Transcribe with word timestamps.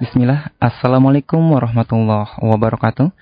Bismillah. 0.00 0.56
Assalamualaikum 0.56 1.52
warahmatullahi 1.52 2.40
wabarakatuh. 2.40 3.12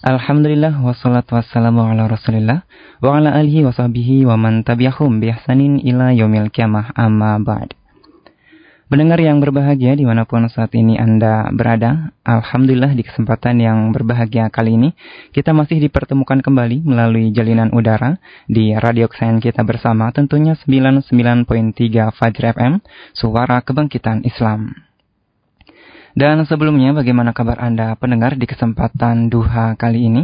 Alhamdulillah 0.00 0.72
wassalatu 0.80 1.36
wassalamu 1.36 1.84
ala 1.84 2.08
rasulillah 2.08 2.64
wa 3.04 3.20
ala 3.20 3.36
alihi 3.36 3.60
wa 3.60 3.76
sahbihi 3.76 4.24
wa 4.24 4.40
man 4.40 4.64
tabi'ahum 4.64 5.20
bi 5.20 5.28
ihsanin 5.28 5.84
ila 5.84 6.16
yaumil 6.16 6.48
kiamah 6.48 6.96
amma 6.96 7.36
ba'd. 7.44 7.76
Pendengar 8.88 9.20
yang 9.20 9.36
berbahagia 9.36 10.00
di 10.00 10.08
mana 10.08 10.24
pun 10.24 10.48
saat 10.48 10.72
ini 10.72 10.96
Anda 10.96 11.52
berada, 11.52 12.16
Alhamdulillah 12.24 12.96
di 12.96 13.04
kesempatan 13.04 13.60
yang 13.60 13.92
berbahagia 13.92 14.48
kali 14.48 14.80
ini, 14.80 14.96
kita 15.36 15.52
masih 15.52 15.76
dipertemukan 15.76 16.40
kembali 16.40 16.88
melalui 16.88 17.36
jalinan 17.36 17.68
udara 17.76 18.16
di 18.48 18.72
radio 18.72 19.12
kesayangan 19.12 19.44
kita 19.44 19.60
bersama 19.60 20.08
tentunya 20.08 20.56
99.3 20.56 22.16
Fajr 22.16 22.44
FM, 22.56 22.80
Suara 23.12 23.60
Kebangkitan 23.60 24.24
Islam. 24.24 24.93
Dan 26.14 26.46
sebelumnya 26.46 26.94
bagaimana 26.94 27.34
kabar 27.34 27.58
Anda 27.58 27.98
pendengar 27.98 28.38
di 28.38 28.46
kesempatan 28.46 29.34
duha 29.34 29.74
kali 29.74 30.06
ini? 30.06 30.22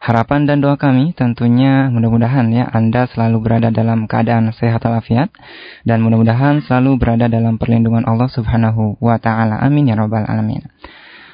Harapan 0.00 0.48
dan 0.48 0.64
doa 0.64 0.80
kami 0.80 1.12
tentunya 1.12 1.92
mudah-mudahan 1.92 2.48
ya 2.56 2.64
Anda 2.72 3.04
selalu 3.12 3.44
berada 3.44 3.68
dalam 3.68 4.08
keadaan 4.08 4.48
sehat 4.56 4.80
walafiat 4.80 5.28
dan 5.84 6.00
mudah-mudahan 6.00 6.64
selalu 6.64 6.96
berada 6.96 7.28
dalam 7.28 7.60
perlindungan 7.60 8.08
Allah 8.08 8.32
Subhanahu 8.32 8.96
wa 8.96 9.20
taala. 9.20 9.60
Amin 9.60 9.92
ya 9.92 9.96
rabbal 10.00 10.24
alamin. 10.24 10.64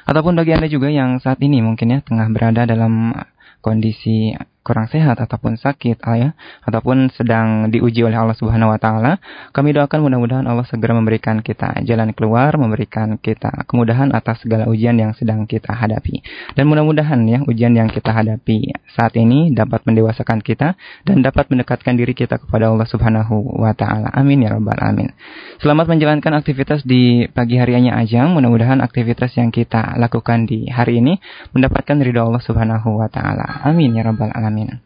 Ataupun 0.03 0.35
bagi 0.35 0.51
Anda 0.51 0.67
juga 0.67 0.91
yang 0.91 1.23
saat 1.23 1.39
ini 1.39 1.63
mungkin 1.63 1.95
ya 1.95 1.99
tengah 2.03 2.27
berada 2.27 2.67
dalam 2.67 3.15
kondisi 3.63 4.35
kurang 4.63 4.87
sehat 4.87 5.19
ataupun 5.19 5.59
sakit 5.59 5.99
ya 5.99 6.31
ataupun 6.63 7.11
sedang 7.11 7.67
diuji 7.67 8.01
oleh 8.07 8.15
Allah 8.15 8.33
Subhanahu 8.33 8.71
wa 8.71 8.79
taala, 8.79 9.19
kami 9.51 9.75
doakan 9.75 10.07
mudah-mudahan 10.07 10.45
Allah 10.47 10.63
segera 10.63 10.95
memberikan 10.95 11.43
kita 11.43 11.83
jalan 11.83 12.15
keluar, 12.15 12.55
memberikan 12.55 13.19
kita 13.19 13.67
kemudahan 13.67 14.15
atas 14.15 14.39
segala 14.41 14.71
ujian 14.71 14.95
yang 14.95 15.11
sedang 15.11 15.43
kita 15.43 15.75
hadapi. 15.75 16.23
Dan 16.55 16.71
mudah-mudahan 16.71 17.19
ya 17.27 17.43
ujian 17.43 17.75
yang 17.75 17.91
kita 17.91 18.15
hadapi 18.15 18.71
saat 18.95 19.13
ini 19.19 19.51
dapat 19.51 19.83
mendewasakan 19.83 20.39
kita 20.39 20.79
dan 21.03 21.19
dapat 21.19 21.51
mendekatkan 21.51 21.99
diri 21.99 22.15
kita 22.15 22.39
kepada 22.39 22.71
Allah 22.71 22.87
Subhanahu 22.87 23.59
wa 23.59 23.75
taala. 23.75 24.07
Amin 24.15 24.47
ya 24.47 24.55
rabbal 24.55 24.79
alamin. 24.79 25.11
Selamat 25.59 25.91
menjalankan 25.91 26.39
aktivitas 26.39 26.87
di 26.87 27.27
pagi 27.27 27.59
hariannya 27.59 27.91
Ajang. 27.91 28.31
Mudah-mudahan 28.31 28.79
aktivitas 28.79 29.35
yang 29.35 29.51
kita 29.51 29.99
lakukan 29.99 30.47
di 30.47 30.71
hari 30.71 31.03
ini 31.03 31.19
mendapatkan 31.51 31.99
ridho 31.99 32.23
Allah 32.23 32.39
Subhanahu 32.39 33.03
wa 33.03 33.11
taala. 33.11 33.67
Amin 33.67 33.91
ya 33.91 34.07
rabbal 34.07 34.31
alamin. 34.31 34.52
Amin. 34.53 34.77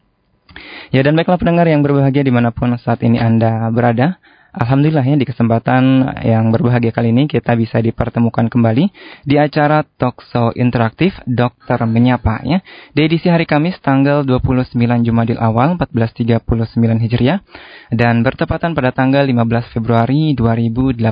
Ya 0.96 1.04
dan 1.04 1.20
baiklah 1.20 1.36
pendengar 1.36 1.68
yang 1.68 1.84
berbahagia 1.84 2.24
di 2.24 2.32
mana 2.32 2.56
pun 2.56 2.72
saat 2.80 3.04
ini 3.04 3.20
Anda 3.20 3.68
berada. 3.68 4.16
Alhamdulillah 4.58 5.06
ya 5.06 5.14
di 5.14 5.26
kesempatan 5.30 6.18
yang 6.26 6.50
berbahagia 6.50 6.90
kali 6.90 7.14
ini 7.14 7.30
kita 7.30 7.54
bisa 7.54 7.78
dipertemukan 7.78 8.50
kembali 8.50 8.90
di 9.22 9.38
acara 9.38 9.86
Talkshow 9.86 10.50
Interaktif 10.58 11.14
Dokter 11.30 11.78
Menyapa 11.86 12.42
ya. 12.42 12.66
Di 12.90 13.06
edisi 13.06 13.30
hari 13.30 13.46
Kamis 13.46 13.78
tanggal 13.86 14.26
29 14.26 14.74
Jumadil 15.06 15.38
Awal 15.38 15.78
1439 15.78 17.06
Hijriah 17.06 17.46
dan 17.94 18.26
bertepatan 18.26 18.74
pada 18.74 18.90
tanggal 18.90 19.30
15 19.30 19.78
Februari 19.78 20.34
2018. 20.34 21.06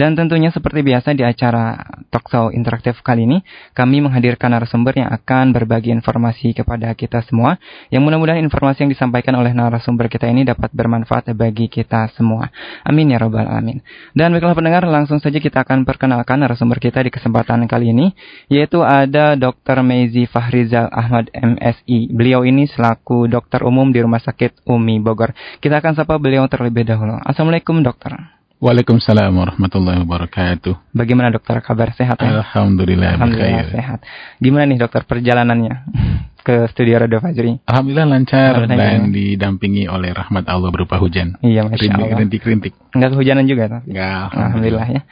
Dan 0.00 0.16
tentunya 0.16 0.48
seperti 0.48 0.80
biasa 0.80 1.12
di 1.12 1.28
acara 1.28 1.76
Talkshow 2.08 2.48
Interaktif 2.48 3.04
kali 3.04 3.28
ini 3.28 3.44
kami 3.76 4.00
menghadirkan 4.00 4.56
narasumber 4.56 4.96
yang 4.96 5.12
akan 5.12 5.52
berbagi 5.52 5.92
informasi 5.92 6.56
kepada 6.56 6.96
kita 6.96 7.20
semua 7.28 7.60
yang 7.92 8.00
mudah-mudahan 8.08 8.40
informasi 8.40 8.88
yang 8.88 8.92
disampaikan 8.96 9.36
oleh 9.36 9.52
narasumber 9.52 10.08
kita 10.08 10.24
ini 10.32 10.48
dapat 10.48 10.72
bermanfaat 10.72 11.28
bagi 11.36 11.68
kita 11.68 12.08
semua 12.16 12.37
semua. 12.38 12.54
Amin 12.86 13.10
ya 13.10 13.18
robbal 13.18 13.50
alamin. 13.50 13.82
Dan 14.14 14.30
baiklah 14.30 14.54
pendengar, 14.54 14.86
langsung 14.86 15.18
saja 15.18 15.42
kita 15.42 15.66
akan 15.66 15.82
perkenalkan 15.82 16.38
narasumber 16.38 16.78
kita 16.78 17.02
di 17.02 17.10
kesempatan 17.10 17.66
kali 17.66 17.90
ini, 17.90 18.14
yaitu 18.46 18.86
ada 18.86 19.34
Dr. 19.34 19.82
Meizi 19.82 20.30
Fahrizal 20.30 20.86
Ahmad 20.94 21.34
MSI. 21.34 22.14
Beliau 22.14 22.46
ini 22.46 22.70
selaku 22.70 23.26
dokter 23.26 23.66
umum 23.66 23.90
di 23.90 23.98
Rumah 23.98 24.22
Sakit 24.22 24.62
Umi 24.70 25.02
Bogor. 25.02 25.34
Kita 25.58 25.82
akan 25.82 25.98
sapa 25.98 26.14
beliau 26.22 26.46
terlebih 26.46 26.86
dahulu. 26.86 27.18
Assalamualaikum 27.26 27.82
dokter. 27.82 28.14
Waalaikumsalam 28.58 29.30
warahmatullahi 29.38 30.02
wabarakatuh. 30.02 30.90
Bagaimana 30.90 31.30
dokter 31.30 31.62
kabar 31.62 31.94
sehat 31.94 32.18
ya? 32.18 32.42
Alhamdulillah, 32.42 33.14
Alhamdulillah 33.14 33.70
sehat. 33.70 34.02
Gimana 34.42 34.66
nih 34.66 34.82
dokter 34.82 35.06
perjalanannya? 35.06 35.74
Ke 36.48 36.64
studio 36.72 36.96
Radio 36.96 37.20
Fajri? 37.20 37.60
Alhamdulillah 37.68 38.08
lancar 38.08 38.56
Alhamdulillah, 38.56 39.04
dan 39.04 39.12
didampingi 39.12 39.84
oleh 39.84 40.16
rahmat 40.16 40.48
Allah 40.48 40.72
berupa 40.72 40.96
hujan. 40.96 41.36
Iya, 41.44 41.68
Masya 41.68 41.92
Allah. 41.92 42.24
Rintik-rintik. 42.24 42.72
Enggak 42.96 43.12
kehujanan 43.12 43.44
juga? 43.44 43.68
Tuh? 43.68 43.80
Enggak. 43.84 44.08
Alhamdulillah. 44.32 44.48
Alhamdulillah 44.48 44.86
ya. 44.88 45.02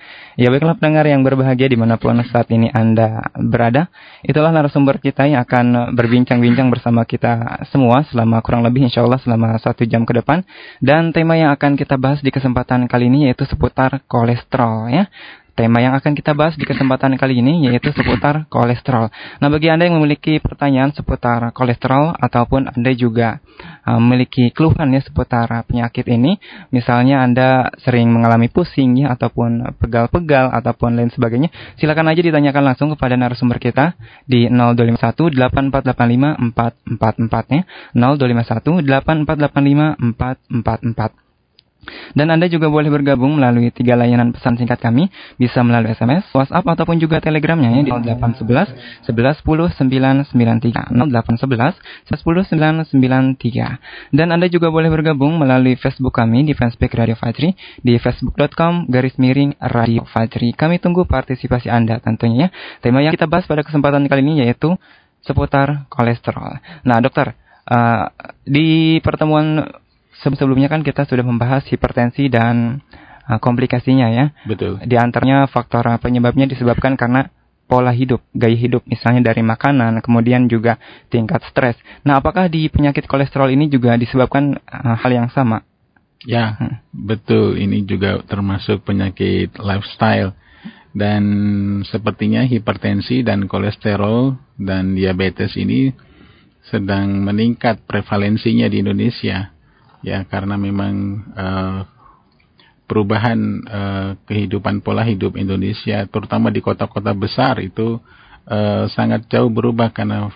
Ya 0.40 0.48
baiklah 0.48 0.76
pendengar 0.80 1.04
yang 1.04 1.20
berbahagia 1.20 1.68
di 1.68 1.76
mana 1.76 2.00
pun 2.00 2.16
saat 2.24 2.48
ini 2.48 2.72
Anda 2.72 3.28
berada. 3.36 3.92
Itulah 4.24 4.48
narasumber 4.48 4.96
kita 4.96 5.28
yang 5.28 5.44
akan 5.44 5.92
berbincang-bincang 5.92 6.72
bersama 6.72 7.04
kita 7.04 7.60
semua 7.68 8.00
selama 8.08 8.40
kurang 8.40 8.64
lebih 8.64 8.88
insya 8.88 9.04
Allah 9.04 9.20
selama 9.20 9.60
satu 9.60 9.84
jam 9.84 10.08
ke 10.08 10.16
depan. 10.16 10.40
Dan 10.80 11.12
tema 11.12 11.36
yang 11.36 11.52
akan 11.52 11.76
kita 11.76 12.00
bahas 12.00 12.24
di 12.24 12.32
kesempatan 12.32 12.88
kali 12.88 13.12
ini 13.12 13.28
yaitu 13.28 13.44
seputar 13.44 14.00
kolesterol 14.08 14.88
ya. 14.88 15.04
Tema 15.56 15.80
yang 15.80 15.96
akan 15.96 16.12
kita 16.12 16.36
bahas 16.36 16.52
di 16.60 16.68
kesempatan 16.68 17.16
kali 17.16 17.40
ini 17.40 17.64
yaitu 17.64 17.88
seputar 17.88 18.44
kolesterol. 18.52 19.08
Nah, 19.40 19.48
bagi 19.48 19.72
Anda 19.72 19.88
yang 19.88 19.96
memiliki 19.96 20.36
pertanyaan 20.36 20.92
seputar 20.92 21.48
kolesterol 21.56 22.12
ataupun 22.12 22.76
Anda 22.76 22.92
juga 22.92 23.40
uh, 23.88 23.96
memiliki 23.96 24.52
keluhan 24.52 24.92
ya 24.92 25.00
seputar 25.00 25.48
penyakit 25.64 26.04
ini, 26.12 26.36
misalnya 26.68 27.24
Anda 27.24 27.72
sering 27.80 28.12
mengalami 28.12 28.52
pusing 28.52 29.00
ya 29.00 29.16
ataupun 29.16 29.80
pegal-pegal 29.80 30.52
ataupun 30.52 30.92
lain 30.92 31.08
sebagainya, 31.08 31.48
silakan 31.80 32.12
aja 32.12 32.20
ditanyakan 32.20 32.76
langsung 32.76 32.92
kepada 32.92 33.16
narasumber 33.16 33.56
kita 33.56 33.96
di 34.28 34.52
0251 34.52 35.40
8485 35.40 36.52
444 36.52 37.56
ya. 37.56 37.62
0251 37.96 38.84
8485 38.84 40.04
444. 40.20 41.25
Dan 42.16 42.32
Anda 42.32 42.48
juga 42.48 42.72
boleh 42.72 42.88
bergabung 42.88 43.36
melalui 43.36 43.68
tiga 43.74 43.98
layanan 43.98 44.32
pesan 44.32 44.56
singkat 44.56 44.80
kami, 44.80 45.12
bisa 45.36 45.60
melalui 45.60 45.92
SMS, 45.92 46.24
WhatsApp, 46.32 46.64
ataupun 46.64 46.96
juga 46.96 47.18
Telegramnya 47.20 47.76
ya 47.76 47.82
di 47.82 47.92
0811 47.92 49.04
11 49.10 49.42
10 49.42 50.30
993 50.30 50.94
0811 50.94 51.76
11 52.08 52.22
10 52.24 52.94
993. 52.94 54.14
Dan 54.16 54.32
Anda 54.32 54.46
juga 54.46 54.70
boleh 54.70 54.88
bergabung 54.88 55.36
melalui 55.36 55.74
Facebook 55.76 56.14
kami 56.16 56.46
di 56.46 56.54
fanspage 56.54 56.94
Radio 56.94 57.18
Fajri 57.18 57.52
di 57.82 57.98
facebook.com 57.98 58.86
garis 58.88 59.18
miring 59.18 59.58
Radio 59.58 60.06
Fajri. 60.06 60.54
Kami 60.54 60.78
tunggu 60.78 61.04
partisipasi 61.04 61.68
Anda 61.68 61.98
tentunya 61.98 62.36
ya. 62.36 62.48
Tema 62.84 63.02
yang 63.02 63.16
kita 63.16 63.26
bahas 63.26 63.48
pada 63.48 63.64
kesempatan 63.64 64.06
kali 64.06 64.22
ini 64.22 64.44
yaitu 64.44 64.76
seputar 65.24 65.90
kolesterol. 65.90 66.62
Nah, 66.86 67.02
dokter, 67.02 67.34
uh, 67.66 68.06
di 68.46 68.98
pertemuan 69.02 69.66
sebelumnya 70.22 70.72
kan 70.72 70.80
kita 70.80 71.04
sudah 71.04 71.24
membahas 71.24 71.66
hipertensi 71.68 72.32
dan 72.32 72.80
uh, 73.28 73.38
komplikasinya 73.42 74.08
ya. 74.12 74.26
Betul. 74.48 74.80
Di 74.86 74.96
antaranya 74.96 75.44
faktor 75.50 75.84
penyebabnya 76.00 76.48
disebabkan 76.48 76.96
karena 76.96 77.28
pola 77.66 77.90
hidup, 77.90 78.22
gaya 78.30 78.54
hidup 78.54 78.86
misalnya 78.86 79.34
dari 79.34 79.42
makanan, 79.42 79.98
kemudian 79.98 80.46
juga 80.46 80.78
tingkat 81.10 81.42
stres. 81.50 81.74
Nah, 82.06 82.22
apakah 82.22 82.46
di 82.46 82.70
penyakit 82.70 83.10
kolesterol 83.10 83.50
ini 83.50 83.66
juga 83.66 83.98
disebabkan 83.98 84.54
uh, 84.54 84.96
hal 84.96 85.10
yang 85.10 85.28
sama? 85.34 85.66
Ya, 86.24 86.56
hmm. 86.56 86.74
betul. 86.94 87.58
Ini 87.58 87.84
juga 87.84 88.22
termasuk 88.24 88.86
penyakit 88.86 89.58
lifestyle. 89.60 90.32
Dan 90.96 91.22
sepertinya 91.84 92.40
hipertensi 92.48 93.20
dan 93.20 93.44
kolesterol 93.44 94.32
dan 94.56 94.96
diabetes 94.96 95.52
ini 95.60 95.92
sedang 96.72 97.20
meningkat 97.20 97.84
prevalensinya 97.84 98.64
di 98.64 98.80
Indonesia 98.80 99.52
ya 100.06 100.22
karena 100.22 100.54
memang 100.54 100.94
uh, 101.34 101.80
perubahan 102.86 103.38
uh, 103.66 104.10
kehidupan 104.30 104.78
pola 104.86 105.02
hidup 105.02 105.34
Indonesia 105.34 106.06
terutama 106.06 106.54
di 106.54 106.62
kota-kota 106.62 107.10
besar 107.10 107.58
itu 107.58 107.98
uh, 108.46 108.86
sangat 108.86 109.26
jauh 109.26 109.50
berubah 109.50 109.90
karena 109.90 110.30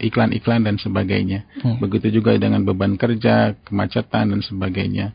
iklan-iklan 0.00 0.64
uh, 0.64 0.66
dan 0.72 0.76
sebagainya. 0.80 1.44
Hmm. 1.60 1.76
Begitu 1.76 2.20
juga 2.20 2.32
dengan 2.40 2.64
beban 2.64 2.96
kerja, 2.96 3.52
kemacetan 3.68 4.32
dan 4.32 4.40
sebagainya. 4.40 5.12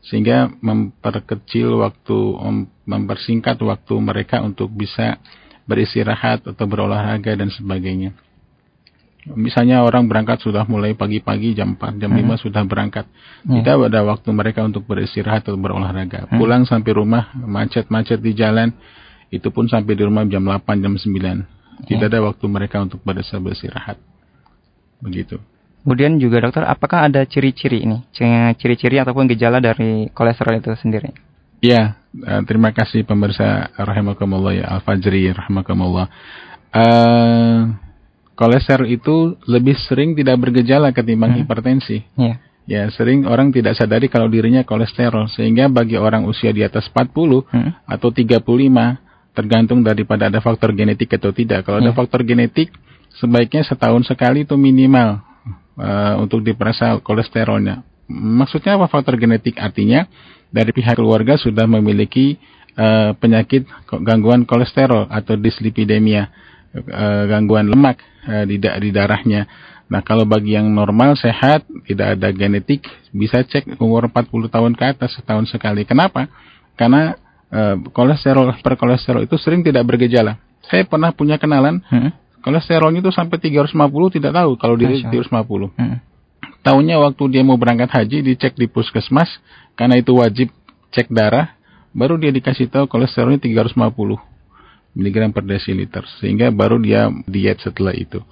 Sehingga 0.00 0.48
memperkecil 0.64 1.76
waktu 1.84 2.18
mempersingkat 2.88 3.60
waktu 3.60 3.94
mereka 4.00 4.40
untuk 4.40 4.72
bisa 4.72 5.20
beristirahat 5.68 6.46
atau 6.48 6.64
berolahraga 6.64 7.36
dan 7.36 7.52
sebagainya. 7.52 8.16
Misalnya 9.36 9.86
orang 9.86 10.10
berangkat 10.10 10.42
sudah 10.42 10.66
mulai 10.66 10.96
pagi-pagi 10.98 11.54
jam 11.54 11.78
4, 11.78 12.00
jam 12.00 12.10
hmm. 12.10 12.34
5 12.36 12.44
sudah 12.44 12.62
berangkat. 12.66 13.06
Hmm. 13.46 13.60
Tidak 13.60 13.90
ada 13.90 14.00
waktu 14.02 14.28
mereka 14.34 14.66
untuk 14.66 14.86
beristirahat 14.86 15.46
atau 15.46 15.58
berolahraga. 15.58 16.26
Hmm. 16.26 16.38
Pulang 16.38 16.62
sampai 16.66 16.92
rumah 16.94 17.30
macet-macet 17.34 18.18
di 18.18 18.32
jalan, 18.34 18.74
itu 19.30 19.48
pun 19.54 19.70
sampai 19.70 19.94
di 19.94 20.02
rumah 20.02 20.26
jam 20.26 20.42
8, 20.42 20.82
jam 20.82 20.94
9. 20.94 21.86
Tidak 21.86 22.06
hmm. 22.06 22.10
ada 22.10 22.18
waktu 22.26 22.44
mereka 22.50 22.76
untuk 22.82 23.00
beristirahat. 23.06 23.96
Begitu. 25.00 25.38
Kemudian 25.80 26.20
juga 26.20 26.44
dokter, 26.44 26.66
apakah 26.68 27.08
ada 27.08 27.24
ciri-ciri 27.24 27.88
ini? 27.88 28.04
Ciri-ciri 28.58 29.00
ataupun 29.00 29.24
gejala 29.32 29.64
dari 29.64 30.12
kolesterol 30.12 30.60
itu 30.60 30.76
sendiri? 30.76 31.08
Ya, 31.64 32.00
Uh, 32.10 32.42
terima 32.42 32.74
kasih 32.74 33.06
pemirsa 33.06 33.70
rahimakumullah 33.78 34.50
ya 34.50 34.66
Al-Fajri 34.66 35.30
rahimakumullah. 35.30 36.10
Uh, 36.74 37.70
kolesterol 38.40 38.88
itu 38.88 39.36
lebih 39.44 39.76
sering 39.76 40.16
tidak 40.16 40.40
bergejala 40.40 40.96
ketimbang 40.96 41.36
hmm. 41.36 41.40
hipertensi. 41.44 42.00
Yeah. 42.16 42.40
Ya, 42.64 42.86
sering 42.88 43.28
orang 43.28 43.52
tidak 43.52 43.76
sadari 43.76 44.08
kalau 44.08 44.30
dirinya 44.32 44.64
kolesterol 44.64 45.28
sehingga 45.28 45.68
bagi 45.68 46.00
orang 46.00 46.24
usia 46.24 46.48
di 46.54 46.64
atas 46.64 46.88
40 46.88 47.12
hmm. 47.44 47.70
atau 47.84 48.08
35 48.08 48.40
tergantung 49.36 49.84
daripada 49.84 50.32
ada 50.32 50.40
faktor 50.40 50.72
genetik 50.72 51.12
atau 51.20 51.36
tidak. 51.36 51.68
Kalau 51.68 51.84
yeah. 51.84 51.92
ada 51.92 51.92
faktor 51.92 52.24
genetik 52.24 52.72
sebaiknya 53.20 53.60
setahun 53.60 54.08
sekali 54.08 54.48
itu 54.48 54.56
minimal 54.56 55.20
uh, 55.76 56.14
untuk 56.22 56.40
diperiksa 56.40 56.96
kolesterolnya. 57.04 57.84
Maksudnya 58.10 58.80
apa 58.80 58.88
faktor 58.88 59.20
genetik? 59.20 59.60
Artinya 59.60 60.08
dari 60.48 60.72
pihak 60.72 60.96
keluarga 60.96 61.36
sudah 61.36 61.68
memiliki 61.68 62.40
uh, 62.78 63.12
penyakit 63.18 63.68
gangguan 64.02 64.48
kolesterol 64.48 65.10
atau 65.10 65.34
dislipidemia, 65.36 66.30
uh, 66.74 67.24
gangguan 67.26 67.66
lemak 67.66 67.98
uh, 68.26 68.44
di, 68.46 68.58
di 68.58 68.90
darahnya. 68.90 69.46
Nah, 69.90 70.06
kalau 70.06 70.22
bagi 70.22 70.54
yang 70.54 70.70
normal, 70.70 71.18
sehat, 71.18 71.66
tidak 71.82 72.14
ada 72.14 72.30
genetik, 72.30 72.86
bisa 73.10 73.42
cek 73.42 73.74
umur 73.82 74.06
40 74.06 74.46
tahun 74.46 74.72
ke 74.78 74.84
atas 74.86 75.18
setahun 75.18 75.50
sekali. 75.50 75.82
Kenapa? 75.82 76.30
Karena 76.78 77.18
uh, 77.50 77.74
kolesterol 77.90 78.54
per 78.62 78.78
kolesterol 78.78 79.26
itu 79.26 79.34
sering 79.34 79.66
tidak 79.66 79.82
bergejala. 79.90 80.38
Saya 80.70 80.86
pernah 80.86 81.10
punya 81.10 81.42
kenalan, 81.42 81.82
hmm? 81.90 82.38
kolesterolnya 82.46 83.02
itu 83.02 83.10
sampai 83.10 83.42
350 83.42 83.74
tidak 84.14 84.30
tahu 84.30 84.50
kalau 84.54 84.78
dia 84.78 84.94
350. 84.94 85.74
Hmm. 85.74 85.98
Tahunya 86.60 87.02
waktu 87.02 87.24
dia 87.32 87.42
mau 87.42 87.58
berangkat 87.58 87.90
haji 87.90 88.22
dicek 88.22 88.54
di 88.54 88.70
puskesmas 88.70 89.26
karena 89.74 89.98
itu 89.98 90.14
wajib 90.14 90.54
cek 90.94 91.10
darah, 91.10 91.58
baru 91.90 92.14
dia 92.14 92.30
dikasih 92.30 92.70
tahu 92.70 92.86
kolesterolnya 92.86 93.42
350 93.42 94.30
mg 94.94 95.16
per 95.30 95.44
desiliter 95.46 96.04
sehingga 96.18 96.50
baru 96.50 96.82
dia 96.82 97.08
diet 97.26 97.62
setelah 97.62 97.94
itu. 97.94 98.22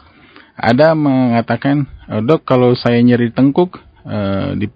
Ada 0.58 0.94
mengatakan, 0.98 1.86
eh, 2.10 2.20
dok 2.22 2.42
kalau 2.42 2.74
saya 2.74 2.98
nyeri 2.98 3.30
tengkuk 3.30 3.78
uh, 4.02 4.58
di 4.58 4.66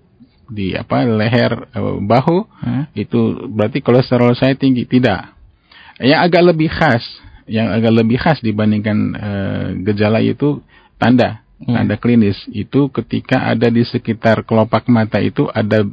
di 0.47 0.79
apa 0.79 1.03
leher 1.03 1.67
uh, 1.75 1.99
bahu 1.99 2.47
itu 2.95 3.51
berarti 3.51 3.83
kolesterol 3.83 4.39
saya 4.39 4.55
tinggi. 4.55 4.87
Tidak. 4.87 5.21
Yang 6.07 6.21
agak 6.23 6.43
lebih 6.55 6.71
khas, 6.71 7.03
yang 7.51 7.75
agak 7.75 7.93
lebih 7.99 8.19
khas 8.19 8.39
dibandingkan 8.43 9.15
gejala 9.83 10.23
itu 10.23 10.63
tanda 11.03 11.43
hmm. 11.63 11.75
tanda 11.75 11.97
klinis 11.99 12.39
itu 12.51 12.91
ketika 12.91 13.51
ada 13.51 13.71
di 13.71 13.87
sekitar 13.87 14.43
kelopak 14.43 14.91
mata 14.91 15.23
itu 15.23 15.47
ada 15.51 15.87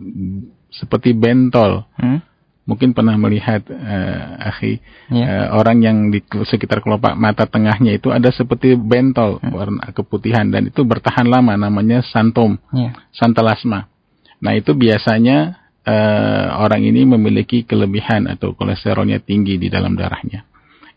seperti 0.74 1.13
bentol. 1.13 1.85
Hmm? 1.97 2.21
Mungkin 2.69 2.94
pernah 2.94 3.18
melihat 3.18 3.66
uh, 3.66 4.54
akhi 4.54 4.77
yeah. 5.10 5.50
uh, 5.50 5.57
orang 5.57 5.81
yang 5.81 5.98
di 6.13 6.21
sekitar 6.21 6.86
kelopak 6.86 7.18
mata 7.18 7.50
tengahnya 7.50 7.98
itu 7.98 8.13
ada 8.13 8.30
seperti 8.30 8.77
bentol 8.77 9.42
hmm. 9.42 9.50
warna 9.50 9.89
keputihan 9.89 10.45
dan 10.54 10.69
itu 10.69 10.86
bertahan 10.86 11.25
lama 11.25 11.57
namanya 11.57 12.06
santom 12.06 12.62
yeah. 12.69 12.94
santalasma 13.10 13.89
nah 14.38 14.54
itu 14.54 14.77
biasanya 14.77 15.57
uh, 15.81 16.62
orang 16.62 16.86
ini 16.86 17.10
memiliki 17.10 17.66
kelebihan 17.66 18.30
atau 18.30 18.54
kolesterolnya 18.54 19.18
tinggi 19.18 19.57
di 19.57 19.74
dalam 19.74 19.98
darahnya 19.98 20.45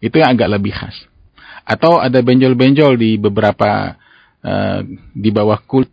itu 0.04 0.20
yang 0.20 0.36
agak 0.36 0.52
lebih 0.52 0.76
khas 0.76 1.08
atau 1.64 1.96
ada 2.04 2.20
benjol-benjol 2.20 3.00
di 3.00 3.16
beberapa 3.16 3.96
uh, 4.44 4.84
di 5.16 5.30
bawah 5.32 5.56
kulit 5.64 5.88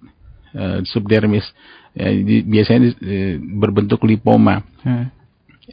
uh, 0.60 0.84
subdermis 0.84 1.48
ya, 1.96 2.12
di, 2.12 2.44
biasanya 2.44 2.92
uh, 3.00 3.36
berbentuk 3.40 4.04
lipoma 4.04 4.60
hmm 4.84 5.19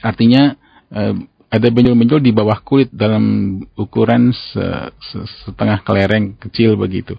Artinya 0.02 0.56
uh, 0.92 1.14
ada 1.46 1.68
benjol-benjol 1.70 2.20
di 2.20 2.34
bawah 2.34 2.58
kulit 2.60 2.90
dalam 2.90 3.58
ukuran 3.78 4.34
se 4.34 4.64
se 4.98 5.18
setengah 5.46 5.80
kelereng 5.86 6.34
kecil 6.36 6.74
begitu. 6.74 7.14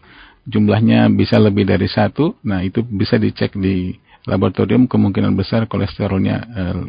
Jumlahnya 0.47 1.07
bisa 1.11 1.39
lebih 1.39 1.67
dari 1.67 1.87
satu. 1.87 2.35
Nah 2.43 2.63
itu 2.63 2.83
bisa 2.83 3.15
dicek 3.15 3.55
di 3.55 3.95
laboratorium 4.27 4.85
kemungkinan 4.85 5.33
besar 5.33 5.65
kolesterolnya 5.65 6.37
uh, 6.43 6.83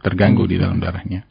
terganggu 0.00 0.48
di 0.48 0.56
dalam 0.56 0.80
darahnya. 0.80 1.24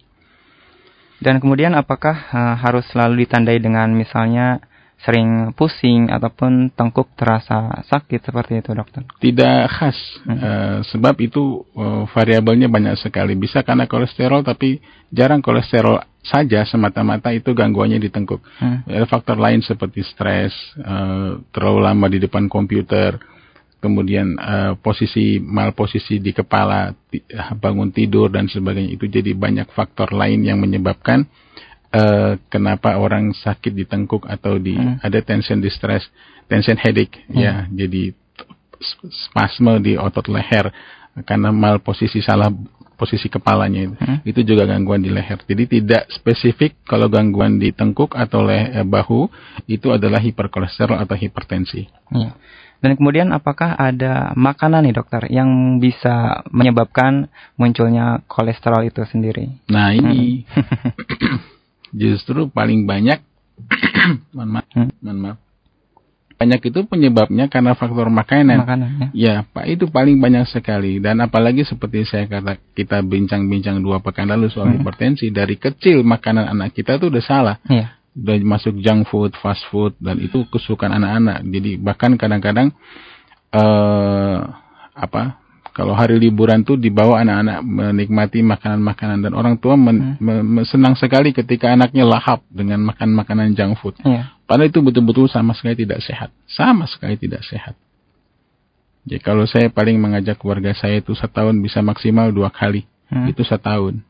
Dan 1.17 1.41
kemudian 1.41 1.73
apakah 1.73 2.29
uh, 2.29 2.55
harus 2.61 2.85
selalu 2.93 3.25
ditandai 3.25 3.57
dengan 3.57 3.89
misalnya 3.89 4.61
sering 4.97 5.53
pusing 5.53 6.09
ataupun 6.09 6.73
tengkuk 6.73 7.13
terasa 7.13 7.85
sakit 7.85 8.17
seperti 8.17 8.65
itu 8.65 8.73
dokter? 8.73 9.05
Tidak 9.21 9.59
khas, 9.69 9.97
hmm. 10.25 10.37
uh, 10.37 10.77
sebab 10.89 11.15
itu 11.21 11.61
uh, 11.77 12.09
variabelnya 12.09 12.65
banyak 12.65 12.97
sekali. 12.97 13.37
Bisa 13.37 13.61
karena 13.61 13.85
kolesterol 13.85 14.41
tapi 14.41 14.81
jarang 15.13 15.45
kolesterol 15.45 16.01
saja 16.25 16.65
semata-mata 16.65 17.29
itu 17.29 17.53
gangguannya 17.53 18.01
di 18.01 18.09
tengkuk. 18.09 18.41
Hmm. 18.57 18.83
Ada 18.89 19.05
faktor 19.05 19.37
lain 19.37 19.61
seperti 19.61 20.01
stres, 20.01 20.51
uh, 20.81 21.39
terlalu 21.53 21.79
lama 21.85 22.05
di 22.09 22.17
depan 22.17 22.49
komputer, 22.49 23.21
kemudian 23.77 24.33
uh, 24.41 24.73
posisi 24.81 25.37
mal 25.37 25.77
posisi 25.77 26.17
di 26.17 26.33
kepala, 26.33 26.89
bangun 27.61 27.93
tidur 27.93 28.33
dan 28.33 28.49
sebagainya 28.49 28.97
itu 28.97 29.05
jadi 29.05 29.31
banyak 29.37 29.69
faktor 29.77 30.09
lain 30.11 30.41
yang 30.41 30.57
menyebabkan 30.57 31.29
uh, 31.93 32.39
kenapa 32.51 32.97
orang 32.99 33.31
sakit 33.35 33.71
di 33.71 33.85
tengkuk 33.87 34.27
atau 34.27 34.59
di 34.59 34.75
hmm. 34.75 35.03
ada 35.03 35.19
tension 35.23 35.59
distress, 35.61 36.07
tension 36.47 36.75
headache 36.75 37.23
hmm. 37.27 37.37
ya, 37.37 37.53
jadi 37.69 38.15
spasme 39.09 39.81
di 39.81 39.97
otot 39.97 40.29
leher 40.29 40.69
karena 41.25 41.49
mal 41.49 41.81
posisi 41.81 42.21
salah 42.21 42.53
posisi 42.97 43.29
kepalanya 43.29 43.79
itu. 43.85 43.95
Hmm. 44.01 44.17
Itu 44.25 44.41
juga 44.41 44.65
gangguan 44.65 45.05
di 45.05 45.13
leher. 45.13 45.37
Jadi 45.45 45.69
tidak 45.69 46.09
spesifik 46.09 46.81
kalau 46.83 47.07
gangguan 47.07 47.61
di 47.61 47.69
tengkuk 47.69 48.17
atau 48.17 48.41
leh, 48.41 48.73
eh, 48.73 48.85
bahu 48.85 49.29
itu 49.69 49.93
adalah 49.93 50.17
hiperkolesterol 50.17 50.97
atau 50.97 51.13
hipertensi. 51.13 51.85
Ya. 52.09 52.33
Dan 52.77 52.93
kemudian 52.93 53.33
apakah 53.33 53.73
ada 53.73 54.33
makanan 54.37 54.85
nih 54.85 54.95
dokter 54.97 55.25
yang 55.33 55.81
bisa 55.81 56.45
menyebabkan 56.53 57.29
munculnya 57.57 58.21
kolesterol 58.29 58.85
itu 58.85 59.01
sendiri? 59.09 59.49
Nah 59.69 59.97
ini 59.97 60.45
hmm. 60.45 61.37
justru 61.95 62.49
paling 62.51 62.87
banyak 62.87 63.21
mohon 64.35 64.49
maaf, 64.59 64.67
hmm. 64.73 64.91
mohon 65.01 65.19
maaf 65.19 65.37
banyak 66.37 66.69
itu 66.69 66.85
penyebabnya 66.85 67.49
karena 67.49 67.73
faktor 67.73 68.13
makanan. 68.13 68.61
Makanan 68.61 68.89
ya. 69.01 69.07
ya, 69.17 69.35
Pak 69.41 69.65
itu 69.65 69.89
paling 69.89 70.21
banyak 70.21 70.45
sekali 70.45 71.01
dan 71.01 71.17
apalagi 71.25 71.65
seperti 71.65 72.05
saya 72.05 72.29
kata 72.29 72.61
kita 72.77 73.01
bincang-bincang 73.01 73.81
dua 73.81 73.97
pekan 74.05 74.29
lalu 74.29 74.53
soal 74.53 74.69
hmm. 74.69 74.85
hipertensi 74.85 75.33
dari 75.33 75.57
kecil 75.57 76.05
makanan 76.05 76.45
anak 76.45 76.77
kita 76.77 77.01
tuh 77.01 77.09
udah 77.09 77.23
salah. 77.25 77.57
Ya. 77.65 77.97
Udah 78.13 78.37
masuk 78.45 78.77
junk 78.81 79.09
food, 79.09 79.33
fast 79.41 79.65
food 79.73 79.97
dan 79.97 80.21
itu 80.21 80.45
kesukaan 80.53 80.93
anak-anak. 80.93 81.41
Jadi 81.41 81.81
bahkan 81.81 82.13
kadang-kadang 82.13 82.69
eh 83.49 84.37
apa 84.97 85.41
kalau 85.77 85.93
hari 85.93 86.17
liburan 86.17 86.65
tuh 86.65 86.73
dibawa 86.73 87.21
anak-anak 87.21 87.61
menikmati 87.61 88.41
makanan-makanan 88.41 89.29
dan 89.29 89.31
orang 89.37 89.61
tua 89.61 89.77
men, 89.77 90.17
hmm. 90.17 90.65
senang 90.65 90.97
sekali 90.97 91.29
ketika 91.29 91.69
anaknya 91.69 92.01
lahap 92.01 92.41
dengan 92.49 92.81
makan 92.81 93.13
makanan 93.13 93.53
junk 93.53 93.77
food. 93.77 93.93
Yeah. 94.01 94.33
Padahal 94.49 94.73
itu 94.73 94.81
betul-betul 94.81 95.29
sama 95.29 95.53
sekali 95.53 95.85
tidak 95.85 96.01
sehat, 96.01 96.33
sama 96.49 96.89
sekali 96.89 97.13
tidak 97.21 97.45
sehat. 97.45 97.77
Jadi 99.05 99.21
kalau 99.21 99.45
saya 99.45 99.69
paling 99.69 100.01
mengajak 100.01 100.41
keluarga 100.41 100.73
saya 100.73 100.97
itu 100.97 101.13
setahun 101.13 101.53
bisa 101.61 101.85
maksimal 101.85 102.33
dua 102.33 102.49
kali, 102.49 102.89
hmm. 103.13 103.29
itu 103.29 103.45
setahun 103.45 104.01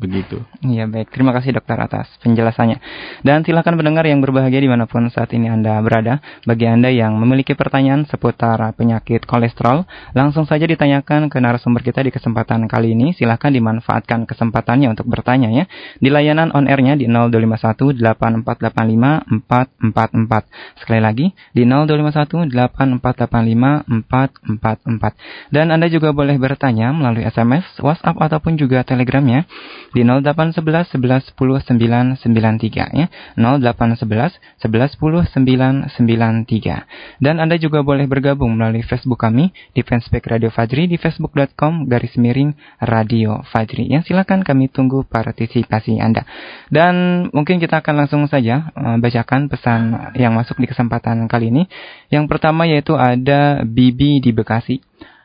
begitu. 0.00 0.42
Iya 0.64 0.90
baik, 0.90 1.14
terima 1.14 1.30
kasih 1.30 1.54
dokter 1.54 1.78
atas 1.78 2.10
penjelasannya. 2.24 2.82
Dan 3.22 3.46
silakan 3.46 3.78
pendengar 3.78 4.02
yang 4.08 4.18
berbahagia 4.18 4.58
di 4.58 4.70
mana 4.70 4.90
pun 4.90 5.06
saat 5.12 5.30
ini 5.36 5.46
Anda 5.46 5.78
berada. 5.84 6.18
Bagi 6.42 6.66
Anda 6.66 6.90
yang 6.90 7.14
memiliki 7.18 7.54
pertanyaan 7.54 8.08
seputar 8.10 8.58
penyakit 8.74 9.28
kolesterol, 9.28 9.86
langsung 10.16 10.48
saja 10.48 10.66
ditanyakan 10.66 11.30
ke 11.30 11.38
narasumber 11.38 11.86
kita 11.86 12.02
di 12.02 12.10
kesempatan 12.10 12.66
kali 12.66 12.98
ini. 12.98 13.14
Silakan 13.14 13.54
dimanfaatkan 13.54 14.26
kesempatannya 14.26 14.90
untuk 14.90 15.06
bertanya 15.06 15.52
ya. 15.54 15.64
Di 16.02 16.10
layanan 16.10 16.50
on 16.50 16.66
airnya 16.66 16.98
di 16.98 17.06
0251 17.06 18.02
8485 18.02 19.44
444. 19.46 20.82
Sekali 20.82 21.00
lagi 21.00 21.26
di 21.54 21.62
0251 21.62 22.50
8485 22.50 23.86
444. 24.10 25.54
Dan 25.54 25.70
Anda 25.70 25.86
juga 25.86 26.10
boleh 26.10 26.34
bertanya 26.40 26.90
melalui 26.90 27.22
SMS, 27.22 27.64
WhatsApp 27.78 28.18
ataupun 28.18 28.58
juga 28.58 28.82
Telegramnya 28.82 29.46
di 29.92 30.02
0811 30.02 30.96
11 30.96 31.36
10 31.36 32.20
993 32.24 32.98
ya. 32.98 33.06
0811 33.36 34.40
11 34.60 34.98
10 34.98 35.92
993. 35.92 37.20
Dan 37.20 37.38
Anda 37.38 37.56
juga 37.60 37.84
boleh 37.84 38.08
bergabung 38.08 38.56
melalui 38.56 38.82
Facebook 38.84 39.20
kami 39.20 39.52
di 39.76 39.84
fanspage 39.84 40.28
Radio 40.28 40.48
Fajri 40.48 40.88
di 40.88 40.96
facebook.com 40.96 41.86
garis 41.86 42.16
miring 42.16 42.56
Radio 42.82 43.44
Fajri. 43.52 43.88
Ya, 43.92 44.00
silakan 44.02 44.42
kami 44.42 44.72
tunggu 44.72 45.04
partisipasi 45.04 46.00
Anda. 46.00 46.24
Dan 46.72 47.28
mungkin 47.30 47.60
kita 47.60 47.84
akan 47.84 48.04
langsung 48.04 48.24
saja 48.26 48.72
uh, 48.72 48.96
bacakan 48.96 49.52
pesan 49.52 50.12
yang 50.16 50.32
masuk 50.32 50.58
di 50.58 50.66
kesempatan 50.66 51.28
kali 51.28 51.52
ini. 51.52 51.68
Yang 52.08 52.32
pertama 52.32 52.64
yaitu 52.64 52.96
ada 52.96 53.62
Bibi 53.64 54.24
di 54.24 54.32
Bekasi. 54.32 54.80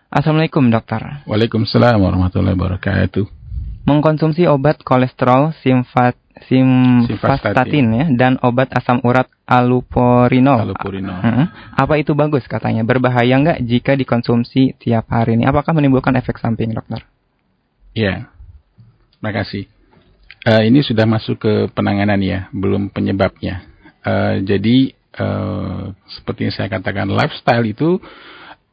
Assalamualaikum 0.07 0.71
dokter. 0.71 1.23
Waalaikumsalam 1.27 1.99
warahmatullahi 1.99 2.55
wabarakatuh. 2.55 3.36
Mengkonsumsi 3.87 4.43
obat 4.51 4.83
kolesterol 4.83 5.55
simfat 5.63 6.19
simvastatin 6.45 7.87
ya 7.95 8.05
dan 8.13 8.37
obat 8.43 8.69
asam 8.75 9.01
urat 9.01 9.25
alupurinol. 9.47 10.59
Alupurinol. 10.69 11.17
Heeh. 11.23 11.47
Apa 11.73 11.97
itu 11.97 12.13
bagus 12.13 12.45
katanya? 12.45 12.83
Berbahaya 12.83 13.39
nggak 13.39 13.63
jika 13.63 13.95
dikonsumsi 13.95 14.77
tiap 14.77 15.09
hari 15.09 15.39
ini? 15.39 15.47
Apakah 15.47 15.73
menimbulkan 15.73 16.13
efek 16.19 16.37
samping, 16.37 16.75
dokter? 16.75 17.07
Iya. 17.95 18.29
Makasih. 19.23 19.65
Eh, 20.45 20.61
ini 20.69 20.85
sudah 20.85 21.09
masuk 21.09 21.41
ke 21.41 21.53
penanganan 21.73 22.21
ya, 22.21 22.51
belum 22.53 22.93
penyebabnya. 22.93 23.65
Eh, 24.05 24.45
jadi 24.45 24.93
eh, 24.93 25.83
seperti 26.11 26.39
yang 26.47 26.53
saya 26.53 26.69
katakan, 26.69 27.09
lifestyle 27.09 27.65
itu 27.65 27.97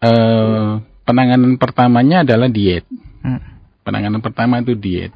eh, 0.04 0.71
penanganan 1.09 1.56
pertamanya 1.56 2.26
adalah 2.26 2.50
diet. 2.52 2.85
Hmm. 3.25 3.53
Penanganan 3.84 4.24
pertama 4.24 4.58
itu 4.64 4.72
diet. 4.72 5.12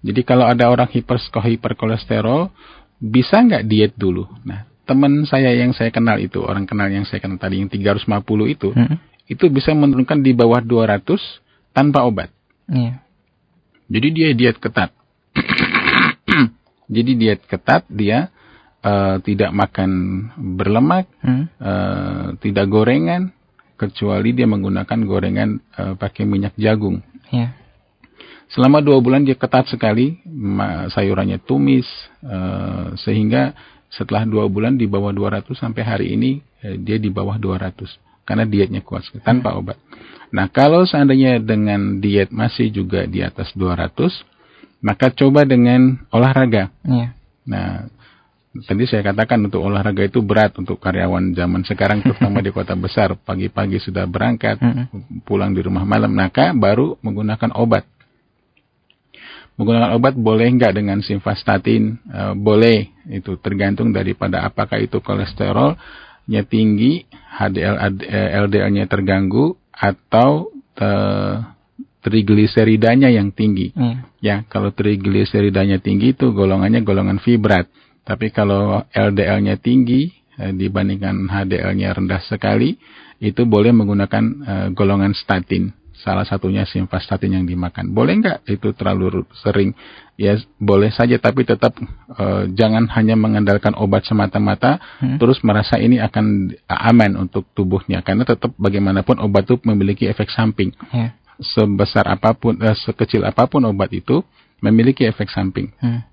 Jadi 0.00 0.24
kalau 0.24 0.48
ada 0.48 0.72
orang 0.72 0.88
hiper 0.88 1.20
hiperkolesterol, 1.20 2.48
bisa 2.96 3.44
nggak 3.44 3.64
diet 3.68 3.92
dulu? 3.92 4.24
Nah, 4.48 4.64
teman 4.88 5.26
saya 5.28 5.52
yang 5.52 5.76
saya 5.76 5.92
kenal 5.92 6.16
itu, 6.16 6.40
orang 6.40 6.64
kenal 6.64 6.88
yang 6.88 7.04
saya 7.04 7.20
kenal 7.20 7.36
tadi 7.36 7.60
yang 7.60 7.68
350 7.68 8.48
itu, 8.48 8.72
Hmm. 8.72 8.96
itu 9.28 9.50
bisa 9.52 9.76
menurunkan 9.76 10.22
di 10.24 10.32
bawah 10.32 10.62
200 10.62 11.20
tanpa 11.76 12.06
obat. 12.08 12.32
Iya. 12.70 13.02
Jadi 13.86 14.08
dia 14.14 14.28
diet 14.32 14.56
ketat. 14.58 14.90
Jadi 16.96 17.12
diet 17.18 17.42
ketat 17.44 17.84
dia 17.90 18.30
eh, 18.86 19.16
tidak 19.26 19.50
makan 19.50 19.90
berlemak, 20.54 21.10
Hmm. 21.18 21.50
eh, 21.58 22.26
tidak 22.38 22.70
gorengan, 22.70 23.34
kecuali 23.74 24.32
dia 24.32 24.46
menggunakan 24.46 24.98
gorengan 25.02 25.50
eh, 25.58 25.94
pakai 25.98 26.22
minyak 26.22 26.54
jagung. 26.54 27.02
Iya. 27.34 27.65
Selama 28.46 28.78
dua 28.78 29.02
bulan 29.02 29.26
dia 29.26 29.34
ketat 29.34 29.66
sekali, 29.66 30.22
sayurannya 30.94 31.42
tumis, 31.42 31.86
eh, 32.22 32.94
sehingga 33.02 33.56
setelah 33.90 34.22
dua 34.22 34.46
bulan 34.46 34.78
di 34.78 34.86
bawah 34.86 35.10
200 35.10 35.56
sampai 35.58 35.82
hari 35.82 36.06
ini 36.14 36.42
eh, 36.62 36.78
dia 36.78 36.98
di 36.98 37.10
bawah 37.10 37.38
200 37.38 37.74
karena 38.26 38.42
dietnya 38.46 38.82
kuat 38.82 39.06
sekali, 39.06 39.22
tanpa 39.22 39.54
obat. 39.54 39.78
Nah 40.34 40.50
kalau 40.50 40.82
seandainya 40.82 41.38
dengan 41.38 42.02
diet 42.02 42.34
masih 42.34 42.70
juga 42.74 43.06
di 43.06 43.22
atas 43.22 43.54
200, 43.54 44.10
maka 44.82 45.10
coba 45.14 45.46
dengan 45.46 45.98
olahraga. 46.10 46.70
Iya. 46.82 47.14
Nah 47.46 47.86
tadi 48.64 48.88
saya 48.88 49.02
katakan 49.04 49.46
untuk 49.46 49.62
olahraga 49.62 50.06
itu 50.06 50.22
berat 50.24 50.54
untuk 50.56 50.80
karyawan 50.80 51.34
zaman 51.36 51.62
sekarang 51.66 52.00
terutama 52.00 52.40
di 52.40 52.50
kota 52.54 52.72
besar 52.72 53.12
pagi-pagi 53.18 53.76
sudah 53.82 54.08
berangkat 54.08 54.56
pulang 55.28 55.52
di 55.52 55.60
rumah 55.60 55.84
malam 55.84 56.08
maka 56.08 56.56
baru 56.56 56.96
menggunakan 57.04 57.52
obat 57.52 57.84
menggunakan 59.56 59.96
obat 59.96 60.14
boleh 60.16 60.48
nggak 60.56 60.76
dengan 60.76 61.00
simvastatin 61.00 61.96
Eh, 62.06 62.34
boleh 62.36 62.92
itu 63.08 63.36
tergantung 63.40 63.90
daripada 63.90 64.44
apakah 64.44 64.80
itu 64.80 65.00
kolesterolnya 65.00 66.42
tinggi 66.48 67.04
HDL 67.10 67.76
eh, 68.04 68.28
LDL-nya 68.46 68.84
terganggu 68.88 69.56
atau 69.72 70.52
eh, 70.76 71.34
trigliseridanya 72.00 73.10
yang 73.10 73.34
tinggi 73.34 73.74
Iya. 73.74 73.96
Ya, 74.22 74.36
kalau 74.50 74.74
trigliseridanya 74.74 75.78
tinggi 75.78 76.10
itu 76.14 76.34
golongannya 76.34 76.82
golongan 76.82 77.22
fibrat. 77.22 77.70
Tapi 78.02 78.30
kalau 78.34 78.82
LDL-nya 78.90 79.58
tinggi 79.58 80.10
eh, 80.38 80.50
dibandingkan 80.50 81.26
HDL-nya 81.30 81.94
rendah 81.94 82.22
sekali, 82.26 82.74
itu 83.22 83.42
boleh 83.46 83.70
menggunakan 83.70 84.24
eh, 84.42 84.68
golongan 84.74 85.14
statin. 85.14 85.70
Salah 86.06 86.22
satunya 86.22 86.62
simvastatin 86.62 87.34
yang 87.34 87.42
dimakan. 87.42 87.90
Boleh 87.90 88.14
nggak 88.22 88.46
itu 88.46 88.70
terlalu 88.78 89.26
sering? 89.42 89.74
Ya, 90.14 90.38
boleh 90.56 90.88
saja, 90.88 91.18
tapi 91.18 91.42
tetap 91.42 91.74
eh, 92.14 92.44
jangan 92.54 92.86
hanya 92.94 93.18
mengandalkan 93.18 93.74
obat 93.74 94.06
semata-mata, 94.06 94.78
Hmm. 95.02 95.18
terus 95.18 95.42
merasa 95.42 95.76
ini 95.76 95.98
akan 95.98 96.54
aman 96.70 97.18
untuk 97.18 97.50
tubuhnya. 97.52 98.06
Karena 98.06 98.22
tetap 98.22 98.54
bagaimanapun 98.54 99.18
obat 99.18 99.50
itu 99.50 99.58
memiliki 99.66 100.06
efek 100.06 100.30
samping 100.30 100.70
Iya. 100.94 101.10
sebesar 101.42 102.06
apa 102.06 102.32
pun, 102.32 102.54
eh, 102.62 102.78
sekecil 102.78 103.26
apa 103.26 103.50
pun 103.50 103.66
obat 103.66 103.90
itu 103.90 104.22
memiliki 104.62 105.02
efek 105.04 105.26
samping. 105.28 105.74
Hmm. 105.82 106.06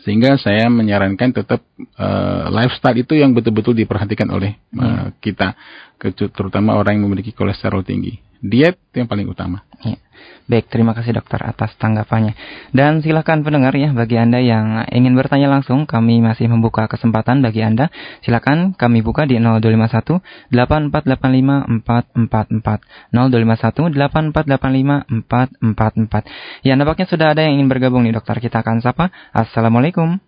Sehingga 0.00 0.38
saya 0.38 0.70
menyarankan 0.70 1.34
tetap 1.34 1.66
eh, 1.98 2.44
lifestyle 2.54 3.02
itu 3.02 3.18
yang 3.18 3.34
betul-betul 3.34 3.74
diperhatikan 3.74 4.30
oleh 4.30 4.54
eh, 4.54 5.06
kita, 5.18 5.58
kecu- 5.98 6.30
terutama 6.30 6.78
orang 6.78 6.94
yang 6.96 7.10
memiliki 7.10 7.34
kolesterol 7.34 7.82
tinggi. 7.82 8.22
Diet 8.40 8.76
itu 8.92 9.04
yang 9.04 9.08
paling 9.08 9.28
utama. 9.28 9.64
Iya. 9.84 10.00
Baik, 10.46 10.70
terima 10.70 10.94
kasih 10.94 11.18
dokter 11.18 11.42
atas 11.42 11.74
tanggapannya. 11.74 12.38
Dan 12.70 13.02
silakan 13.02 13.42
pendengar 13.42 13.74
ya, 13.74 13.90
bagi 13.90 14.14
Anda 14.14 14.38
yang 14.38 14.86
ingin 14.94 15.18
bertanya 15.18 15.50
langsung, 15.50 15.90
kami 15.90 16.22
masih 16.22 16.46
membuka 16.46 16.86
kesempatan 16.86 17.42
bagi 17.42 17.66
Anda. 17.66 17.90
Silakan 18.22 18.78
kami 18.78 19.02
buka 19.02 19.26
di 19.26 19.42
0251 19.42 20.22
8485 20.54 21.82
444. 21.82 22.78
0251 23.10 23.90
8485 23.90 25.26
444. 25.26 26.62
Ya, 26.62 26.78
nampaknya 26.78 27.06
sudah 27.10 27.34
ada 27.34 27.42
yang 27.42 27.58
ingin 27.58 27.66
bergabung 27.66 28.06
nih 28.06 28.14
dokter. 28.14 28.38
Kita 28.38 28.62
akan 28.62 28.78
sapa. 28.78 29.10
Assalamualaikum. 29.34 30.22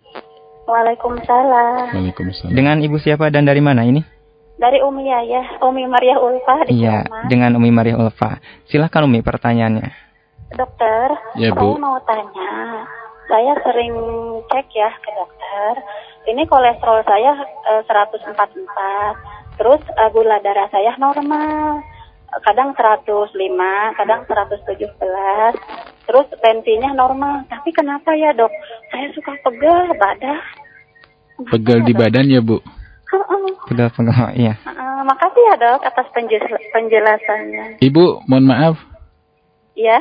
Waalaikumsalam. 0.67 1.95
Waalaikumsalam. 1.95 2.53
Dengan 2.53 2.83
ibu 2.83 2.99
siapa 2.99 3.31
dan 3.31 3.47
dari 3.47 3.63
mana 3.63 3.87
ini? 3.87 4.18
Dari 4.59 4.83
Umi 4.83 5.07
Yayah, 5.07 5.63
Umi 5.63 5.87
Maria 5.87 6.19
Ulfa 6.19 6.67
di 6.67 6.83
Iya, 6.83 7.07
Ciamas. 7.07 7.31
dengan 7.31 7.55
Umi 7.55 7.71
Maria 7.71 7.95
Ulfa. 7.95 8.43
Silahkan 8.67 9.07
Umi 9.07 9.23
pertanyaannya. 9.23 9.87
Dokter, 10.51 11.15
Ya, 11.39 11.55
saya 11.55 11.79
mau 11.79 11.95
tanya. 12.03 12.83
Saya 13.29 13.53
sering 13.63 13.93
cek 14.51 14.67
ya 14.73 14.89
ke 14.99 15.09
dokter. 15.15 15.73
Ini 16.27 16.43
kolesterol 16.43 17.05
saya 17.07 17.39
eh, 17.71 17.81
144. 17.87 18.35
Terus 19.55 19.79
eh, 19.85 20.09
gula 20.11 20.43
darah 20.43 20.67
saya 20.67 20.91
normal. 20.99 21.79
Kadang 22.43 22.75
105, 22.75 23.31
kadang 23.95 24.21
117. 24.27 24.85
Terus 26.03 26.27
tensinya 26.41 26.91
normal. 26.93 27.47
Tapi 27.47 27.69
kenapa 27.71 28.11
ya, 28.13 28.35
Dok? 28.35 28.51
Saya 28.91 29.07
suka 29.13 29.33
pegel 29.39 29.93
badan. 29.95 30.37
Pegel 31.47 31.79
ya, 31.81 31.85
di 31.85 31.93
badan 31.95 32.27
ya, 32.27 32.41
Bu? 32.43 32.59
Heeh. 33.09 33.41
Pegal-pegal, 33.65 34.27
iya. 34.37 34.53
Heeh, 34.65 34.99
makasih 35.05 35.43
ya, 35.49 35.55
Dok, 35.57 35.81
atas 35.85 36.07
penjelasannya. 36.73 37.81
Ibu, 37.81 38.29
mohon 38.29 38.45
maaf. 38.45 38.75
Ya. 39.77 39.97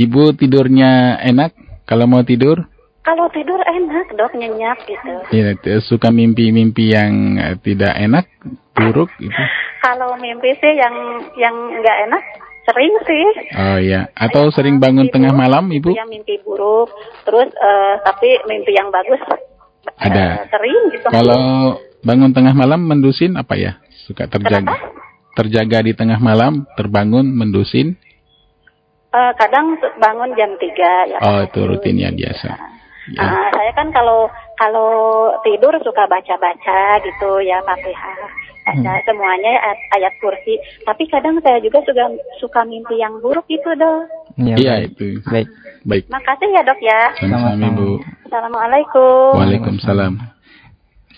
Ibu 0.00 0.34
tidurnya 0.34 1.20
enak 1.20 1.52
kalau 1.84 2.08
mau 2.08 2.24
tidur? 2.24 2.64
Kalau 3.02 3.26
tidur 3.34 3.58
enak 3.58 4.14
dok 4.14 4.30
nyenyak 4.38 4.78
gitu. 4.86 5.14
Iya, 5.34 5.58
suka 5.82 6.14
mimpi-mimpi 6.14 6.94
yang 6.94 7.34
eh, 7.34 7.56
tidak 7.58 7.98
enak, 7.98 8.30
buruk 8.78 9.10
itu. 9.18 9.34
Kalau 9.82 10.14
mimpi 10.22 10.54
sih 10.54 10.72
yang 10.78 10.94
yang 11.34 11.54
nggak 11.82 11.98
enak 12.06 12.22
sering 12.62 12.94
sih. 13.02 13.26
Oh 13.58 13.78
iya, 13.82 14.06
atau 14.14 14.46
Kayak, 14.46 14.54
sering 14.54 14.76
eh, 14.78 14.82
bangun 14.86 15.06
mimpi 15.10 15.14
tengah 15.18 15.32
buruk, 15.34 15.42
malam, 15.42 15.64
Ibu? 15.74 15.90
Yang 15.98 16.10
mimpi 16.14 16.34
buruk, 16.46 16.88
terus 17.26 17.50
eh, 17.50 17.94
tapi 18.06 18.28
mimpi 18.46 18.70
yang 18.70 18.88
bagus 18.94 19.18
eh, 19.18 19.40
Ada. 19.98 20.46
sering 20.46 20.78
gitu. 20.94 21.06
Kalau 21.10 21.42
bangun 22.02 22.34
tengah 22.34 22.54
malam 22.54 22.84
mendusin 22.84 23.38
apa 23.38 23.54
ya? 23.54 23.78
Suka 24.06 24.26
terjaga. 24.26 24.66
Kenapa? 24.66 24.90
Terjaga 25.32 25.78
di 25.80 25.92
tengah 25.96 26.20
malam, 26.20 26.68
terbangun 26.76 27.24
mendusin. 27.24 27.96
Eh, 29.12 29.32
kadang 29.36 29.76
bangun 29.96 30.36
jam 30.36 30.52
3 30.56 31.08
ya. 31.08 31.18
Oh, 31.20 31.40
itu 31.44 31.60
rutinnya 31.64 32.12
biasa. 32.12 32.50
Ya. 33.12 33.18
Ah, 33.18 33.48
saya 33.50 33.72
kan 33.74 33.90
kalau 33.90 34.30
kalau 34.54 34.90
tidur 35.42 35.74
suka 35.82 36.06
baca-baca 36.06 36.80
gitu 37.02 37.42
ya 37.42 37.58
Fatihah. 37.66 38.16
Baca 38.62 38.78
Hmm. 38.94 39.02
semuanya 39.02 39.58
ayat, 39.58 39.78
ayat 39.98 40.14
kursi. 40.22 40.54
Tapi 40.86 41.10
kadang 41.10 41.34
saya 41.42 41.58
juga 41.58 41.82
suka 41.82 42.14
suka 42.38 42.60
mimpi 42.62 42.94
yang 42.94 43.18
buruk 43.18 43.42
gitu 43.50 43.74
dok. 43.74 44.06
Iya, 44.38 44.86
baik. 44.86 44.94
itu. 44.94 45.06
Baik. 45.26 45.48
Baik. 45.82 46.04
Makasih 46.06 46.48
ya 46.54 46.62
dok 46.62 46.78
ya. 46.78 47.00
Sama-sama, 47.18 47.58
Sama-sama. 47.58 47.66
Ibu. 47.74 47.88
Assalamualaikum. 48.30 49.30
Waalaikumsalam. 49.34 50.12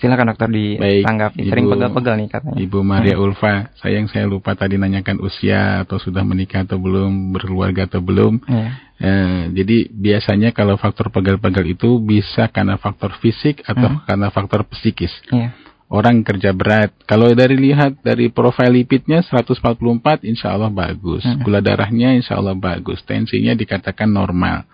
Silakan 0.05 0.27
dokter 0.29 0.49
ditanggapi. 0.53 1.41
Ibu- 1.41 1.49
Sering 1.49 1.67
pegal-pegal 1.67 2.15
nih 2.15 2.29
katanya. 2.29 2.59
Ibu 2.61 2.79
Maria 2.81 3.17
Ulfa, 3.17 3.73
sayang 3.81 4.05
saya 4.07 4.29
lupa 4.29 4.53
tadi 4.53 4.77
nanyakan 4.77 5.17
usia 5.19 5.81
atau 5.81 5.97
sudah 5.97 6.21
menikah 6.21 6.63
atau 6.63 6.77
belum, 6.77 7.33
berkeluarga 7.33 7.89
atau 7.89 8.05
belum. 8.05 8.45
Iya. 8.45 8.69
Eh, 8.95 9.43
jadi 9.51 9.77
biasanya 9.91 10.53
kalau 10.53 10.77
faktor 10.77 11.09
pegal-pegal 11.09 11.65
itu 11.65 11.97
bisa 11.99 12.47
karena 12.47 12.77
faktor 12.77 13.17
fisik 13.19 13.65
atau 13.65 13.89
Hmm. 13.91 14.05
karena 14.05 14.29
faktor 14.29 14.69
psikis. 14.69 15.11
Iya. 15.33 15.57
Orang 15.89 16.21
kerja 16.21 16.51
berat. 16.51 16.93
Kalau 17.05 17.33
dari 17.33 17.55
lihat 17.55 18.01
dari 18.01 18.29
profil 18.29 18.73
lipidnya 18.73 19.21
144 19.21 20.21
insya 20.23 20.51
Allah 20.51 20.69
bagus. 20.69 21.23
Hmm. 21.23 21.41
Gula 21.41 21.59
darahnya 21.59 22.13
insya 22.13 22.37
Allah 22.37 22.53
bagus. 22.53 23.01
Tensinya 23.03 23.53
dikatakan 23.53 24.09
normal. 24.09 24.65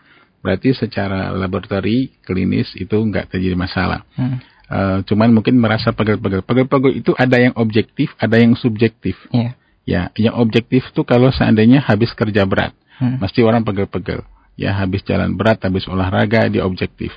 Berarti 0.41 0.73
secara 0.73 1.29
laboratori 1.31 2.17
klinis 2.25 2.73
itu 2.73 2.97
nggak 2.97 3.29
terjadi 3.29 3.53
masalah. 3.53 4.01
Hmm. 4.17 4.41
Eh, 4.71 4.99
cuman 5.03 5.35
mungkin 5.35 5.59
merasa 5.59 5.91
pegel-pegel. 5.91 6.47
Pegel-pegel 6.47 7.03
itu 7.03 7.11
ada 7.19 7.43
yang 7.43 7.51
objektif, 7.59 8.15
ada 8.23 8.39
yang 8.39 8.55
subjektif. 8.55 9.19
Iya. 9.35 9.59
Ya, 9.83 10.03
yang 10.15 10.39
objektif 10.39 10.87
itu 10.95 11.03
kalau 11.03 11.35
seandainya 11.35 11.83
habis 11.83 12.15
kerja 12.15 12.47
berat, 12.47 12.71
Hmm. 13.03 13.19
mesti 13.19 13.43
orang 13.43 13.67
pegel-pegel. 13.67 14.23
ya 14.61 14.77
habis 14.77 15.01
jalan 15.09 15.41
berat, 15.41 15.57
habis 15.65 15.89
olahraga, 15.89 16.45
dia 16.53 16.69
objektif. 16.69 17.09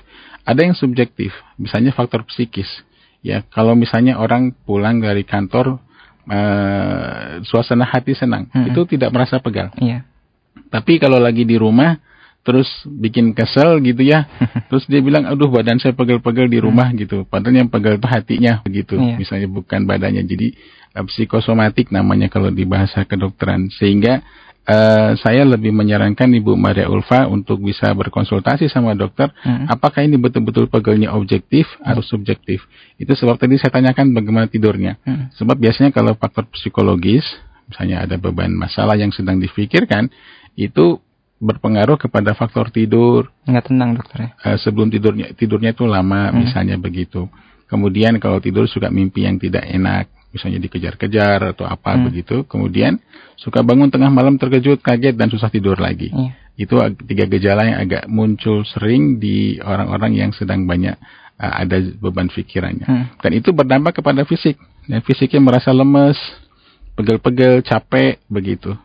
Ada 0.48 0.64
yang 0.64 0.80
subjektif, 0.80 1.36
misalnya 1.60 1.92
faktor 1.92 2.24
psikis. 2.24 2.72
Ya, 3.20 3.44
kalau 3.52 3.76
misalnya 3.76 4.16
orang 4.16 4.56
pulang 4.64 5.04
dari 5.04 5.28
kantor 5.28 5.84
uh, 6.32 7.44
suasana 7.44 7.84
hati 7.84 8.16
senang, 8.16 8.48
hmm. 8.48 8.72
itu 8.72 8.96
tidak 8.96 9.12
merasa 9.12 9.44
pegal. 9.44 9.76
Iya. 9.76 10.08
Tapi 10.72 11.04
kalau 11.04 11.20
lagi 11.20 11.44
di 11.44 11.60
rumah 11.60 12.00
terus 12.44 12.68
bikin 12.86 13.32
kesel 13.32 13.80
gitu 13.80 14.04
ya. 14.04 14.28
terus 14.70 14.84
dia 14.92 15.00
bilang, 15.00 15.24
aduh 15.26 15.48
badan 15.48 15.80
saya 15.80 15.96
pegel-pegel 15.96 16.52
di 16.52 16.60
rumah 16.60 16.92
hmm. 16.92 17.00
gitu. 17.08 17.18
Padahal 17.24 17.66
yang 17.66 17.72
pegel 17.72 17.98
itu 17.98 18.08
hatinya 18.08 18.60
begitu. 18.68 19.00
Iya. 19.00 19.16
Misalnya 19.16 19.48
bukan 19.50 19.88
badannya. 19.88 20.24
Jadi 20.28 20.54
uh, 20.94 21.08
psikosomatik 21.08 21.90
namanya 21.90 22.28
kalau 22.28 22.52
di 22.52 22.68
bahasa 22.68 23.08
kedokteran. 23.08 23.72
Sehingga 23.72 24.20
uh, 24.68 25.16
saya 25.16 25.48
lebih 25.48 25.72
menyarankan 25.72 26.28
Ibu 26.36 26.56
Maria 26.60 26.92
Ulfa 26.92 27.32
untuk 27.32 27.64
bisa 27.64 27.92
berkonsultasi 27.96 28.68
sama 28.68 28.92
dokter. 28.92 29.32
Hmm. 29.44 29.68
Apakah 29.72 30.04
ini 30.04 30.20
betul-betul 30.20 30.68
pegelnya 30.68 31.16
objektif 31.16 31.68
hmm. 31.80 31.96
atau 31.96 32.04
subjektif. 32.04 32.64
Itu 33.00 33.16
sebab 33.16 33.40
tadi 33.40 33.56
saya 33.56 33.72
tanyakan 33.72 34.12
bagaimana 34.12 34.52
tidurnya. 34.52 35.00
Hmm. 35.08 35.32
Sebab 35.40 35.56
biasanya 35.60 35.96
kalau 35.96 36.16
faktor 36.20 36.48
psikologis, 36.52 37.24
misalnya 37.72 38.04
ada 38.04 38.16
beban 38.20 38.52
masalah 38.52 39.00
yang 39.00 39.16
sedang 39.16 39.40
difikirkan, 39.40 40.12
itu 40.54 41.02
berpengaruh 41.44 42.00
kepada 42.00 42.32
faktor 42.32 42.72
tidur. 42.72 43.28
Nggak 43.44 43.68
tenang 43.68 44.00
dokter 44.00 44.18
ya? 44.24 44.30
Uh, 44.40 44.58
sebelum 44.64 44.88
tidurnya 44.88 45.36
tidurnya 45.36 45.76
itu 45.76 45.84
lama 45.84 46.32
hmm. 46.32 46.40
misalnya 46.40 46.80
begitu. 46.80 47.28
Kemudian 47.68 48.16
kalau 48.24 48.40
tidur 48.40 48.70
suka 48.70 48.88
mimpi 48.88 49.28
yang 49.28 49.36
tidak 49.42 49.66
enak, 49.68 50.08
misalnya 50.32 50.62
dikejar-kejar 50.64 51.52
atau 51.58 51.68
apa 51.68 52.00
hmm. 52.00 52.04
begitu. 52.08 52.36
Kemudian 52.48 52.96
suka 53.36 53.60
bangun 53.60 53.92
tengah 53.92 54.08
malam 54.08 54.40
terkejut, 54.40 54.80
kaget 54.80 55.20
dan 55.20 55.28
susah 55.28 55.52
tidur 55.52 55.76
lagi. 55.76 56.14
Hmm. 56.14 56.32
Itu 56.56 56.80
tiga 57.04 57.28
gejala 57.28 57.68
yang 57.68 57.78
agak 57.84 58.04
muncul 58.08 58.64
sering 58.64 59.20
di 59.20 59.60
orang-orang 59.60 60.16
yang 60.16 60.32
sedang 60.32 60.64
banyak 60.64 60.96
uh, 61.42 61.54
ada 61.60 61.82
beban 62.00 62.32
pikirannya. 62.32 62.88
Hmm. 62.88 63.06
Dan 63.20 63.32
itu 63.36 63.52
berdampak 63.52 64.00
kepada 64.00 64.24
fisik. 64.24 64.56
Dan 64.88 65.00
fisiknya 65.04 65.40
merasa 65.40 65.72
lemes, 65.72 66.20
pegel-pegel, 66.96 67.64
capek 67.66 68.22
begitu 68.32 68.76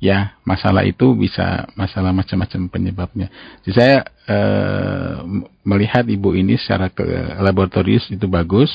ya 0.00 0.34
masalah 0.48 0.82
itu 0.88 1.12
bisa 1.12 1.68
masalah 1.76 2.10
macam-macam 2.10 2.72
penyebabnya. 2.72 3.28
Jadi 3.62 3.74
saya 3.76 3.96
uh, 4.26 5.22
melihat 5.62 6.08
ibu 6.08 6.32
ini 6.32 6.56
secara 6.56 6.88
ke 6.88 7.04
laboratorius 7.38 8.08
itu 8.08 8.24
bagus, 8.26 8.72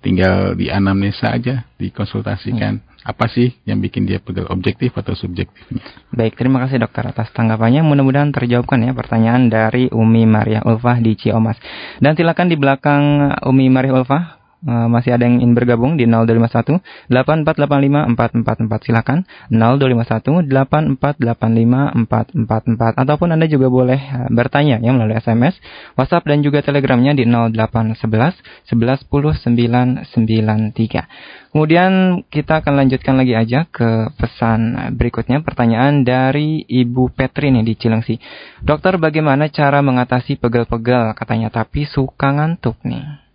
tinggal 0.00 0.56
di 0.56 0.72
anamnesa 0.72 1.30
aja, 1.30 1.68
dikonsultasikan. 1.76 2.80
Hmm. 2.80 2.90
Apa 3.02 3.26
sih 3.26 3.50
yang 3.66 3.82
bikin 3.82 4.06
dia 4.06 4.22
pegel 4.22 4.46
objektif 4.46 4.94
atau 4.94 5.12
subjektifnya? 5.18 5.82
Baik, 6.14 6.38
terima 6.38 6.62
kasih 6.62 6.86
dokter 6.86 7.02
atas 7.02 7.34
tanggapannya. 7.34 7.82
Mudah-mudahan 7.82 8.30
terjawabkan 8.30 8.78
ya 8.86 8.94
pertanyaan 8.94 9.50
dari 9.50 9.90
Umi 9.90 10.22
Maria 10.22 10.62
Ulfah 10.62 11.02
di 11.02 11.18
Ciomas. 11.18 11.58
Dan 11.98 12.14
silakan 12.14 12.46
di 12.46 12.54
belakang 12.54 13.34
Umi 13.42 13.66
Maria 13.74 13.98
Ulfah 13.98 14.41
Uh, 14.62 14.86
masih 14.86 15.18
ada 15.18 15.26
yang 15.26 15.42
ingin 15.42 15.58
bergabung 15.58 15.98
di 15.98 16.06
0251 16.06 17.10
8485 17.10 18.14
444 18.14 18.86
silakan 18.86 19.26
0251 19.50 20.46
8485 20.46 22.06
444 22.06 23.02
ataupun 23.02 23.28
Anda 23.34 23.50
juga 23.50 23.66
boleh 23.66 23.98
uh, 23.98 24.30
bertanya 24.30 24.78
ya 24.78 24.94
melalui 24.94 25.18
SMS, 25.18 25.58
WhatsApp 25.98 26.30
dan 26.30 26.46
juga 26.46 26.62
Telegramnya 26.62 27.18
di 27.18 27.26
0811 27.26 28.38
11 28.70 29.10
10 29.10 30.06
993. 30.06 31.50
Kemudian 31.52 32.22
kita 32.30 32.62
akan 32.62 32.86
lanjutkan 32.86 33.18
lagi 33.18 33.34
aja 33.34 33.66
ke 33.66 34.14
pesan 34.14 34.94
berikutnya 34.94 35.42
pertanyaan 35.42 36.06
dari 36.06 36.62
Ibu 36.64 37.10
Petri 37.12 37.50
nih 37.50 37.66
di 37.66 37.74
Cilengsi. 37.74 38.16
Dokter 38.62 38.96
bagaimana 38.96 39.50
cara 39.50 39.82
mengatasi 39.82 40.38
pegel-pegel 40.38 41.18
katanya 41.18 41.50
tapi 41.50 41.84
suka 41.84 42.30
ngantuk 42.30 42.78
nih. 42.86 43.31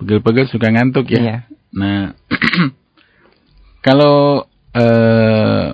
Pegel-pegel 0.00 0.48
suka 0.48 0.72
ngantuk 0.72 1.12
ya. 1.12 1.20
Iya. 1.20 1.36
Nah, 1.76 2.16
kalau 3.86 4.48
uh, 4.74 5.66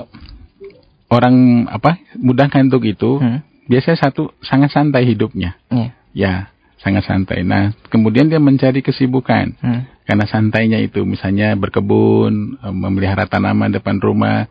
orang 1.06 1.66
apa 1.70 2.02
mudah 2.18 2.50
ngantuk 2.50 2.84
itu 2.90 3.22
hmm. 3.22 3.70
biasanya 3.70 3.98
satu 4.10 4.34
sangat 4.42 4.74
santai 4.74 5.06
hidupnya. 5.06 5.54
Iya. 5.70 5.90
Ya, 6.16 6.34
sangat 6.82 7.06
santai. 7.06 7.46
Nah, 7.46 7.70
kemudian 7.86 8.26
dia 8.26 8.42
mencari 8.42 8.82
kesibukan. 8.82 9.54
Hmm. 9.62 9.86
Karena 10.06 10.22
santainya 10.26 10.78
itu 10.78 11.02
misalnya 11.02 11.54
berkebun, 11.58 12.62
eh, 12.62 12.74
memelihara 12.74 13.26
tanaman 13.26 13.74
depan 13.74 13.98
rumah, 13.98 14.46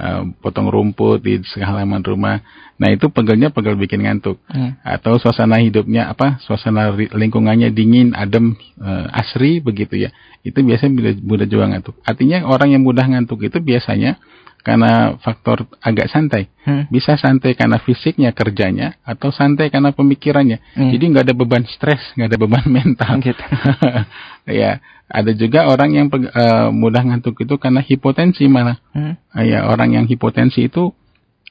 uh, 0.00 0.22
potong 0.40 0.72
rumput 0.72 1.20
di 1.20 1.44
halaman 1.60 2.00
rumah. 2.00 2.40
Nah 2.80 2.88
itu 2.88 3.12
pegelnya 3.12 3.52
pegel 3.52 3.76
bikin 3.76 4.08
ngantuk. 4.08 4.40
Hmm. 4.48 4.80
Atau 4.80 5.20
suasana 5.20 5.60
hidupnya 5.60 6.08
apa? 6.08 6.40
Suasana 6.40 6.96
lingkungannya 6.96 7.68
dingin, 7.70 8.16
adem, 8.16 8.56
uh, 8.80 9.06
asri 9.12 9.60
begitu 9.60 10.00
ya. 10.00 10.10
Itu 10.40 10.64
biasanya 10.64 10.92
mudah, 10.96 11.14
mudah 11.20 11.46
juga 11.46 11.64
ngantuk. 11.68 11.94
Artinya 12.02 12.48
orang 12.48 12.72
yang 12.72 12.82
mudah 12.82 13.04
ngantuk 13.04 13.44
itu 13.44 13.60
biasanya 13.60 14.16
karena 14.60 15.16
faktor 15.24 15.64
agak 15.80 16.12
santai. 16.12 16.52
Hmm. 16.64 16.84
Bisa 16.92 17.16
santai 17.16 17.56
karena 17.56 17.80
fisiknya 17.80 18.36
kerjanya 18.36 19.00
atau 19.02 19.32
santai 19.32 19.72
karena 19.72 19.90
pemikirannya. 19.96 20.60
Hmm. 20.76 20.90
Jadi 20.92 21.04
nggak 21.10 21.24
ada 21.28 21.34
beban 21.36 21.64
stres, 21.64 22.00
nggak 22.16 22.28
ada 22.36 22.38
beban 22.38 22.66
mental. 22.78 23.12
Gitu. 23.24 23.44
ya, 24.60 24.80
ada 25.08 25.32
juga 25.32 25.66
orang 25.66 25.90
yang 25.96 26.06
uh, 26.12 26.68
mudah 26.70 27.02
ngantuk 27.02 27.40
itu 27.40 27.56
karena 27.56 27.80
hipotensi 27.80 28.44
malah. 28.46 28.76
Hmm. 28.92 29.16
Uh, 29.32 29.44
ya, 29.44 29.64
orang 29.64 29.96
yang 29.96 30.04
hipotensi 30.04 30.68
itu 30.68 30.92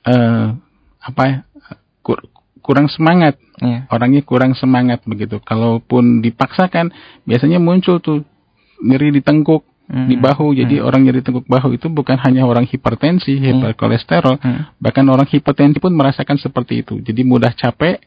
uh, 0.06 0.54
apa 1.02 1.24
ya? 1.26 1.38
Kur 2.06 2.22
kurang 2.62 2.86
semangat. 2.86 3.42
Yeah. 3.60 3.90
Orangnya 3.90 4.22
kurang 4.22 4.54
semangat 4.54 5.02
begitu. 5.10 5.42
Kalaupun 5.42 6.22
dipaksakan 6.22 6.94
biasanya 7.26 7.58
muncul 7.58 7.98
tuh 7.98 8.22
nyeri 8.80 9.12
di 9.12 9.22
tengkuk, 9.26 9.66
hmm. 9.90 10.08
di 10.08 10.16
bahu. 10.16 10.54
Jadi 10.54 10.80
hmm. 10.80 10.86
orang 10.86 11.02
nyeri 11.04 11.26
tengkuk 11.26 11.50
bahu 11.50 11.76
itu 11.76 11.90
bukan 11.90 12.16
hanya 12.22 12.46
orang 12.46 12.70
hipertensi, 12.70 13.36
hmm. 13.36 13.44
hiperkolesterol, 13.44 14.38
hmm. 14.38 14.62
bahkan 14.78 15.06
orang 15.10 15.26
hipertensi 15.26 15.82
pun 15.82 15.92
merasakan 15.98 16.38
seperti 16.38 16.86
itu. 16.86 17.02
Jadi 17.02 17.22
mudah 17.26 17.52
capek 17.58 18.06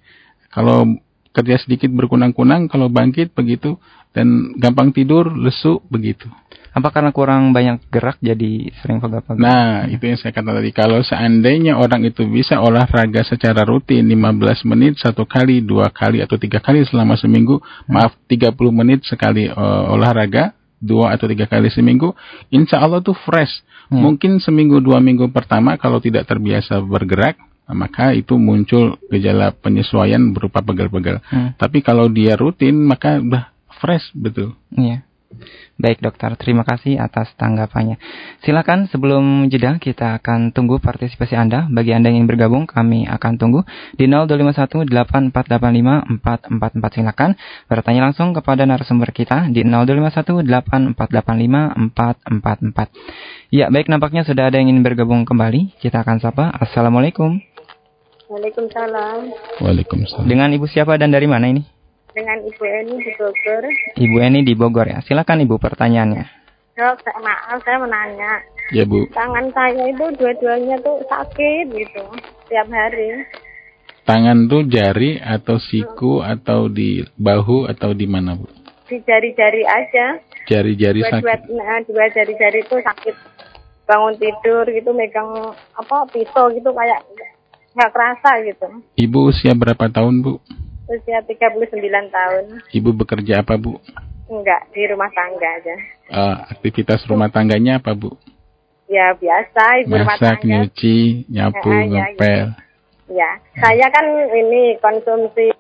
kalau 0.55 0.87
kerja 1.33 1.57
sedikit 1.59 1.89
berkunang-kunang, 1.91 2.69
kalau 2.69 2.93
bangkit 2.93 3.33
begitu 3.33 3.81
dan 4.13 4.53
gampang 4.61 4.93
tidur, 4.93 5.33
lesu 5.33 5.81
begitu. 5.89 6.29
Apa 6.73 6.89
karena 6.89 7.13
kurang 7.13 7.53
banyak 7.53 7.85
gerak 7.93 8.17
jadi 8.25 8.73
sering 8.81 8.97
pegel-pegel? 8.97 9.41
Nah, 9.45 9.85
itu 9.93 10.09
yang 10.09 10.17
saya 10.17 10.33
katakan 10.33 10.57
tadi. 10.57 10.73
Kalau 10.73 11.05
seandainya 11.05 11.77
orang 11.77 12.01
itu 12.09 12.25
bisa 12.25 12.65
olahraga 12.65 13.21
secara 13.29 13.61
rutin 13.69 14.09
15 14.09 14.65
menit 14.73 14.97
satu 14.97 15.29
kali, 15.29 15.61
dua 15.61 15.93
kali 15.93 16.25
atau 16.25 16.41
tiga 16.41 16.65
kali 16.65 16.81
selama 16.89 17.21
seminggu, 17.21 17.61
hmm. 17.61 17.93
maaf 17.93 18.17
30 18.25 18.57
menit 18.73 19.05
sekali 19.05 19.53
uh, 19.53 19.93
olahraga, 19.93 20.57
dua 20.83 21.15
atau 21.15 21.31
tiga 21.31 21.47
kali 21.47 21.71
seminggu, 21.71 22.11
insya 22.51 22.83
Allah 22.83 22.99
tuh 22.99 23.15
fresh. 23.15 23.63
Hmm. 23.87 24.03
Mungkin 24.03 24.43
seminggu 24.43 24.83
dua 24.83 24.99
minggu 24.99 25.31
pertama 25.31 25.79
kalau 25.79 26.03
tidak 26.03 26.27
terbiasa 26.27 26.83
bergerak, 26.83 27.39
maka 27.71 28.11
itu 28.11 28.35
muncul 28.35 28.99
gejala 29.07 29.55
penyesuaian 29.55 30.35
berupa 30.35 30.59
pegel-pegel. 30.59 31.23
Hmm. 31.31 31.55
Tapi 31.55 31.81
kalau 31.87 32.11
dia 32.11 32.35
rutin, 32.35 32.83
maka 32.83 33.23
udah 33.23 33.55
fresh 33.79 34.11
betul. 34.13 34.59
Iya. 34.75 35.07
Baik 35.81 35.99
dokter, 35.99 36.31
terima 36.39 36.63
kasih 36.63 37.01
atas 37.01 37.35
tanggapannya. 37.35 37.99
Silakan 38.45 38.87
sebelum 38.87 39.51
jeda 39.51 39.81
kita 39.83 40.21
akan 40.23 40.55
tunggu 40.55 40.79
partisipasi 40.79 41.35
Anda. 41.35 41.67
Bagi 41.67 41.91
Anda 41.91 42.13
yang 42.13 42.23
ingin 42.23 42.31
bergabung, 42.31 42.71
kami 42.71 43.09
akan 43.11 43.41
tunggu 43.41 43.67
di 43.97 44.07
0251 44.07 44.87
8485 44.87 46.23
444. 46.23 46.97
Silakan 47.01 47.31
bertanya 47.67 48.01
langsung 48.13 48.37
kepada 48.37 48.63
narasumber 48.69 49.11
kita 49.11 49.49
di 49.51 49.65
0251 49.65 50.45
8485 50.45 51.93
444. 51.97 53.53
Ya, 53.53 53.73
baik 53.73 53.89
nampaknya 53.89 54.23
sudah 54.23 54.53
ada 54.53 54.61
yang 54.61 54.71
ingin 54.71 54.85
bergabung 54.85 55.25
kembali. 55.25 55.81
Kita 55.81 56.05
akan 56.05 56.21
sapa. 56.21 56.53
Assalamualaikum. 56.63 57.41
Waalaikumsalam. 58.33 59.19
Waalaikumsalam. 59.61 60.25
Dengan 60.25 60.49
Ibu 60.57 60.65
siapa 60.65 60.97
dan 60.97 61.13
dari 61.13 61.29
mana 61.29 61.53
ini? 61.53 61.72
Dengan 62.13 62.39
Ibu 62.45 62.65
Eni 62.65 62.95
di 63.01 63.13
Bogor. 63.17 63.65
Ibu 63.97 64.17
Eni 64.21 64.41
di 64.45 64.55
Bogor 64.57 64.87
ya. 64.89 64.99
Silakan 65.05 65.45
Ibu 65.45 65.57
pertanyaannya. 65.57 66.25
Dok, 66.73 67.05
saya, 67.05 67.19
maaf 67.21 67.61
saya 67.61 67.79
menanya. 67.85 68.33
Ya 68.73 68.89
Bu. 68.89 69.05
Tangan 69.13 69.53
saya 69.53 69.85
itu 69.93 70.05
dua-duanya 70.17 70.81
tuh 70.81 71.05
sakit 71.05 71.69
gitu 71.77 72.03
tiap 72.49 72.69
hari. 72.73 73.29
Tangan 74.09 74.49
tuh 74.49 74.65
jari 74.65 75.21
atau 75.21 75.61
siku 75.61 76.25
hmm. 76.25 76.33
atau 76.33 76.73
di 76.73 77.05
bahu 77.21 77.69
atau 77.69 77.93
di 77.93 78.09
mana 78.09 78.33
Bu? 78.33 78.49
Di 78.89 78.97
jari-jari 79.05 79.63
aja. 79.69 80.17
Jari-jari 80.49 81.05
sakit. 81.05 81.21
Dua, 81.21 81.37
nah, 81.61 81.85
dua 81.85 82.09
jari-jari 82.09 82.65
itu 82.65 82.77
sakit. 82.81 83.15
Bangun 83.85 84.17
tidur 84.17 84.65
gitu 84.73 84.97
megang 84.97 85.53
apa 85.77 86.09
pisau 86.09 86.49
gitu 86.57 86.73
kayak 86.73 87.05
nggak 87.77 87.91
kerasa 87.93 88.31
gitu. 88.49 88.67
Ibu 88.97 89.29
usia 89.29 89.53
berapa 89.53 89.93
tahun 89.93 90.25
Bu? 90.25 90.41
Usia 90.93 91.25
39 91.25 91.73
tahun. 92.13 92.45
Ibu 92.69 92.91
bekerja 92.93 93.41
apa, 93.41 93.57
Bu? 93.57 93.81
Enggak, 94.29 94.69
di 94.77 94.85
rumah 94.85 95.09
tangga 95.17 95.49
aja. 95.57 95.75
Uh, 96.13 96.37
aktivitas 96.53 97.01
rumah 97.09 97.33
tangganya 97.33 97.81
apa, 97.81 97.97
Bu? 97.97 98.13
Ya, 98.93 99.17
biasa, 99.17 99.89
ibu 99.89 99.97
Masak, 99.97 100.05
rumah 100.05 100.19
tangga. 100.21 100.45
nyuci, 100.45 100.97
nyapu, 101.33 101.71
ya, 101.73 101.81
ngepel. 101.89 102.47
Ya, 102.53 102.71
Ya, 103.13 103.31
saya 103.61 103.87
kan 103.93 104.07
ini 104.33 104.81
konsumsi. 104.81 105.53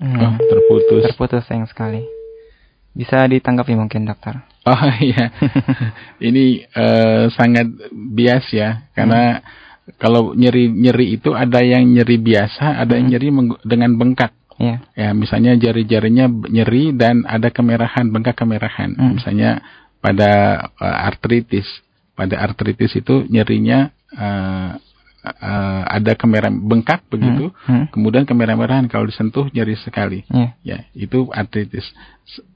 Hmm. 0.00 0.16
Oh, 0.20 0.34
terputus. 0.40 1.12
Terputus 1.12 1.44
sayang 1.44 1.68
sekali. 1.68 2.00
Bisa 2.96 3.28
ditanggapi 3.28 3.76
mungkin 3.76 4.08
dokter. 4.08 4.40
Oh 4.64 4.88
iya, 5.04 5.28
ini 6.24 6.64
eh, 6.64 7.28
sangat 7.36 7.68
bias 7.92 8.48
ya, 8.48 8.88
karena 8.96 9.44
kalau 10.00 10.32
nyeri 10.32 10.72
nyeri 10.72 11.20
itu 11.20 11.36
ada 11.36 11.60
yang 11.60 11.84
nyeri 11.84 12.16
biasa, 12.16 12.80
ada 12.80 12.96
yang 12.96 13.12
nyeri 13.12 13.28
menggu- 13.28 13.60
dengan 13.64 13.92
bengkak. 14.00 14.32
Ya. 14.56 14.80
Ya, 14.94 15.10
misalnya 15.12 15.58
jari-jarinya 15.58 16.30
nyeri 16.30 16.94
dan 16.94 17.26
ada 17.26 17.50
kemerahan, 17.50 18.08
bengkak 18.08 18.38
kemerahan. 18.38 18.94
Hmm. 18.96 19.18
Misalnya 19.18 19.60
pada 20.00 20.30
eh, 20.78 20.98
artritis, 21.10 21.66
pada 22.14 22.38
artritis 22.40 22.94
itu 22.96 23.26
nyerinya 23.28 23.90
eh, 24.14 24.70
eh, 25.26 25.82
ada 25.90 26.12
kemerahan 26.16 26.54
bengkak 26.54 27.04
begitu, 27.10 27.52
Hmm. 27.66 27.90
kemudian 27.92 28.24
kemerah-merahan 28.24 28.88
kalau 28.88 29.04
disentuh 29.04 29.50
nyeri 29.52 29.76
sekali. 29.76 30.24
Ya. 30.32 30.56
Ya, 30.64 30.78
itu 30.96 31.28
artritis. 31.28 31.84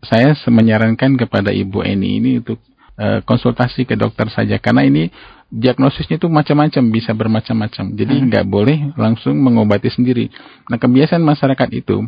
Saya 0.01 0.33
menyarankan 0.49 1.19
kepada 1.21 1.53
Ibu 1.53 1.85
Eni 1.85 2.23
ini 2.25 2.33
untuk 2.41 2.63
konsultasi 2.99 3.87
ke 3.87 3.95
dokter 3.95 4.27
saja 4.27 4.59
karena 4.59 4.83
ini 4.83 5.07
diagnosisnya 5.49 6.21
itu 6.21 6.29
macam-macam, 6.29 6.83
bisa 6.93 7.17
bermacam-macam. 7.17 7.85
Jadi 7.97 8.15
Hmm. 8.21 8.27
nggak 8.29 8.47
boleh 8.49 8.79
langsung 9.01 9.37
mengobati 9.41 9.89
sendiri. 9.89 10.29
Nah, 10.69 10.77
kebiasaan 10.77 11.25
masyarakat 11.25 11.69
itu 11.73 12.05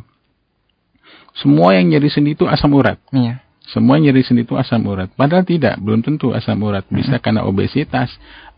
semua 1.40 1.72
yang 1.78 1.88
nyeri 1.88 2.10
sendi 2.12 2.36
itu 2.36 2.44
asam 2.44 2.72
urat. 2.76 3.00
Iya. 3.10 3.40
Semua 3.70 4.02
nyeri 4.02 4.26
sendi 4.26 4.42
itu 4.42 4.58
asam 4.58 4.82
urat. 4.86 5.14
Padahal 5.14 5.46
tidak, 5.46 5.78
belum 5.78 6.02
tentu 6.02 6.34
asam 6.34 6.58
urat. 6.58 6.82
Bisa 6.90 7.22
karena 7.22 7.46
obesitas, 7.46 8.10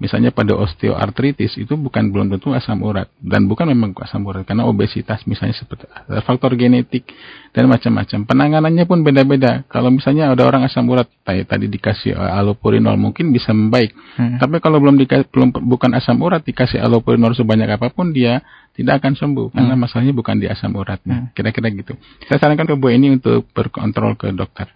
misalnya 0.02 0.34
pada 0.34 0.58
osteoartritis 0.58 1.54
itu 1.62 1.78
bukan 1.78 2.10
belum 2.10 2.34
tentu 2.34 2.50
asam 2.50 2.82
urat 2.82 3.06
dan 3.22 3.46
bukan 3.46 3.70
memang 3.70 3.94
asam 4.02 4.26
urat 4.26 4.42
karena 4.42 4.66
obesitas 4.66 5.22
misalnya 5.30 5.54
seperti 5.54 5.86
faktor 6.26 6.58
genetik 6.58 7.06
dan 7.54 7.70
macam-macam. 7.70 8.26
Penanganannya 8.26 8.84
pun 8.88 9.06
beda-beda. 9.06 9.62
Kalau 9.70 9.94
misalnya 9.94 10.34
ada 10.34 10.42
orang 10.42 10.66
asam 10.66 10.90
urat 10.90 11.06
tadi 11.22 11.70
dikasih 11.70 12.18
eh, 12.18 12.38
allopurinol 12.42 12.98
mungkin 12.98 13.30
bisa 13.30 13.54
membaik. 13.54 13.94
Hmm. 14.18 14.42
Tapi 14.42 14.58
kalau 14.58 14.82
belum 14.82 14.98
dikasih 14.98 15.30
belum 15.30 15.54
bukan 15.70 15.94
asam 15.94 16.18
urat 16.18 16.42
dikasih 16.42 16.82
allopurinol 16.82 17.38
sebanyak 17.38 17.78
apa 17.78 17.94
pun 17.94 18.10
dia 18.10 18.42
tidak 18.72 19.04
akan 19.04 19.14
sembuh 19.14 19.46
karena 19.52 19.76
masalahnya 19.78 20.16
bukan 20.16 20.40
di 20.42 20.50
asam 20.50 20.74
uratnya. 20.74 21.30
Kira-kira 21.36 21.70
gitu. 21.70 21.94
Saya 22.26 22.42
sarankan 22.42 22.66
ke 22.66 22.74
Bu 22.74 22.90
ini 22.90 23.14
untuk 23.14 23.46
berkontrol 23.54 24.18
ke 24.18 24.34
dokter. 24.34 24.66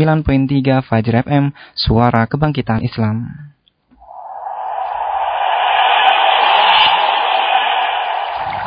Fajr 0.82 1.22
FM, 1.22 1.54
Suara 1.78 2.26
Kebangkitan 2.26 2.82
Islam. 2.82 3.53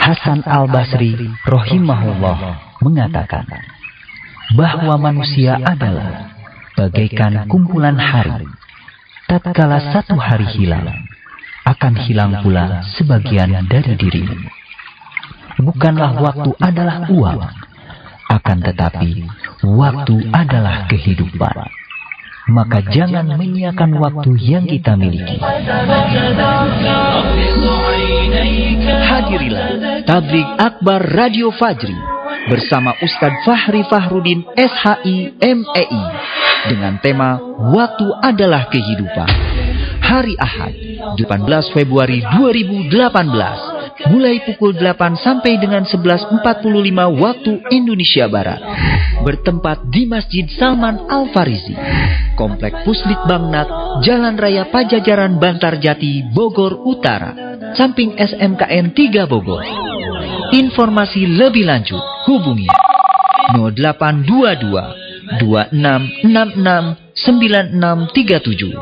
Hasan 0.07 0.47
al-Basri 0.47 1.19
rahimahullah 1.43 2.39
mengatakan 2.79 3.43
bahwa 4.55 4.95
manusia 5.03 5.59
adalah 5.59 6.31
bagaikan 6.79 7.51
kumpulan 7.51 7.99
hari. 7.99 8.47
Tatkala 9.27 9.91
satu 9.91 10.15
hari 10.15 10.47
hilang, 10.55 10.87
akan 11.67 11.95
hilang 12.07 12.39
pula 12.47 12.87
sebagian 12.95 13.51
dari 13.67 13.99
dirimu. 13.99 14.47
Bukanlah 15.67 16.15
waktu 16.23 16.55
adalah 16.63 17.11
uang, 17.11 17.43
akan 18.31 18.59
tetapi 18.63 19.27
waktu 19.67 20.17
adalah 20.31 20.87
kehidupan. 20.87 21.67
Maka 22.47 22.79
jangan 22.95 23.35
menyiakan 23.35 23.91
waktu 23.99 24.31
yang 24.39 24.71
kita 24.71 24.95
miliki. 24.95 25.43
Hadirilah 28.87 29.69
Tablik 30.07 30.49
Akbar 30.61 31.01
Radio 31.15 31.51
Fajri 31.51 31.97
bersama 32.47 32.95
Ustadz 33.03 33.43
Fahri 33.43 33.83
Fahrudin 33.91 34.47
SHI 34.55 35.35
MEI 35.41 36.03
dengan 36.71 36.99
tema 37.03 37.39
Waktu 37.75 38.07
adalah 38.23 38.71
Kehidupan. 38.71 39.31
Hari 40.07 40.39
Ahad, 40.39 40.75
18 41.19 41.75
Februari 41.75 42.23
2018 42.23 43.76
mulai 44.05 44.45
pukul 44.45 44.77
8 44.77 45.17
sampai 45.17 45.57
dengan 45.57 45.89
11.45 45.89 46.45
waktu 47.17 47.53
Indonesia 47.73 48.29
Barat. 48.29 48.61
Bertempat 49.25 49.89
di 49.89 50.05
Masjid 50.05 50.45
Salman 50.61 51.09
Al-Farizi, 51.09 51.73
Komplek 52.37 52.85
Puslit 52.85 53.17
Bangnat, 53.25 53.67
Jalan 54.05 54.37
Raya 54.37 54.69
Pajajaran 54.69 55.41
Bantarjati, 55.41 56.29
Bogor 56.37 56.85
Utara, 56.85 57.33
samping 57.73 58.13
SMKN 58.21 58.93
3 58.93 59.25
Bogor. 59.25 59.65
Informasi 60.53 61.27
lebih 61.27 61.67
lanjut 61.67 62.05
hubungi 62.29 62.69
0822 63.57 65.41
2666 65.43 67.17
9637 67.17 68.77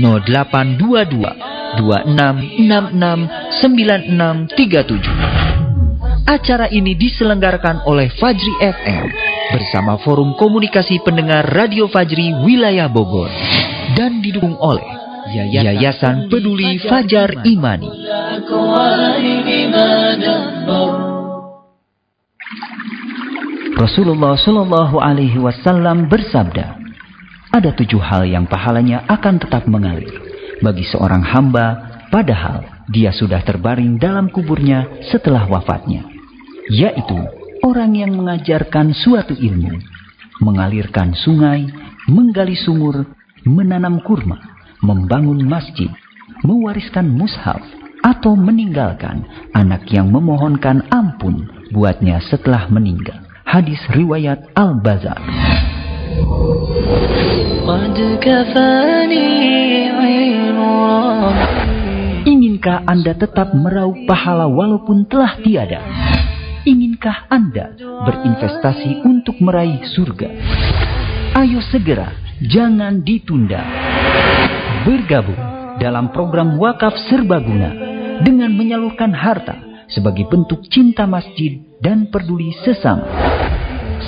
0822 0.00 1.61
2666 1.78 3.60
9637. 3.60 5.42
Acara 6.22 6.70
ini 6.70 6.94
diselenggarakan 6.94 7.82
oleh 7.84 8.08
Fajri 8.14 8.54
FM 8.62 9.04
bersama 9.52 9.98
Forum 10.00 10.38
Komunikasi 10.38 11.02
Pendengar 11.02 11.44
Radio 11.44 11.90
Fajri 11.90 12.32
Wilayah 12.46 12.88
Bogor 12.88 13.28
dan 13.98 14.22
didukung 14.22 14.56
oleh 14.56 14.86
Yayasan 15.32 16.30
Peduli 16.30 16.78
Fajar 16.82 17.42
Imani. 17.42 17.90
Rasulullah 23.76 24.38
Shallallahu 24.38 24.96
Alaihi 25.02 25.42
Wasallam 25.42 26.06
bersabda, 26.06 26.78
ada 27.50 27.70
tujuh 27.74 27.98
hal 27.98 28.24
yang 28.30 28.46
pahalanya 28.46 29.02
akan 29.10 29.42
tetap 29.42 29.66
mengalir 29.66 30.31
bagi 30.62 30.86
seorang 30.86 31.26
hamba, 31.26 31.66
padahal 32.08 32.86
dia 32.88 33.10
sudah 33.10 33.42
terbaring 33.42 33.98
dalam 33.98 34.30
kuburnya 34.30 34.86
setelah 35.10 35.44
wafatnya, 35.50 36.06
yaitu 36.70 37.18
orang 37.66 37.92
yang 37.98 38.14
mengajarkan 38.14 38.94
suatu 38.94 39.34
ilmu, 39.34 39.76
mengalirkan 40.40 41.12
sungai, 41.18 41.66
menggali 42.06 42.54
sumur, 42.54 43.06
menanam 43.42 43.98
kurma, 44.02 44.38
membangun 44.82 45.42
masjid, 45.42 45.90
mewariskan 46.46 47.06
mushaf, 47.10 47.62
atau 48.02 48.34
meninggalkan 48.34 49.22
anak 49.54 49.86
yang 49.94 50.10
memohonkan 50.10 50.82
ampun 50.90 51.46
buatnya 51.70 52.18
setelah 52.26 52.66
meninggal. 52.66 53.22
Hadis 53.46 53.78
riwayat 53.94 54.42
Al-Bazar. 54.58 55.22
Inginkah 62.22 62.86
Anda 62.86 63.12
tetap 63.18 63.54
meraup 63.54 63.98
pahala 64.06 64.46
walaupun 64.46 65.06
telah 65.10 65.38
tiada? 65.42 65.82
Inginkah 66.62 67.26
Anda 67.26 67.74
berinvestasi 67.78 69.02
untuk 69.02 69.42
meraih 69.42 69.82
surga? 69.90 70.30
Ayo 71.42 71.58
segera, 71.74 72.14
jangan 72.38 73.02
ditunda. 73.02 73.62
Bergabung 74.86 75.38
dalam 75.82 76.14
program 76.14 76.54
wakaf 76.62 76.94
serbaguna 77.10 77.74
dengan 78.22 78.54
menyalurkan 78.54 79.10
harta 79.10 79.86
sebagai 79.90 80.30
bentuk 80.30 80.62
cinta 80.70 81.02
masjid 81.06 81.58
dan 81.82 82.06
peduli 82.14 82.54
sesama. 82.62 83.06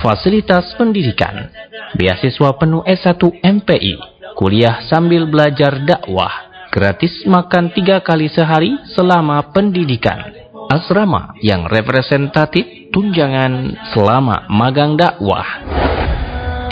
Fasilitas 0.00 0.72
pendidikan. 0.80 1.52
Beasiswa 1.94 2.56
penuh 2.56 2.82
S1 2.88 3.20
MPI. 3.40 3.94
Kuliah 4.34 4.82
sambil 4.88 5.28
belajar 5.28 5.84
dakwah. 5.84 6.50
Gratis 6.72 7.22
makan 7.28 7.70
tiga 7.70 8.02
kali 8.02 8.26
sehari 8.26 8.74
selama 8.96 9.54
pendidikan 9.54 10.44
asrama 10.70 11.36
yang 11.44 11.68
representatif 11.68 12.90
tunjangan 12.90 13.76
selama 13.92 14.48
magang 14.48 14.96
dakwah. 14.96 15.46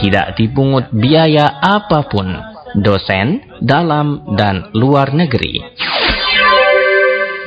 Tidak 0.00 0.34
dipungut 0.34 0.90
biaya 0.90 1.62
apa 1.62 2.02
pun, 2.10 2.26
dosen 2.78 3.40
dalam 3.60 4.36
dan 4.36 4.72
luar 4.72 5.12
negeri. 5.12 5.60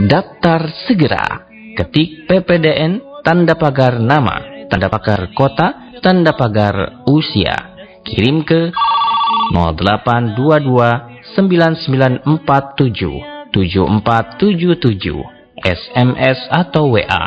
Daftar 0.05 0.69
segera, 0.85 1.47
ketik 1.79 2.27
PPDN 2.27 3.23
tanda 3.23 3.55
pagar 3.55 3.97
nama, 3.97 4.67
tanda 4.69 4.91
pagar 4.91 5.31
kota, 5.33 5.97
tanda 6.03 6.35
pagar 6.35 7.07
usia. 7.09 7.73
Kirim 8.05 8.45
ke 8.45 8.69
0822 9.49 11.33
9947 11.33 12.29
7477 13.49 15.35
SMS 15.65 16.37
atau 16.51 16.93
WA 16.93 17.23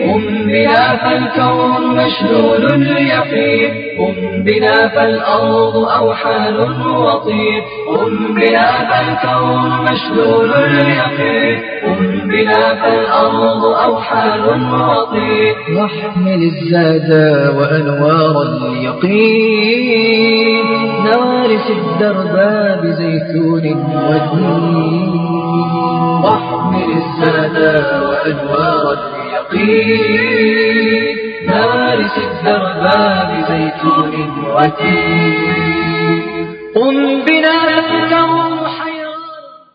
قم 0.00 0.22
بنا 0.46 0.96
فالكون 0.96 1.82
مشلول 1.96 2.64
اليقين. 2.72 3.70
قم 3.98 4.42
بنا 4.42 4.88
فالأرض 4.88 5.76
أوحال 5.76 6.56
وطين 6.96 7.62
قم 7.88 8.34
بنا 8.34 8.68
فالكون 8.90 9.70
مشلول 9.82 10.52
اليقين. 10.52 11.56
قم 11.84 12.02
بنا 12.28 12.62
فالأرض 12.82 13.64
أوحال 13.64 14.44
وطين 14.72 15.54
واحمل 15.76 16.40
الزاد 16.42 17.10
وأنوار 17.56 18.36
اليقين. 18.42 19.80
نارس 21.04 21.66
الدرب 21.70 22.34
بزيتون 22.82 23.64
ودين 23.94 25.39
واحمل 26.24 26.88
السادة 27.02 28.08
وأنوار 28.08 28.98
اليقين. 29.50 31.16
مارس 31.46 32.16
الدرب 32.18 32.84
بزيتون 33.30 34.12
وتين. 34.54 36.20
قم 36.74 36.96
بنا 37.24 37.58
فكرم 37.80 38.59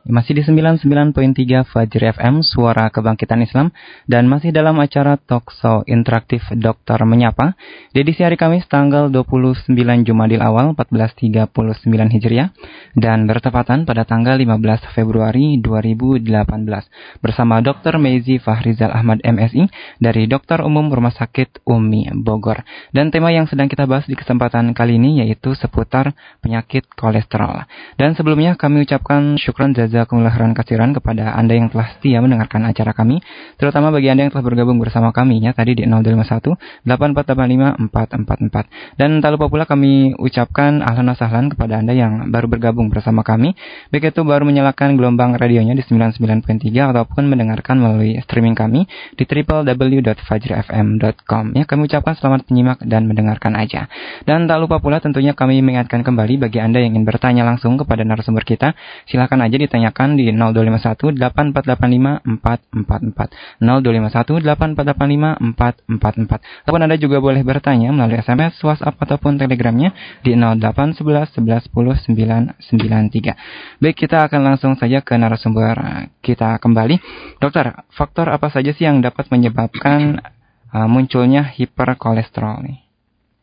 Masih 0.05 0.37
di 0.37 0.45
99.3 0.45 1.65
Fajri 1.65 2.13
FM, 2.13 2.45
Suara 2.45 2.93
Kebangkitan 2.93 3.41
Islam, 3.41 3.73
dan 4.05 4.29
masih 4.29 4.53
dalam 4.53 4.77
acara 4.77 5.17
Talk 5.17 5.49
Show 5.49 5.81
Interaktif 5.89 6.45
Dokter 6.53 7.01
Menyapa, 7.09 7.57
di 7.89 8.05
edisi 8.05 8.21
hari 8.21 8.37
Kamis 8.37 8.69
tanggal 8.69 9.09
29 9.09 9.73
Jumadil 10.05 10.45
Awal 10.45 10.77
1439 10.77 11.49
Hijriah, 12.21 12.53
dan 12.93 13.25
bertepatan 13.25 13.89
pada 13.89 14.05
tanggal 14.05 14.37
15 14.37 14.93
Februari 14.93 15.57
2018, 15.57 16.21
bersama 17.25 17.65
Dr. 17.65 17.97
Meizi 17.97 18.37
Fahrizal 18.37 18.93
Ahmad 18.93 19.25
MSI 19.25 19.65
dari 19.97 20.29
Dokter 20.29 20.61
Umum 20.61 20.85
Rumah 20.93 21.17
Sakit 21.17 21.65
Umi 21.65 22.13
Bogor. 22.13 22.61
Dan 22.93 23.09
tema 23.09 23.33
yang 23.33 23.49
sedang 23.49 23.65
kita 23.65 23.89
bahas 23.89 24.05
di 24.05 24.13
kesempatan 24.13 24.69
kali 24.77 25.01
ini 25.01 25.25
yaitu 25.25 25.57
seputar 25.57 26.13
penyakit 26.45 26.85
kolesterol. 26.93 27.65
Dan 27.97 28.13
sebelumnya 28.13 28.53
kami 28.53 28.85
ucapkan 28.85 29.41
syukran 29.41 29.73
jazak 29.73 29.94
jazakumullah 29.95 30.35
khairan 30.35 30.51
katsiran 30.51 30.91
kepada 30.91 31.31
Anda 31.31 31.55
yang 31.55 31.71
telah 31.71 31.95
setia 31.95 32.19
mendengarkan 32.19 32.67
acara 32.67 32.91
kami, 32.91 33.23
terutama 33.55 33.95
bagi 33.95 34.11
Anda 34.11 34.27
yang 34.27 34.35
telah 34.35 34.43
bergabung 34.43 34.83
bersama 34.83 35.15
kami 35.15 35.39
ya 35.39 35.55
tadi 35.55 35.79
di 35.79 35.87
0251 35.87 36.83
8485 36.83 37.87
444. 37.87 38.99
Dan 38.99 39.23
tak 39.23 39.39
lupa 39.39 39.47
pula 39.47 39.63
kami 39.63 40.11
ucapkan 40.19 40.83
ahlan 40.83 41.15
sahlan 41.15 41.47
kepada 41.47 41.79
Anda 41.79 41.95
yang 41.95 42.35
baru 42.35 42.51
bergabung 42.51 42.91
bersama 42.91 43.23
kami, 43.23 43.55
baik 43.95 44.11
itu 44.11 44.27
baru 44.27 44.43
menyalakan 44.43 44.99
gelombang 44.99 45.39
radionya 45.39 45.71
di 45.71 45.87
99.3 45.87 46.67
ataupun 46.91 47.31
mendengarkan 47.31 47.79
melalui 47.79 48.19
streaming 48.25 48.57
kami 48.57 48.89
di 49.15 49.23
www.fajrfm.com. 49.23 51.43
Ya, 51.55 51.63
kami 51.63 51.87
ucapkan 51.87 52.19
selamat 52.19 52.51
menyimak 52.51 52.83
dan 52.83 53.07
mendengarkan 53.07 53.55
aja. 53.55 53.87
Dan 54.27 54.51
tak 54.51 54.59
lupa 54.59 54.83
pula 54.83 54.99
tentunya 54.99 55.31
kami 55.37 55.61
mengingatkan 55.63 56.03
kembali 56.03 56.35
bagi 56.41 56.59
Anda 56.59 56.83
yang 56.83 56.97
ingin 56.97 57.05
bertanya 57.07 57.45
langsung 57.45 57.77
kepada 57.79 58.03
narasumber 58.03 58.43
kita, 58.43 58.75
silakan 59.07 59.39
aja 59.45 59.55
ditanyakan 59.85 60.17
di 60.17 60.33
0251 60.33 61.21
8485 61.21 62.25
444. 62.41 63.61
0251 63.61 64.41
8485 64.41 65.53
444. 65.53 66.65
Ataupun 66.65 66.81
Anda 66.81 66.97
juga 66.97 67.21
boleh 67.21 67.45
bertanya 67.45 67.93
melalui 67.93 68.17
SMS, 68.17 68.57
WhatsApp 68.65 68.97
ataupun 68.97 69.37
Telegramnya 69.37 69.93
di 70.25 70.33
0811 70.33 71.37
11 71.37 71.69
10 71.69 72.57
993. 72.65 73.77
Baik, 73.81 73.95
kita 73.95 74.25
akan 74.25 74.41
langsung 74.41 74.73
saja 74.79 75.05
ke 75.05 75.13
narasumber 75.13 76.09
kita 76.25 76.57
kembali. 76.57 76.97
Dokter, 77.37 77.85
faktor 77.93 78.33
apa 78.33 78.49
saja 78.49 78.73
sih 78.73 78.89
yang 78.89 79.05
dapat 79.05 79.29
menyebabkan 79.29 80.17
uh, 80.73 80.87
munculnya 80.89 81.45
hiperkolesterol 81.45 82.65
nih? 82.65 82.77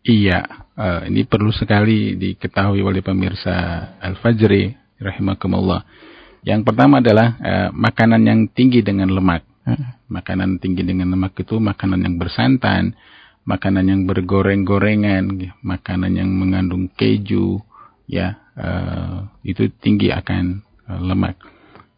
Iya, 0.02 0.66
uh, 0.74 1.07
ini 1.07 1.22
perlu 1.22 1.55
sekali 1.55 2.18
diketahui 2.18 2.83
oleh 2.83 3.07
pemirsa 3.07 3.87
Al-Fajri 4.02 4.74
rahimakumullah. 4.98 6.11
Yang 6.42 6.61
pertama 6.66 6.98
adalah 6.98 7.38
uh, 7.38 7.70
makanan 7.70 8.22
yang 8.26 8.40
tinggi 8.50 8.83
dengan 8.83 9.14
lemak. 9.14 9.46
Hmm. 9.62 9.94
Makanan 10.11 10.59
tinggi 10.59 10.83
dengan 10.83 11.14
lemak 11.14 11.38
itu 11.38 11.62
makanan 11.62 12.02
yang 12.02 12.18
bersantan, 12.18 12.98
makanan 13.46 13.87
yang 13.87 14.02
bergoreng-gorengan, 14.11 15.55
makanan 15.62 16.18
yang 16.18 16.31
mengandung 16.35 16.90
keju, 16.98 17.62
ya 18.11 18.42
uh, 18.59 19.31
itu 19.46 19.70
tinggi 19.78 20.11
akan 20.11 20.66
uh, 20.90 21.00
lemak. 21.00 21.38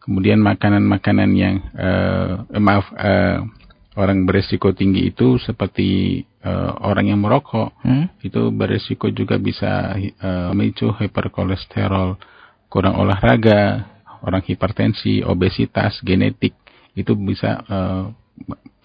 Kemudian 0.05 0.37
makanan-makanan 0.45 1.29
yang 1.33 1.55
uh, 1.73 2.45
maaf 2.61 2.85
uh, 2.93 3.41
orang 3.97 4.29
beresiko 4.29 4.69
tinggi 4.75 5.09
itu 5.09 5.41
seperti 5.41 6.21
uh, 6.45 6.77
orang 6.85 7.09
yang 7.09 7.19
merokok 7.23 7.73
hmm? 7.81 8.21
itu 8.21 8.53
beresiko 8.53 9.09
juga 9.09 9.41
bisa 9.41 9.97
uh, 10.21 10.53
memicu 10.53 10.93
hiperkolesterol, 10.93 12.21
kurang 12.69 13.01
olahraga, 13.01 13.94
orang 14.25 14.41
hipertensi, 14.41 15.21
obesitas, 15.21 16.01
genetik 16.01 16.57
itu 16.97 17.13
bisa 17.13 17.61
uh, 17.69 18.09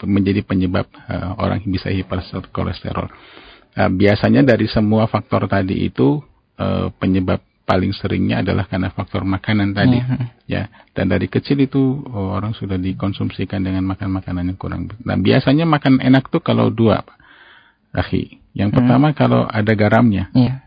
menjadi 0.05 0.45
penyebab 0.45 0.87
uh, 1.09 1.41
orang 1.41 1.65
bisa 1.65 1.89
hiperkolesterol. 1.89 3.09
Uh, 3.75 3.91
biasanya 3.91 4.45
dari 4.45 4.69
semua 4.69 5.09
faktor 5.09 5.49
tadi 5.49 5.89
itu 5.89 6.21
uh, 6.61 6.93
penyebab 7.01 7.41
paling 7.71 7.95
seringnya 7.95 8.43
adalah 8.43 8.67
karena 8.67 8.91
faktor 8.91 9.23
makanan 9.23 9.71
tadi 9.71 10.03
uh-huh. 10.03 10.43
ya 10.51 10.67
dan 10.91 11.07
dari 11.07 11.31
kecil 11.31 11.55
itu 11.63 12.03
oh, 12.03 12.35
orang 12.35 12.51
sudah 12.51 12.75
dikonsumsikan 12.75 13.63
dengan 13.63 13.87
makan 13.87 14.11
makanan 14.11 14.51
yang 14.51 14.59
kurang 14.59 14.91
dan 14.91 15.23
biasanya 15.23 15.71
makan 15.71 16.03
enak 16.03 16.27
tuh 16.35 16.43
kalau 16.43 16.75
dua 16.75 17.07
pak 17.07 17.15
akhi 17.95 18.43
yang 18.59 18.75
uh-huh. 18.75 18.83
pertama 18.83 19.15
kalau 19.15 19.47
ada 19.47 19.71
garamnya 19.79 20.35
yeah. 20.35 20.67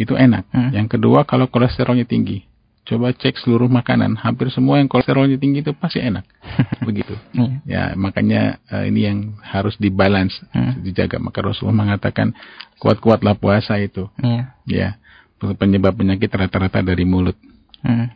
itu 0.00 0.16
enak 0.16 0.48
uh-huh. 0.48 0.72
yang 0.72 0.88
kedua 0.88 1.28
kalau 1.28 1.52
kolesterolnya 1.52 2.08
tinggi 2.08 2.47
coba 2.88 3.12
cek 3.12 3.36
seluruh 3.44 3.68
makanan 3.68 4.16
hampir 4.16 4.48
semua 4.48 4.80
yang 4.80 4.88
kolesterolnya 4.88 5.36
tinggi 5.36 5.60
itu 5.60 5.76
pasti 5.76 6.00
enak 6.00 6.24
begitu 6.88 7.12
yeah. 7.36 7.52
ya 7.68 7.82
makanya 7.94 8.56
uh, 8.72 8.88
ini 8.88 9.00
yang 9.04 9.18
harus 9.44 9.76
dibalance 9.76 10.32
uh-huh. 10.50 10.80
dijaga 10.80 11.20
maka 11.20 11.44
Rasulullah 11.44 11.84
mengatakan 11.84 12.32
kuat-kuatlah 12.80 13.36
puasa 13.36 13.76
itu 13.76 14.08
yeah. 14.24 14.56
ya 14.64 14.96
penyebab 15.38 15.94
penyakit 15.94 16.30
rata-rata 16.30 16.82
dari 16.82 17.06
mulut. 17.06 17.38
Hmm. 17.86 18.10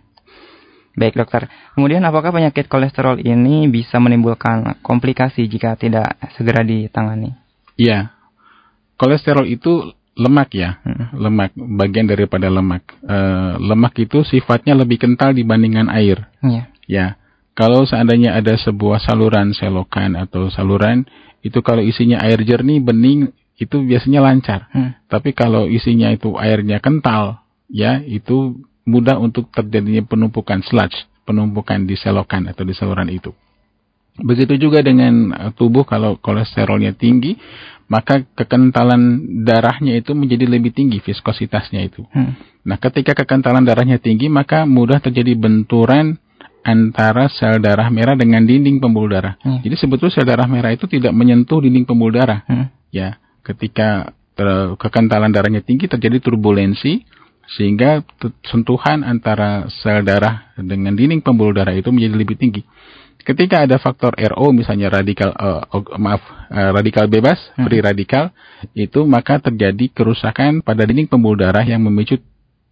Baik 0.93 1.17
dokter. 1.17 1.49
Kemudian 1.73 2.05
apakah 2.05 2.35
penyakit 2.35 2.69
kolesterol 2.69 3.23
ini 3.23 3.71
bisa 3.71 3.97
menimbulkan 3.97 4.83
komplikasi 4.85 5.49
jika 5.49 5.79
tidak 5.79 6.19
segera 6.37 6.61
ditangani? 6.67 7.33
Iya. 7.81 8.13
Kolesterol 9.01 9.49
itu 9.49 9.95
lemak 10.13 10.53
ya, 10.53 10.81
lemak 11.17 11.57
bagian 11.57 12.05
daripada 12.05 12.53
lemak. 12.53 12.85
E, 13.01 13.17
lemak 13.61 13.97
itu 13.97 14.21
sifatnya 14.29 14.77
lebih 14.77 15.01
kental 15.01 15.33
dibandingkan 15.33 15.89
air. 15.89 16.29
Iya. 16.45 16.65
Ya. 16.85 17.07
Kalau 17.53 17.85
seandainya 17.85 18.33
ada 18.33 18.57
sebuah 18.57 19.01
saluran 19.01 19.53
selokan 19.53 20.17
atau 20.17 20.49
saluran 20.49 21.05
itu 21.45 21.61
kalau 21.61 21.85
isinya 21.85 22.21
air 22.25 22.41
jernih 22.41 22.81
bening 22.81 23.29
itu 23.61 23.77
biasanya 23.85 24.21
lancar. 24.25 24.69
Hmm. 24.73 24.97
Tapi 25.09 25.37
kalau 25.37 25.69
isinya 25.69 26.09
itu 26.09 26.33
airnya 26.41 26.81
kental, 26.81 27.45
ya 27.69 28.01
itu 28.01 28.57
mudah 28.89 29.21
untuk 29.21 29.53
terjadinya 29.53 30.03
penumpukan 30.03 30.65
sludge, 30.65 30.97
penumpukan 31.29 31.85
di 31.85 31.95
selokan 31.95 32.51
atau 32.51 32.65
di 32.67 32.75
saluran 32.75 33.13
itu. 33.13 33.31
Begitu 34.13 34.61
juga 34.61 34.85
dengan 34.85 35.33
uh, 35.33 35.51
tubuh 35.57 35.89
kalau 35.89 36.21
kolesterolnya 36.21 36.93
tinggi, 36.93 37.41
maka 37.91 38.25
kekentalan 38.39 39.23
darahnya 39.47 39.99
itu 39.99 40.15
menjadi 40.15 40.47
lebih 40.47 40.73
tinggi 40.75 41.03
viskositasnya 41.03 41.81
itu. 41.83 42.07
Hmm. 42.15 42.39
Nah, 42.63 42.79
ketika 42.79 43.13
kekentalan 43.19 43.67
darahnya 43.67 43.99
tinggi, 43.99 44.31
maka 44.31 44.65
mudah 44.65 45.03
terjadi 45.03 45.35
benturan 45.35 46.19
antara 46.63 47.27
sel 47.27 47.59
darah 47.59 47.91
merah 47.91 48.15
dengan 48.15 48.47
dinding 48.47 48.79
pembuluh 48.79 49.19
darah. 49.19 49.35
Hmm. 49.43 49.59
Jadi 49.67 49.75
sebetulnya 49.75 50.15
sel 50.15 50.27
darah 50.27 50.47
merah 50.47 50.71
itu 50.71 50.87
tidak 50.87 51.11
menyentuh 51.11 51.59
dinding 51.59 51.85
pembuluh 51.85 52.23
darah. 52.23 52.47
Hmm. 52.47 52.71
Ya, 52.95 53.19
ketika 53.43 54.15
kekentalan 54.79 55.35
darahnya 55.35 55.61
tinggi 55.61 55.91
terjadi 55.91 56.23
turbulensi 56.23 57.05
sehingga 57.59 58.07
sentuhan 58.47 59.03
antara 59.05 59.67
sel 59.83 60.07
darah 60.07 60.55
dengan 60.57 60.95
dinding 60.95 61.21
pembuluh 61.21 61.53
darah 61.53 61.75
itu 61.75 61.91
menjadi 61.91 62.15
lebih 62.15 62.39
tinggi. 62.39 62.63
Ketika 63.23 63.65
ada 63.65 63.79
faktor 63.79 64.15
RO 64.19 64.51
misalnya 64.51 64.91
radikal 64.91 65.31
uh, 65.33 65.63
maaf 65.99 66.23
uh, 66.51 66.71
radikal 66.75 67.07
bebas, 67.07 67.39
hmm. 67.55 67.65
free 67.67 67.83
radikal 67.83 68.35
itu 68.75 69.07
maka 69.07 69.39
terjadi 69.39 69.91
kerusakan 69.95 70.61
pada 70.61 70.83
dinding 70.83 71.07
pembuluh 71.07 71.47
darah 71.47 71.63
yang 71.63 71.83
memicu 71.83 72.19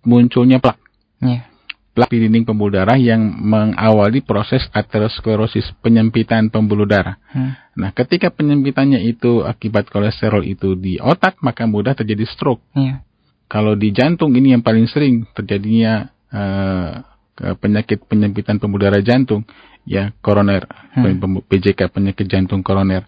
munculnya 0.03 0.59
plak. 0.59 0.79
Yeah 1.23 1.51
plak 1.91 2.17
di 2.17 2.23
dinding 2.27 2.47
pembuluh 2.47 2.81
darah 2.81 2.95
yang 2.95 3.21
mengawali 3.21 4.23
proses 4.23 4.63
aterosklerosis 4.71 5.75
penyempitan 5.83 6.49
pembuluh 6.49 6.87
darah. 6.87 7.19
Hmm. 7.35 7.59
Nah, 7.75 7.91
ketika 7.91 8.31
penyempitannya 8.31 9.03
itu 9.03 9.43
akibat 9.43 9.91
kolesterol 9.91 10.47
itu 10.47 10.79
di 10.79 11.03
otak, 11.03 11.43
maka 11.43 11.67
mudah 11.67 11.99
terjadi 11.99 12.25
stroke. 12.31 12.63
Yeah. 12.73 13.03
Kalau 13.51 13.75
di 13.75 13.91
jantung 13.91 14.31
ini 14.39 14.55
yang 14.55 14.63
paling 14.63 14.87
sering 14.87 15.27
terjadinya 15.35 16.07
uh, 16.31 17.03
penyakit 17.59 18.07
penyempitan 18.07 18.63
pembuluh 18.63 18.87
darah 18.87 19.03
jantung, 19.03 19.43
ya 19.89 20.13
koroner, 20.21 20.69
hmm. 20.97 21.45
PJK 21.49 21.91
penyakit 21.91 22.27
jantung 22.29 22.61
koroner. 22.61 23.05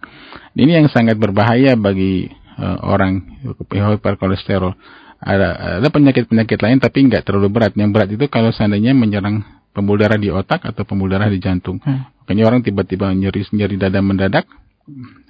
Ini 0.57 0.83
yang 0.83 0.89
sangat 0.89 1.17
berbahaya 1.21 1.77
bagi 1.77 2.29
uh, 2.59 2.79
orang 2.85 3.43
hiperkolesterol 3.69 4.75
ada 5.23 5.79
ada 5.79 5.89
penyakit-penyakit 5.89 6.59
lain 6.59 6.83
tapi 6.83 7.07
nggak 7.07 7.23
terlalu 7.23 7.49
berat. 7.49 7.73
Yang 7.79 7.91
berat 7.95 8.09
itu 8.11 8.27
kalau 8.27 8.51
seandainya 8.51 8.91
menyerang 8.91 9.47
pembuluh 9.71 10.05
darah 10.05 10.19
di 10.19 10.29
otak 10.35 10.67
atau 10.67 10.83
pembuluh 10.83 11.15
darah 11.15 11.31
di 11.31 11.39
jantung. 11.39 11.79
Hmm. 11.79 12.11
Makanya 12.23 12.43
orang 12.51 12.61
tiba-tiba 12.67 13.15
nyeri 13.15 13.47
nyeri 13.55 13.77
dada 13.79 14.03
mendadak 14.03 14.51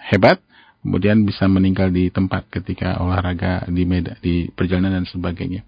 hebat, 0.09 0.41
kemudian 0.81 1.29
bisa 1.29 1.45
meninggal 1.45 1.93
di 1.93 2.09
tempat 2.09 2.49
ketika 2.49 2.97
olahraga 3.05 3.69
di 3.69 3.85
meda, 3.85 4.17
di 4.25 4.49
perjalanan 4.49 5.05
dan 5.05 5.07
sebagainya. 5.07 5.61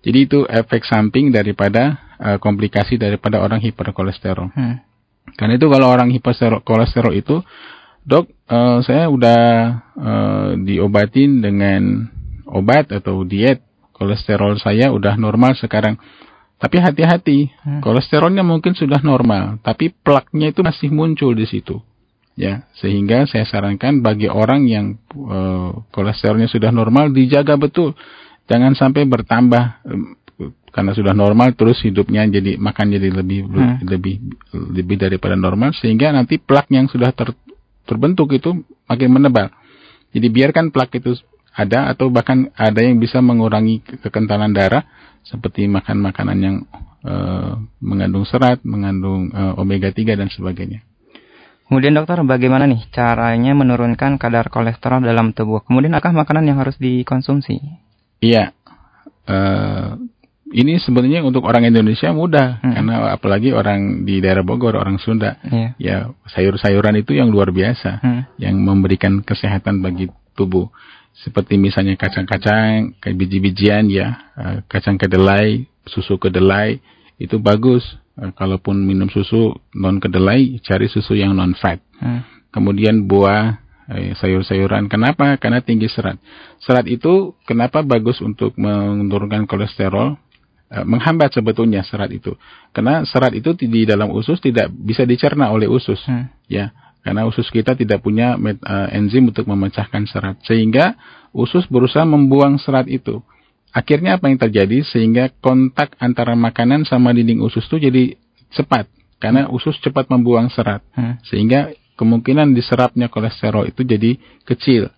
Jadi 0.00 0.18
itu 0.18 0.38
efek 0.48 0.82
samping 0.88 1.30
daripada 1.30 2.10
uh, 2.18 2.38
komplikasi 2.42 2.98
daripada 2.98 3.38
orang 3.38 3.62
hiperkolesterol. 3.62 4.50
Hmm. 4.50 4.82
Karena 5.36 5.56
itu 5.56 5.66
kalau 5.70 5.88
orang 5.88 6.10
hiperkolesterol 6.12 7.14
itu, 7.16 7.40
dok, 8.04 8.28
uh, 8.50 8.80
saya 8.84 9.08
udah 9.08 9.40
uh, 9.96 10.50
diobatin 10.60 11.40
dengan 11.40 12.08
obat 12.50 12.90
atau 12.90 13.22
diet, 13.22 13.62
kolesterol 13.94 14.58
saya 14.58 14.90
udah 14.90 15.14
normal 15.20 15.54
sekarang. 15.56 16.00
Tapi 16.60 16.76
hati-hati, 16.76 17.48
hmm. 17.48 17.80
kolesterolnya 17.80 18.44
mungkin 18.44 18.76
sudah 18.76 19.00
normal, 19.00 19.56
tapi 19.64 19.96
plaknya 19.96 20.52
itu 20.52 20.60
masih 20.60 20.92
muncul 20.92 21.32
di 21.32 21.48
situ. 21.48 21.80
Ya, 22.36 22.68
sehingga 22.80 23.28
saya 23.28 23.44
sarankan 23.44 24.00
bagi 24.00 24.28
orang 24.28 24.64
yang 24.64 24.96
uh, 25.12 25.84
kolesterolnya 25.92 26.48
sudah 26.48 26.72
normal 26.72 27.12
dijaga 27.12 27.56
betul. 27.56 27.96
Jangan 28.48 28.74
sampai 28.74 29.06
bertambah 29.06 29.84
karena 30.70 30.94
sudah 30.94 31.12
normal 31.12 31.52
terus 31.58 31.82
hidupnya 31.82 32.24
jadi 32.30 32.56
makan 32.56 32.86
jadi 32.94 33.08
lebih 33.10 33.46
hmm. 33.46 33.76
lebih 33.84 34.14
lebih 34.54 34.96
daripada 34.96 35.34
normal 35.34 35.74
sehingga 35.76 36.14
nanti 36.14 36.38
plak 36.38 36.70
yang 36.70 36.86
sudah 36.86 37.10
ter, 37.12 37.34
terbentuk 37.84 38.30
itu 38.32 38.62
makin 38.86 39.10
menebal. 39.10 39.50
Jadi 40.10 40.26
biarkan 40.26 40.74
plak 40.74 40.98
itu 40.98 41.14
ada 41.54 41.90
atau 41.90 42.08
bahkan 42.10 42.50
ada 42.54 42.80
yang 42.80 43.02
bisa 43.02 43.18
mengurangi 43.18 43.82
kekentalan 43.82 44.54
darah 44.54 44.86
seperti 45.26 45.66
makan 45.66 46.00
makanan 46.00 46.38
yang 46.38 46.56
uh, 47.04 47.60
mengandung 47.82 48.24
serat, 48.24 48.62
mengandung 48.64 49.28
uh, 49.34 49.58
omega 49.60 49.90
3 49.92 50.16
dan 50.16 50.30
sebagainya. 50.30 50.86
Kemudian 51.70 51.94
dokter, 51.94 52.18
bagaimana 52.26 52.66
nih 52.66 52.82
caranya 52.90 53.54
menurunkan 53.54 54.18
kadar 54.18 54.50
kolesterol 54.50 55.06
dalam 55.06 55.30
tubuh? 55.30 55.62
Kemudian 55.62 55.94
apakah 55.94 56.10
makanan 56.10 56.50
yang 56.50 56.58
harus 56.58 56.74
dikonsumsi? 56.82 57.62
Iya, 58.18 58.50
uh, 59.30 59.94
ini 60.50 60.82
sebenarnya 60.82 61.22
untuk 61.22 61.46
orang 61.46 61.66
Indonesia 61.66 62.10
mudah 62.10 62.58
hmm. 62.62 62.72
karena 62.74 62.94
apalagi 63.14 63.54
orang 63.54 64.02
di 64.02 64.18
daerah 64.18 64.42
Bogor, 64.42 64.74
orang 64.74 64.98
Sunda, 64.98 65.38
yeah. 65.46 65.70
ya 65.78 65.96
sayur-sayuran 66.30 66.98
itu 66.98 67.14
yang 67.14 67.30
luar 67.30 67.54
biasa, 67.54 68.02
hmm. 68.02 68.22
yang 68.42 68.58
memberikan 68.58 69.22
kesehatan 69.22 69.82
bagi 69.82 70.10
tubuh. 70.34 70.68
Seperti 71.10 71.58
misalnya 71.58 71.98
kacang-kacang, 71.98 72.96
kayak 73.02 73.16
biji-bijian 73.18 73.90
ya, 73.90 74.30
uh, 74.38 74.58
kacang 74.70 74.96
kedelai, 74.96 75.66
susu 75.84 76.16
kedelai 76.16 76.78
itu 77.18 77.36
bagus 77.36 77.82
Eh, 78.20 78.32
kalaupun 78.36 78.76
minum 78.84 79.08
susu 79.08 79.56
non 79.72 79.96
kedelai, 79.96 80.60
cari 80.60 80.92
susu 80.92 81.16
yang 81.16 81.32
non 81.32 81.56
fat. 81.56 81.80
Hmm. 81.96 82.20
Kemudian 82.52 83.08
buah, 83.08 83.56
eh, 83.88 84.12
sayur-sayuran. 84.12 84.92
Kenapa? 84.92 85.40
Karena 85.40 85.64
tinggi 85.64 85.88
serat. 85.88 86.20
Serat 86.60 86.84
itu 86.84 87.32
kenapa 87.48 87.80
bagus 87.80 88.20
untuk 88.20 88.52
menurunkan 88.60 89.48
kolesterol? 89.48 90.20
Eh, 90.70 90.86
menghambat 90.86 91.34
sebetulnya 91.34 91.82
serat 91.82 92.14
itu. 92.14 92.38
Karena 92.70 93.02
serat 93.02 93.34
itu 93.34 93.58
di 93.58 93.82
dalam 93.82 94.14
usus 94.14 94.38
tidak 94.38 94.70
bisa 94.70 95.02
dicerna 95.02 95.50
oleh 95.50 95.66
usus. 95.66 95.98
Hmm. 96.06 96.30
Ya, 96.46 96.70
karena 97.02 97.26
usus 97.26 97.50
kita 97.50 97.74
tidak 97.74 98.06
punya 98.06 98.38
uh, 98.38 98.86
enzim 98.94 99.26
untuk 99.26 99.50
memecahkan 99.50 100.06
serat. 100.06 100.38
Sehingga 100.46 100.94
usus 101.34 101.66
berusaha 101.66 102.06
membuang 102.06 102.54
serat 102.62 102.86
itu. 102.86 103.18
Akhirnya 103.74 104.14
apa 104.14 104.30
yang 104.30 104.38
terjadi 104.38 104.86
sehingga 104.86 105.34
kontak 105.42 105.98
antara 105.98 106.38
makanan 106.38 106.86
sama 106.86 107.10
dinding 107.10 107.42
usus 107.42 107.66
itu 107.66 107.90
jadi 107.90 108.14
cepat 108.54 108.86
karena 109.18 109.50
usus 109.50 109.74
cepat 109.78 110.06
membuang 110.10 110.50
serat 110.50 110.82
hmm. 110.94 111.22
sehingga 111.22 111.70
kemungkinan 111.94 112.50
diserapnya 112.54 113.10
kolesterol 113.10 113.66
itu 113.66 113.82
jadi 113.82 114.18
kecil. 114.46 114.90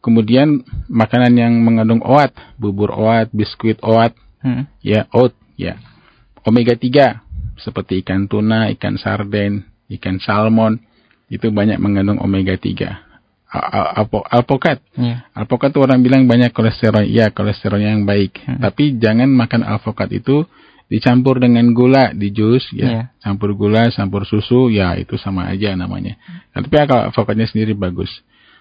Kemudian 0.00 0.64
makanan 0.88 1.32
yang 1.36 1.52
mengandung 1.60 2.00
oat, 2.00 2.32
bubur 2.56 2.88
oat, 2.92 3.28
biskuit 3.36 3.76
oat, 3.84 4.16
hmm. 4.44 4.64
ya 4.80 5.06
oat, 5.12 5.36
ya 5.56 5.80
omega 6.44 6.76
3 6.76 7.60
seperti 7.60 8.00
ikan 8.04 8.24
tuna, 8.26 8.72
ikan 8.72 8.96
sarden, 8.96 9.68
ikan 10.00 10.16
salmon 10.20 10.80
itu 11.30 11.52
banyak 11.52 11.78
mengandung 11.78 12.18
omega 12.18 12.56
3 12.56 13.10
alpokat. 14.30 14.78
Yeah. 14.94 15.26
Alpokat 15.34 15.74
itu 15.74 15.80
orang 15.82 16.00
bilang 16.06 16.30
banyak 16.30 16.54
kolesterol. 16.54 17.02
Ya, 17.10 17.34
kolesterolnya 17.34 17.98
yang 17.98 18.06
baik. 18.06 18.38
Hmm. 18.46 18.62
Tapi 18.62 18.94
jangan 19.02 19.26
makan 19.26 19.66
alpokat 19.66 20.14
itu 20.14 20.46
dicampur 20.90 21.42
dengan 21.42 21.66
gula 21.74 22.14
di 22.14 22.30
jus 22.30 22.62
ya. 22.70 22.86
Yeah. 22.86 23.04
Campur 23.18 23.58
gula, 23.58 23.90
campur 23.90 24.22
susu, 24.22 24.70
ya 24.70 24.94
itu 24.94 25.18
sama 25.18 25.50
aja 25.50 25.74
namanya. 25.74 26.14
Nah, 26.54 26.62
tapi 26.62 26.74
kalau 26.86 27.10
alpokatnya 27.10 27.50
sendiri 27.50 27.74
bagus. 27.74 28.10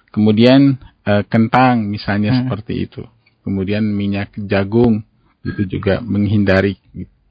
Kemudian 0.09 0.81
uh, 1.05 1.21
kentang 1.29 1.85
misalnya 1.85 2.33
hmm. 2.33 2.39
seperti 2.49 2.73
itu. 2.89 3.05
Kemudian 3.45 3.85
minyak 3.85 4.33
jagung 4.49 5.05
itu 5.45 5.79
juga 5.79 6.03
menghindari 6.03 6.75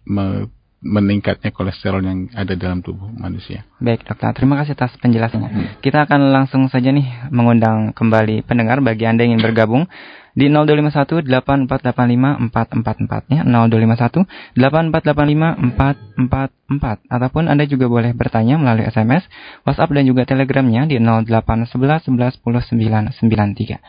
me, 0.09 0.49
meningkatnya 0.79 1.51
kolesterol 1.51 1.99
yang 2.07 2.31
ada 2.39 2.55
dalam 2.55 2.79
tubuh 2.87 3.11
manusia. 3.11 3.67
Baik 3.83 4.07
dokter, 4.07 4.31
terima 4.31 4.63
kasih 4.63 4.79
atas 4.79 4.95
penjelasannya. 5.03 5.51
Hmm. 5.51 5.69
Kita 5.83 6.07
akan 6.07 6.31
langsung 6.31 6.71
saja 6.71 6.95
nih 6.95 7.31
mengundang 7.35 7.91
kembali 7.91 8.47
pendengar 8.47 8.79
bagi 8.79 9.03
Anda 9.03 9.27
yang 9.27 9.39
ingin 9.39 9.43
bergabung 9.43 9.91
di 10.39 10.47
0251 10.47 11.27
8485 11.27 12.55
444 12.55 13.35
ya 13.35 13.43
0251 13.43 14.55
8485 14.55 15.75
444 15.75 17.11
ataupun 17.11 17.51
Anda 17.51 17.67
juga 17.67 17.91
boleh 17.91 18.15
bertanya 18.15 18.55
melalui 18.55 18.87
SMS, 18.87 19.27
WhatsApp 19.67 19.91
dan 19.91 20.07
juga 20.07 20.23
Telegramnya 20.31 20.87
di 20.87 21.03
0811 21.03 22.07
11 22.07 22.39
10 22.39 23.19
993. 23.19 23.83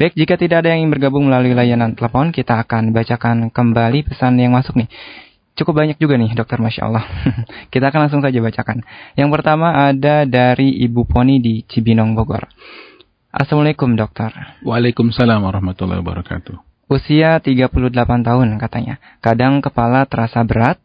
Baik, 0.00 0.12
jika 0.18 0.34
tidak 0.34 0.66
ada 0.66 0.74
yang 0.74 0.88
ingin 0.88 0.92
bergabung 0.98 1.30
melalui 1.30 1.54
layanan 1.54 1.94
telepon, 1.94 2.34
kita 2.34 2.58
akan 2.66 2.90
bacakan 2.90 3.54
kembali 3.54 4.02
pesan 4.08 4.40
yang 4.42 4.58
masuk 4.58 4.74
nih. 4.82 4.90
Cukup 5.52 5.84
banyak 5.84 6.00
juga 6.00 6.16
nih 6.16 6.32
dokter 6.32 6.56
Masya 6.56 6.82
Allah. 6.88 7.04
Kita 7.72 7.92
akan 7.92 8.08
langsung 8.08 8.24
saja 8.24 8.40
bacakan. 8.40 8.80
Yang 9.20 9.30
pertama 9.36 9.76
ada 9.84 10.24
dari 10.24 10.80
Ibu 10.88 11.04
Poni 11.04 11.44
di 11.44 11.60
Cibinong 11.68 12.16
Bogor. 12.16 12.48
Assalamualaikum 13.28 13.92
dokter. 13.92 14.32
Waalaikumsalam 14.64 15.44
warahmatullahi 15.44 16.00
wabarakatuh. 16.00 16.56
Usia 16.88 17.40
38 17.40 17.92
tahun 18.24 18.48
katanya. 18.60 19.00
Kadang 19.24 19.64
kepala 19.64 20.04
terasa 20.04 20.44
berat, 20.44 20.76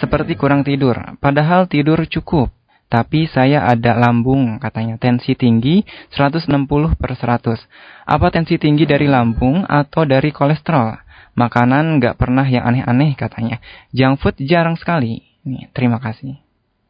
seperti 0.00 0.36
kurang 0.36 0.64
tidur. 0.64 0.96
Padahal 1.20 1.68
tidur 1.68 2.00
cukup. 2.08 2.48
Tapi 2.88 3.26
saya 3.28 3.64
ada 3.64 3.96
lambung 3.96 4.60
katanya. 4.60 4.96
Tensi 5.00 5.36
tinggi 5.36 5.84
160 6.16 6.96
per 6.96 7.12
100. 7.16 7.60
Apa 8.08 8.26
tensi 8.32 8.60
tinggi 8.60 8.84
dari 8.84 9.08
lambung 9.08 9.64
atau 9.64 10.04
dari 10.04 10.32
kolesterol? 10.32 11.03
Makanan 11.34 11.98
nggak 11.98 12.14
pernah 12.14 12.46
yang 12.46 12.62
aneh-aneh 12.62 13.18
katanya. 13.18 13.58
Junk 13.90 14.22
food 14.22 14.38
jarang 14.42 14.78
sekali. 14.78 15.22
Nih, 15.42 15.68
terima 15.74 15.98
kasih. 15.98 16.38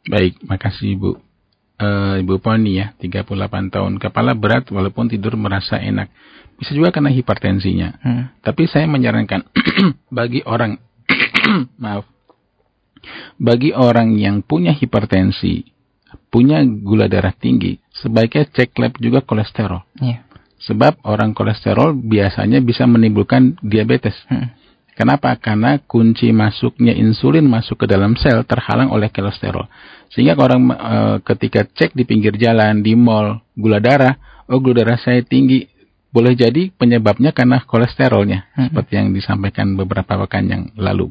Baik, 0.05 0.37
makasih 0.45 0.95
Ibu. 1.01 1.11
Uh, 1.75 2.23
Ibu 2.23 2.39
Poni 2.39 2.79
ya, 2.79 2.93
38 3.01 3.73
tahun. 3.73 3.97
Kepala 3.99 4.37
berat 4.37 4.69
walaupun 4.69 5.09
tidur 5.09 5.35
merasa 5.35 5.81
enak. 5.81 6.13
Bisa 6.61 6.71
juga 6.77 6.95
karena 6.95 7.11
hipertensinya. 7.11 7.89
Hmm. 7.99 8.25
Tapi 8.45 8.69
saya 8.71 8.87
menyarankan 8.87 9.49
bagi 10.19 10.45
orang 10.47 10.79
maaf. 11.83 12.07
Bagi 13.37 13.75
orang 13.75 14.17
yang 14.17 14.41
punya 14.41 14.73
hipertensi, 14.73 15.67
punya 16.33 16.65
gula 16.65 17.05
darah 17.05 17.37
tinggi, 17.37 17.77
sebaiknya 18.01 18.49
cek 18.49 18.73
lab 18.81 18.97
juga 18.97 19.21
kolesterol. 19.21 19.85
Yeah. 20.01 20.25
Sebab 20.65 21.05
orang 21.05 21.37
kolesterol 21.37 21.93
biasanya 21.93 22.65
bisa 22.65 22.89
menimbulkan 22.89 23.61
diabetes. 23.61 24.17
Hmm. 24.33 24.49
Kenapa? 24.95 25.35
Karena 25.37 25.83
kunci 25.83 26.31
masuknya 26.31 26.95
insulin 26.95 27.45
masuk 27.51 27.85
ke 27.85 27.87
dalam 27.91 28.15
sel 28.15 28.47
terhalang 28.47 28.95
oleh 28.95 29.11
kolesterol. 29.11 29.67
Sehingga 30.15 30.39
orang 30.39 30.71
e, 30.71 30.97
ketika 31.27 31.67
cek 31.67 31.99
di 31.99 32.07
pinggir 32.07 32.39
jalan, 32.39 32.79
di 32.79 32.95
mall, 32.95 33.43
gula 33.59 33.83
darah, 33.83 34.15
oh 34.47 34.63
gula 34.63 34.87
darah 34.87 34.95
saya 35.03 35.19
tinggi, 35.27 35.67
boleh 36.15 36.39
jadi 36.39 36.71
penyebabnya 36.71 37.35
karena 37.35 37.67
kolesterolnya, 37.67 38.55
hmm. 38.55 38.71
seperti 38.71 38.93
yang 38.95 39.11
disampaikan 39.11 39.75
beberapa 39.75 40.15
pekan 40.15 40.47
yang 40.47 40.63
lalu. 40.79 41.11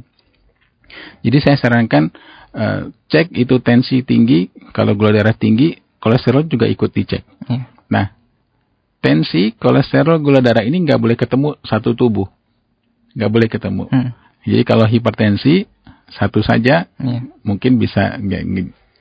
Jadi 1.19 1.37
saya 1.43 1.59
sarankan 1.59 2.07
e, 2.55 2.65
cek 3.11 3.35
itu 3.35 3.59
tensi 3.59 3.99
tinggi, 4.07 4.47
kalau 4.71 4.95
gula 4.95 5.11
darah 5.11 5.35
tinggi, 5.35 5.75
kolesterol 5.99 6.47
juga 6.47 6.71
ikut 6.71 6.87
dicek. 6.87 7.27
Hmm. 7.51 7.67
Nah, 7.91 8.15
tensi, 9.03 9.51
kolesterol, 9.59 10.23
gula 10.23 10.39
darah 10.39 10.63
ini 10.63 10.79
nggak 10.87 10.95
boleh 10.95 11.19
ketemu 11.19 11.59
satu 11.67 11.91
tubuh. 11.91 12.31
Nggak 13.11 13.31
boleh 13.35 13.47
ketemu. 13.51 13.83
Hmm. 13.91 14.15
Jadi 14.47 14.63
kalau 14.63 14.87
hipertensi, 14.87 15.67
satu 16.07 16.39
saja 16.39 16.87
yeah. 16.87 17.21
mungkin 17.43 17.75
bisa 17.75 18.15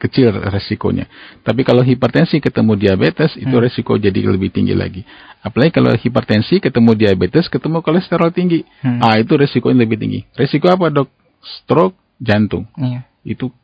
kecil 0.03 0.35
resikonya. 0.35 1.07
Tapi 1.47 1.63
kalau 1.63 1.87
hipertensi 1.87 2.43
ketemu 2.43 2.75
diabetes, 2.75 3.39
hmm. 3.39 3.47
itu 3.47 3.57
resiko 3.63 3.95
jadi 3.95 4.27
lebih 4.27 4.51
tinggi 4.51 4.75
lagi. 4.75 5.07
Apalagi 5.39 5.71
kalau 5.71 5.95
hipertensi 5.95 6.59
ketemu 6.59 6.99
diabetes, 6.99 7.47
ketemu 7.47 7.79
kolesterol 7.79 8.35
tinggi. 8.35 8.67
Hmm. 8.83 8.99
Ah, 8.99 9.23
itu 9.23 9.39
resikonya 9.39 9.87
lebih 9.87 10.03
tinggi. 10.03 10.27
Resiko 10.35 10.67
apa 10.67 10.91
dok? 10.91 11.07
Stroke, 11.43 11.95
jantung. 12.19 12.67
Yeah. 12.75 13.07
Itu 13.23 13.55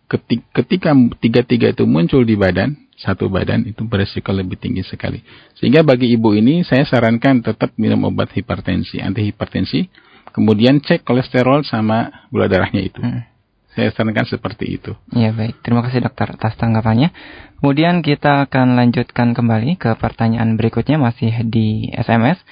ketika 0.54 0.94
tiga-tiga 1.18 1.74
itu 1.74 1.84
muncul 1.84 2.22
di 2.22 2.38
badan, 2.38 2.78
satu 2.98 3.30
badan 3.30 3.66
itu 3.66 3.86
beresiko 3.86 4.34
lebih 4.34 4.59
tinggi 4.59 4.82
sekali. 4.82 5.22
Sehingga 5.59 5.86
bagi 5.86 6.11
ibu 6.11 6.34
ini 6.34 6.66
saya 6.66 6.82
sarankan 6.86 7.42
tetap 7.42 7.74
minum 7.78 8.06
obat 8.06 8.34
hipertensi, 8.34 8.98
anti 8.98 9.26
hipertensi, 9.26 9.86
kemudian 10.34 10.82
cek 10.82 11.06
kolesterol 11.06 11.62
sama 11.66 12.26
gula 12.30 12.50
darahnya 12.50 12.82
itu. 12.82 12.98
Hmm. 12.98 13.22
Saya 13.78 13.94
sarankan 13.94 14.26
seperti 14.26 14.74
itu. 14.74 14.94
Ya 15.14 15.30
baik, 15.30 15.62
terima 15.62 15.86
kasih 15.86 16.02
dokter 16.02 16.34
atas 16.34 16.59
tanggapannya. 16.59 17.14
Kemudian 17.62 18.02
kita 18.02 18.50
akan 18.50 18.74
lanjutkan 18.74 19.38
kembali 19.38 19.78
ke 19.78 19.94
pertanyaan 19.98 20.59
berikutnya 20.59 20.98
masih 20.98 21.30
di 21.46 21.90
SMS. 21.94 22.42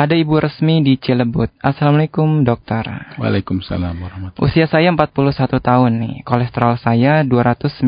Ada 0.00 0.16
Ibu 0.16 0.40
Resmi 0.40 0.80
di 0.80 0.96
Cilebut. 0.96 1.52
Assalamualaikum 1.60 2.40
dokter. 2.40 2.88
Waalaikumsalam 3.20 4.00
warahmatullahi 4.00 4.48
Usia 4.48 4.64
saya 4.64 4.88
41 4.96 5.60
tahun 5.60 5.92
nih. 6.00 6.14
Kolesterol 6.24 6.80
saya 6.80 7.20
294. 7.20 7.84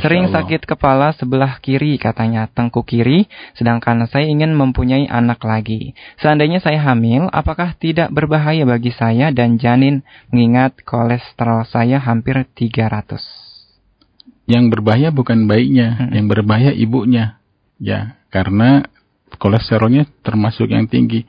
Sering 0.00 0.32
sakit 0.32 0.64
kepala 0.64 1.12
sebelah 1.12 1.60
kiri 1.60 2.00
katanya, 2.00 2.48
tengkuk 2.48 2.88
kiri, 2.88 3.28
sedangkan 3.52 4.08
saya 4.08 4.24
ingin 4.24 4.56
mempunyai 4.56 5.04
anak 5.04 5.44
lagi. 5.44 5.92
Seandainya 6.16 6.64
saya 6.64 6.80
hamil, 6.80 7.28
apakah 7.28 7.76
tidak 7.76 8.08
berbahaya 8.08 8.64
bagi 8.64 8.96
saya 8.96 9.28
dan 9.36 9.60
janin 9.60 10.00
mengingat 10.32 10.80
kolesterol 10.88 11.68
saya 11.68 12.00
hampir 12.00 12.40
300? 12.56 13.20
Yang 14.48 14.64
berbahaya 14.72 15.12
bukan 15.12 15.44
bayinya, 15.44 16.08
hmm. 16.08 16.16
yang 16.16 16.24
berbahaya 16.24 16.72
ibunya. 16.72 17.36
Ya, 17.76 18.16
karena 18.32 18.88
kolesterolnya 19.38 20.08
termasuk 20.24 20.70
yang 20.70 20.88
tinggi. 20.88 21.22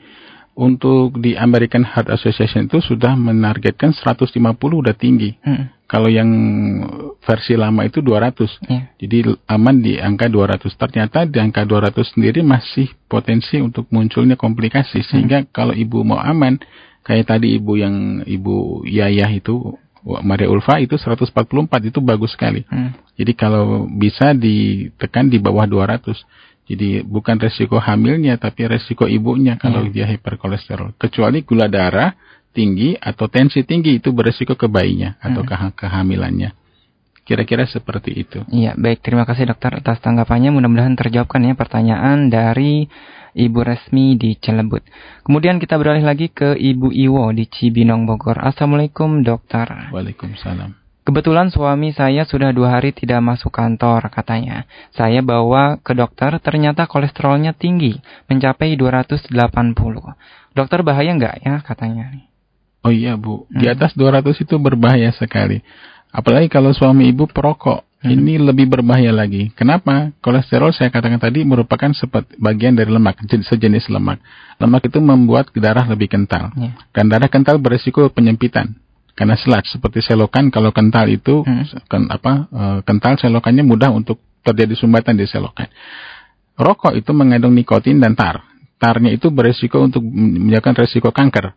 untuk 0.52 1.16
di 1.18 1.34
American 1.40 1.88
Heart 1.88 2.12
Association 2.12 2.68
itu 2.68 2.84
sudah 2.84 3.16
menargetkan 3.16 3.96
150 3.96 4.36
udah 4.60 4.96
tinggi. 4.96 5.40
Hmm. 5.40 5.72
Kalau 5.88 6.08
yang 6.08 6.32
versi 7.24 7.56
lama 7.56 7.84
itu 7.84 8.00
200. 8.00 8.48
Iya. 8.68 8.82
Jadi 9.00 9.18
aman 9.48 9.76
di 9.80 10.00
angka 10.00 10.28
200. 10.28 10.72
Ternyata 10.76 11.28
di 11.28 11.40
angka 11.40 11.64
200 11.68 12.16
sendiri 12.16 12.40
masih 12.44 12.92
potensi 13.08 13.60
untuk 13.60 13.88
munculnya 13.92 14.40
komplikasi. 14.40 15.04
Sehingga 15.04 15.44
kalau 15.52 15.76
ibu 15.76 16.04
mau 16.04 16.20
aman, 16.20 16.60
kayak 17.04 17.32
tadi 17.32 17.56
ibu 17.60 17.76
yang 17.76 18.24
ibu 18.24 18.88
Yayah 18.88 19.32
itu 19.32 19.76
Maria 20.02 20.50
Ulfa 20.50 20.82
itu 20.82 20.98
144 20.98 21.92
itu 21.92 22.00
bagus 22.02 22.34
sekali. 22.34 22.64
Hmm. 22.68 22.96
Jadi 23.16 23.34
kalau 23.38 23.86
bisa 23.88 24.32
ditekan 24.36 25.28
di 25.28 25.40
bawah 25.40 25.68
200. 25.68 26.16
Jadi 26.72 27.04
bukan 27.04 27.36
resiko 27.36 27.84
hamilnya 27.84 28.40
tapi 28.40 28.64
resiko 28.64 29.04
ibunya 29.04 29.60
kalau 29.60 29.84
Iya. 29.84 29.92
dia 29.92 30.06
hiperkolesterol. 30.16 30.96
Kecuali 30.96 31.44
gula 31.44 31.68
darah 31.68 32.16
tinggi 32.56 32.96
atau 32.96 33.28
tensi 33.28 33.68
tinggi 33.68 34.00
itu 34.00 34.16
beresiko 34.16 34.56
ke 34.56 34.72
bayinya 34.72 35.20
atau 35.20 35.44
ke 35.44 35.52
kehamilannya. 35.52 36.56
Kira-kira 37.22 37.70
seperti 37.70 38.12
itu. 38.18 38.40
Iya, 38.50 38.74
baik. 38.76 39.06
Terima 39.06 39.24
kasih 39.30 39.52
dokter 39.52 39.78
atas 39.78 40.02
tanggapannya. 40.02 40.50
Mudah-mudahan 40.52 40.98
terjawabkan 40.98 41.46
ya 41.46 41.54
pertanyaan 41.54 42.34
dari 42.34 42.90
Ibu 43.38 43.60
Resmi 43.62 44.18
di 44.20 44.36
Celebut. 44.36 44.84
Kemudian 45.24 45.62
kita 45.62 45.80
beralih 45.80 46.04
lagi 46.04 46.28
ke 46.34 46.58
Ibu 46.58 46.92
Iwo 46.92 47.32
di 47.32 47.48
Cibinong, 47.48 48.04
Bogor. 48.10 48.42
Assalamualaikum 48.42 49.24
dokter. 49.24 49.70
Waalaikumsalam. 49.94 50.81
Kebetulan 51.02 51.50
suami 51.50 51.90
saya 51.98 52.30
sudah 52.30 52.54
dua 52.54 52.78
hari 52.78 52.94
tidak 52.94 53.26
masuk 53.26 53.50
kantor, 53.50 54.06
katanya. 54.14 54.70
Saya 54.94 55.26
bawa 55.26 55.82
ke 55.82 55.98
dokter, 55.98 56.30
ternyata 56.38 56.86
kolesterolnya 56.86 57.58
tinggi, 57.58 57.98
mencapai 58.30 58.78
280. 58.78 59.34
Dokter 60.54 60.80
bahaya 60.86 61.10
nggak 61.18 61.36
ya, 61.42 61.56
katanya. 61.66 62.14
Oh 62.86 62.94
iya 62.94 63.18
Bu, 63.18 63.50
di 63.50 63.66
Hmm. 63.66 63.74
atas 63.78 63.98
200 63.98 64.42
itu 64.42 64.58
berbahaya 64.62 65.10
sekali. 65.14 65.62
Apalagi 66.14 66.50
kalau 66.54 66.70
suami 66.70 67.10
ibu 67.10 67.26
perokok, 67.26 67.82
Hmm. 68.02 68.18
ini 68.18 68.42
lebih 68.42 68.70
berbahaya 68.70 69.10
lagi. 69.14 69.54
Kenapa? 69.54 70.10
Kolesterol 70.22 70.74
saya 70.74 70.90
katakan 70.90 71.22
tadi 71.22 71.46
merupakan 71.46 71.94
seperti 71.94 72.38
bagian 72.38 72.74
dari 72.74 72.90
lemak, 72.90 73.22
jen- 73.26 73.46
sejenis 73.46 73.90
lemak. 73.90 74.18
Lemak 74.58 74.86
itu 74.86 74.98
membuat 74.98 75.54
darah 75.54 75.86
lebih 75.86 76.10
kental. 76.10 76.50
Iya. 76.58 76.74
Dan 76.94 77.10
darah 77.10 77.30
kental 77.30 77.58
berisiko 77.58 78.10
penyempitan. 78.10 78.74
Karena 79.12 79.36
selat 79.36 79.68
seperti 79.68 80.00
selokan 80.02 80.48
kalau 80.50 80.72
kental 80.72 81.06
itu 81.12 81.44
Hmm. 81.44 81.68
ken- 81.88 82.10
apa 82.10 82.32
eh, 82.48 82.80
kental 82.88 83.20
selokannya 83.20 83.62
mudah 83.62 83.92
untuk 83.92 84.20
terjadi 84.42 84.74
sumbatan 84.74 85.20
di 85.20 85.28
selokan. 85.30 85.68
Rokok 86.58 86.94
itu 86.98 87.12
mengandung 87.14 87.54
nikotin 87.54 88.02
dan 88.02 88.14
tar. 88.14 88.42
Tarnya 88.82 89.14
itu 89.14 89.30
beresiko 89.30 89.82
untuk 89.82 90.02
menyebabkan 90.02 90.74
resiko 90.74 91.14
kanker. 91.14 91.54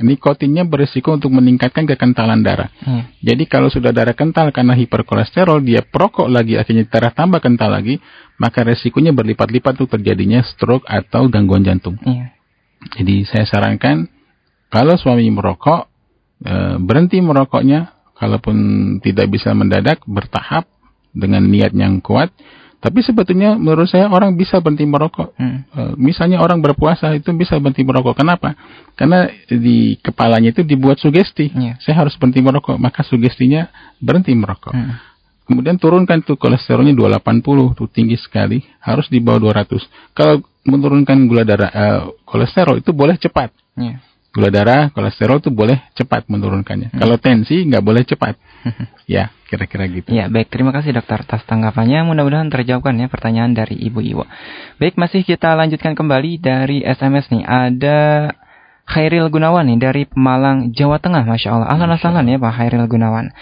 Nikotinnya 0.00 0.64
beresiko 0.64 1.12
untuk 1.12 1.28
meningkatkan 1.28 1.84
kekentalan 1.84 2.40
darah. 2.40 2.72
Iya. 2.80 3.02
Jadi 3.20 3.44
kalau 3.44 3.68
sudah 3.68 3.92
darah 3.92 4.16
kental 4.16 4.48
karena 4.48 4.72
hiperkolesterol, 4.72 5.60
dia 5.60 5.84
perokok 5.84 6.24
lagi 6.24 6.56
akhirnya 6.56 6.88
darah 6.88 7.12
tambah 7.12 7.36
kental 7.44 7.68
lagi, 7.68 8.00
maka 8.40 8.64
resikonya 8.64 9.12
berlipat-lipat 9.12 9.76
untuk 9.76 10.00
terjadinya 10.00 10.40
stroke 10.40 10.88
atau 10.88 11.28
gangguan 11.28 11.68
jantung. 11.68 12.00
Iya. 12.00 12.32
Jadi 12.96 13.28
saya 13.28 13.44
sarankan 13.44 14.08
kalau 14.72 14.96
suami 14.96 15.28
merokok 15.28 15.89
eh, 16.44 16.76
berhenti 16.80 17.20
merokoknya, 17.20 17.94
kalaupun 18.20 18.56
tidak 19.00 19.32
bisa 19.32 19.56
mendadak 19.56 20.04
bertahap 20.04 20.68
dengan 21.16 21.42
niat 21.48 21.72
yang 21.72 21.98
kuat. 22.04 22.28
Tapi 22.80 23.04
sebetulnya 23.04 23.60
menurut 23.60 23.92
saya 23.92 24.08
orang 24.08 24.40
bisa 24.40 24.56
berhenti 24.56 24.88
merokok. 24.88 25.36
Hmm. 25.36 25.68
Eh, 25.68 25.92
misalnya 26.00 26.40
orang 26.40 26.64
berpuasa 26.64 27.12
itu 27.12 27.28
bisa 27.36 27.60
berhenti 27.60 27.84
merokok. 27.84 28.16
Kenapa? 28.16 28.56
Karena 28.96 29.28
di 29.48 30.00
kepalanya 30.00 30.48
itu 30.48 30.64
dibuat 30.64 30.96
sugesti. 30.96 31.52
Iya. 31.52 31.76
Saya 31.76 32.04
harus 32.04 32.16
berhenti 32.16 32.40
merokok, 32.40 32.80
maka 32.80 33.04
sugestinya 33.04 33.68
berhenti 34.00 34.32
merokok. 34.32 34.72
Hmm. 34.72 34.96
Kemudian 35.44 35.76
turunkan 35.76 36.24
tuh 36.24 36.40
kolesterolnya 36.40 36.94
280, 36.96 37.76
tuh 37.76 37.88
tinggi 37.90 38.16
sekali, 38.16 38.64
harus 38.80 39.10
di 39.12 39.20
bawah 39.20 39.50
200. 39.50 39.82
Kalau 40.16 40.40
menurunkan 40.64 41.26
gula 41.28 41.44
darah 41.44 41.68
eh, 41.68 42.00
kolesterol 42.24 42.80
itu 42.80 42.96
boleh 42.96 43.20
cepat. 43.20 43.52
Iya. 43.76 44.00
Gula 44.30 44.46
darah, 44.46 44.94
kolesterol 44.94 45.42
itu 45.42 45.50
boleh 45.50 45.90
cepat 45.98 46.30
menurunkannya. 46.30 46.94
Hmm. 46.94 47.00
Kalau 47.02 47.16
tensi 47.18 47.66
nggak 47.66 47.82
boleh 47.82 48.06
cepat. 48.06 48.38
ya, 49.10 49.34
kira-kira 49.50 49.90
gitu. 49.90 50.14
Ya, 50.14 50.30
baik. 50.30 50.54
Terima 50.54 50.70
kasih 50.70 50.94
dokter 50.94 51.26
atas 51.26 51.42
tanggapannya. 51.50 52.06
Mudah-mudahan 52.06 52.46
terjawabkan 52.46 52.94
ya 53.02 53.10
pertanyaan 53.10 53.58
dari 53.58 53.74
Ibu 53.74 54.00
Iwo. 54.06 54.24
Baik, 54.78 54.94
masih 54.94 55.26
kita 55.26 55.58
lanjutkan 55.58 55.98
kembali 55.98 56.38
dari 56.38 56.86
SMS 56.86 57.26
nih. 57.34 57.42
Ada 57.42 58.30
Khairil 58.86 59.26
Gunawan 59.34 59.66
nih 59.66 59.78
dari 59.82 60.02
Pemalang, 60.06 60.70
Jawa 60.70 61.02
Tengah. 61.02 61.26
Masya 61.26 61.50
Allah. 61.50 61.68
Ahlan 61.74 62.30
ya 62.30 62.38
Pak 62.38 62.54
Khairil 62.54 62.86
Gunawan. 62.86 63.34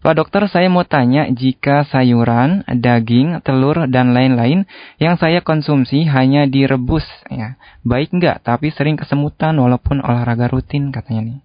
Pak 0.00 0.16
dokter, 0.16 0.48
saya 0.48 0.72
mau 0.72 0.80
tanya 0.88 1.28
jika 1.28 1.84
sayuran, 1.84 2.64
daging, 2.64 3.44
telur, 3.44 3.84
dan 3.84 4.16
lain-lain 4.16 4.64
yang 4.96 5.20
saya 5.20 5.44
konsumsi 5.44 6.08
hanya 6.08 6.48
direbus, 6.48 7.04
ya, 7.28 7.60
baik 7.84 8.16
nggak? 8.16 8.40
Tapi 8.40 8.72
sering 8.72 8.96
kesemutan 8.96 9.60
walaupun 9.60 10.00
olahraga 10.00 10.48
rutin 10.48 10.88
katanya 10.88 11.20
nih. 11.28 11.38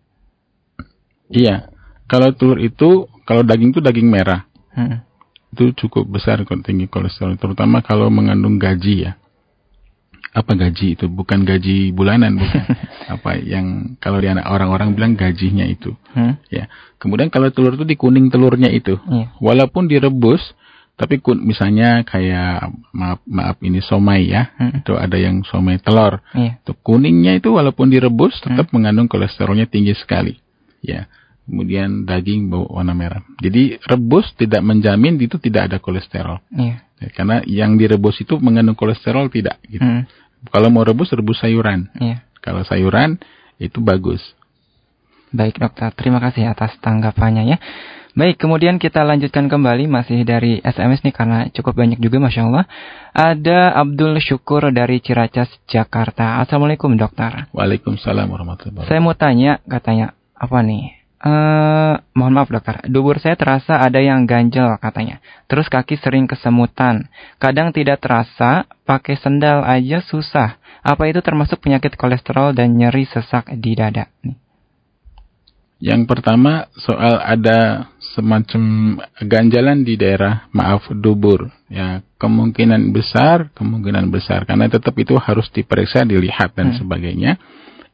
Iya. 1.35 1.55
Kalau 2.07 2.31
telur 2.31 2.61
itu, 2.63 3.11
kalau 3.27 3.43
daging 3.43 3.75
itu 3.75 3.81
daging 3.83 4.07
merah. 4.07 4.47
Hmm. 4.71 5.03
Itu 5.51 5.75
cukup 5.75 6.07
besar 6.07 6.39
tinggi 6.63 6.87
kolesterol. 6.87 7.35
Terutama 7.35 7.83
kalau 7.83 8.07
mengandung 8.07 8.55
gaji 8.55 9.09
ya. 9.09 9.11
Apa 10.31 10.57
gaji 10.57 10.97
itu? 10.97 11.05
Bukan 11.11 11.45
gaji 11.45 11.91
bulanan, 11.93 12.39
bukan. 12.39 12.63
Apa 13.19 13.37
yang 13.39 13.97
kalau 14.01 14.17
di 14.17 14.27
anak 14.27 14.47
orang-orang 14.47 14.95
bilang 14.95 15.13
gajinya 15.13 15.63
itu. 15.67 15.93
Hmm. 16.15 16.39
Ya. 16.49 16.71
Kemudian 16.97 17.29
kalau 17.29 17.51
telur 17.51 17.77
itu 17.77 17.85
di 17.85 17.95
kuning 17.99 18.31
telurnya 18.31 18.71
itu. 18.71 18.97
Iya. 19.05 19.35
Walaupun 19.39 19.91
direbus, 19.91 20.41
tapi 20.95 21.19
kun, 21.19 21.43
misalnya 21.43 22.07
kayak 22.07 22.71
maaf 22.95 23.19
maaf 23.27 23.59
ini 23.59 23.83
somai 23.83 24.31
ya. 24.31 24.55
Hmm. 24.55 24.79
Itu 24.79 24.95
ada 24.95 25.19
yang 25.19 25.43
somai 25.43 25.79
telur. 25.79 26.23
Iya. 26.31 26.63
Itu 26.63 26.73
kuningnya 26.79 27.35
itu 27.39 27.51
walaupun 27.51 27.91
direbus 27.91 28.39
tetap 28.39 28.71
mengandung 28.71 29.11
kolesterolnya 29.11 29.67
tinggi 29.67 29.91
sekali. 29.95 30.39
Ya. 30.79 31.11
Kemudian 31.45 32.09
daging 32.09 32.49
bau 32.49 32.65
warna 32.65 32.97
merah. 32.97 33.21
Jadi 33.37 33.77
rebus 33.85 34.33
tidak 34.33 34.65
menjamin 34.65 35.21
itu 35.21 35.37
tidak 35.37 35.69
ada 35.69 35.77
kolesterol. 35.77 36.41
Iya. 36.49 36.84
Ya, 36.99 37.07
karena 37.11 37.43
yang 37.43 37.75
direbus 37.75 38.23
itu 38.23 38.39
mengandung 38.39 38.77
kolesterol 38.77 39.27
tidak 39.27 39.59
gitu. 39.67 39.83
Hmm. 39.83 40.07
Kalau 40.47 40.69
mau 40.71 40.85
rebus 40.85 41.11
rebus 41.11 41.41
sayuran. 41.43 41.91
Iya. 41.99 42.23
Kalau 42.39 42.61
sayuran 42.63 43.19
itu 43.59 43.81
bagus. 43.81 44.21
Baik 45.35 45.59
dokter, 45.59 45.91
terima 45.91 46.23
kasih 46.23 46.47
atas 46.47 46.77
tanggapannya 46.79 47.43
ya. 47.51 47.57
Baik, 48.15 48.39
kemudian 48.39 48.79
kita 48.79 49.03
lanjutkan 49.03 49.51
kembali 49.51 49.91
masih 49.91 50.23
dari 50.23 50.63
SMS 50.63 51.03
nih 51.03 51.11
karena 51.11 51.51
cukup 51.51 51.75
banyak 51.75 51.99
juga 51.99 52.23
Masya 52.23 52.47
Allah. 52.47 52.63
Ada 53.11 53.75
Abdul 53.75 54.15
Syukur 54.23 54.71
dari 54.71 55.03
Ciracas, 55.03 55.51
Jakarta. 55.67 56.39
Assalamualaikum 56.39 56.95
dokter. 56.95 57.51
Waalaikumsalam 57.51 58.31
warahmatullahi 58.31 58.87
wabarakatuh. 58.87 58.87
Saya 58.87 59.03
mau 59.03 59.19
tanya, 59.19 59.59
katanya, 59.67 60.15
apa 60.31 60.63
nih? 60.63 60.95
Eh, 61.25 61.93
mohon 62.13 62.37
maaf 62.37 62.53
dokter, 62.53 62.85
dubur 62.85 63.17
saya 63.17 63.33
terasa 63.33 63.81
ada 63.81 63.97
yang 63.97 64.29
ganjel 64.29 64.77
katanya. 64.77 65.17
Terus 65.49 65.65
kaki 65.73 65.97
sering 65.97 66.29
kesemutan. 66.29 67.09
Kadang 67.41 67.73
tidak 67.73 67.97
terasa, 67.97 68.69
pakai 68.85 69.17
sendal 69.17 69.65
aja 69.65 70.05
susah. 70.05 70.61
Apa 70.85 71.09
itu 71.09 71.25
termasuk 71.25 71.65
penyakit 71.65 71.97
kolesterol 71.97 72.53
dan 72.53 72.77
nyeri 72.77 73.09
sesak 73.09 73.49
di 73.57 73.73
dada? 73.73 74.05
Nih. 74.21 74.37
Yang 75.81 76.07
pertama 76.07 76.69
soal 76.77 77.17
ada 77.19 77.89
semacam 78.15 78.95
ganjalan 79.25 79.81
di 79.83 79.99
daerah 79.99 80.47
maaf 80.55 80.87
dubur 80.87 81.51
ya 81.67 81.99
kemungkinan 82.15 82.95
besar 82.95 83.51
kemungkinan 83.51 84.07
besar 84.07 84.47
karena 84.47 84.71
tetap 84.71 84.95
itu 84.95 85.19
harus 85.19 85.51
diperiksa 85.51 86.07
dilihat 86.07 86.55
dan 86.55 86.71
Hmm. 86.71 86.79
sebagainya 86.79 87.35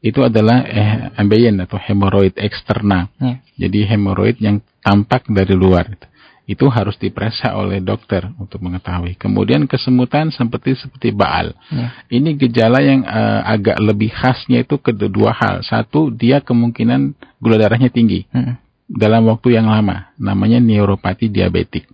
itu 0.01 0.19
adalah 0.25 0.65
eh, 0.65 1.13
ambeien 1.15 1.55
atau 1.61 1.77
hemoroid 1.77 2.33
eksternal 2.37 3.07
Ya. 3.21 3.37
jadi 3.57 3.93
hemoroid 3.95 4.41
yang 4.41 4.59
tampak 4.81 5.29
dari 5.29 5.53
luar 5.53 5.93
itu 6.49 6.65
harus 6.67 6.97
diperiksa 6.97 7.53
oleh 7.53 7.79
dokter 7.79 8.27
untuk 8.41 8.59
mengetahui 8.65 9.13
kemudian 9.15 9.69
kesemutan 9.69 10.33
seperti 10.33 10.73
seperti 10.75 11.13
baal 11.13 11.53
Ya. 11.69 11.93
ini 12.09 12.33
gejala 12.33 12.81
yang 12.81 13.05
eh, 13.05 13.41
agak 13.45 13.77
lebih 13.77 14.09
khasnya 14.09 14.65
itu 14.65 14.81
kedua 14.81 15.31
hal 15.37 15.61
satu 15.61 16.09
dia 16.09 16.41
kemungkinan 16.41 17.13
gula 17.37 17.61
darahnya 17.61 17.93
tinggi 17.93 18.25
Hmm. 18.33 18.57
dalam 18.91 19.23
waktu 19.31 19.55
yang 19.55 19.71
lama, 19.71 20.11
namanya 20.19 20.59
neuropati 20.59 21.31
diabetik. 21.31 21.87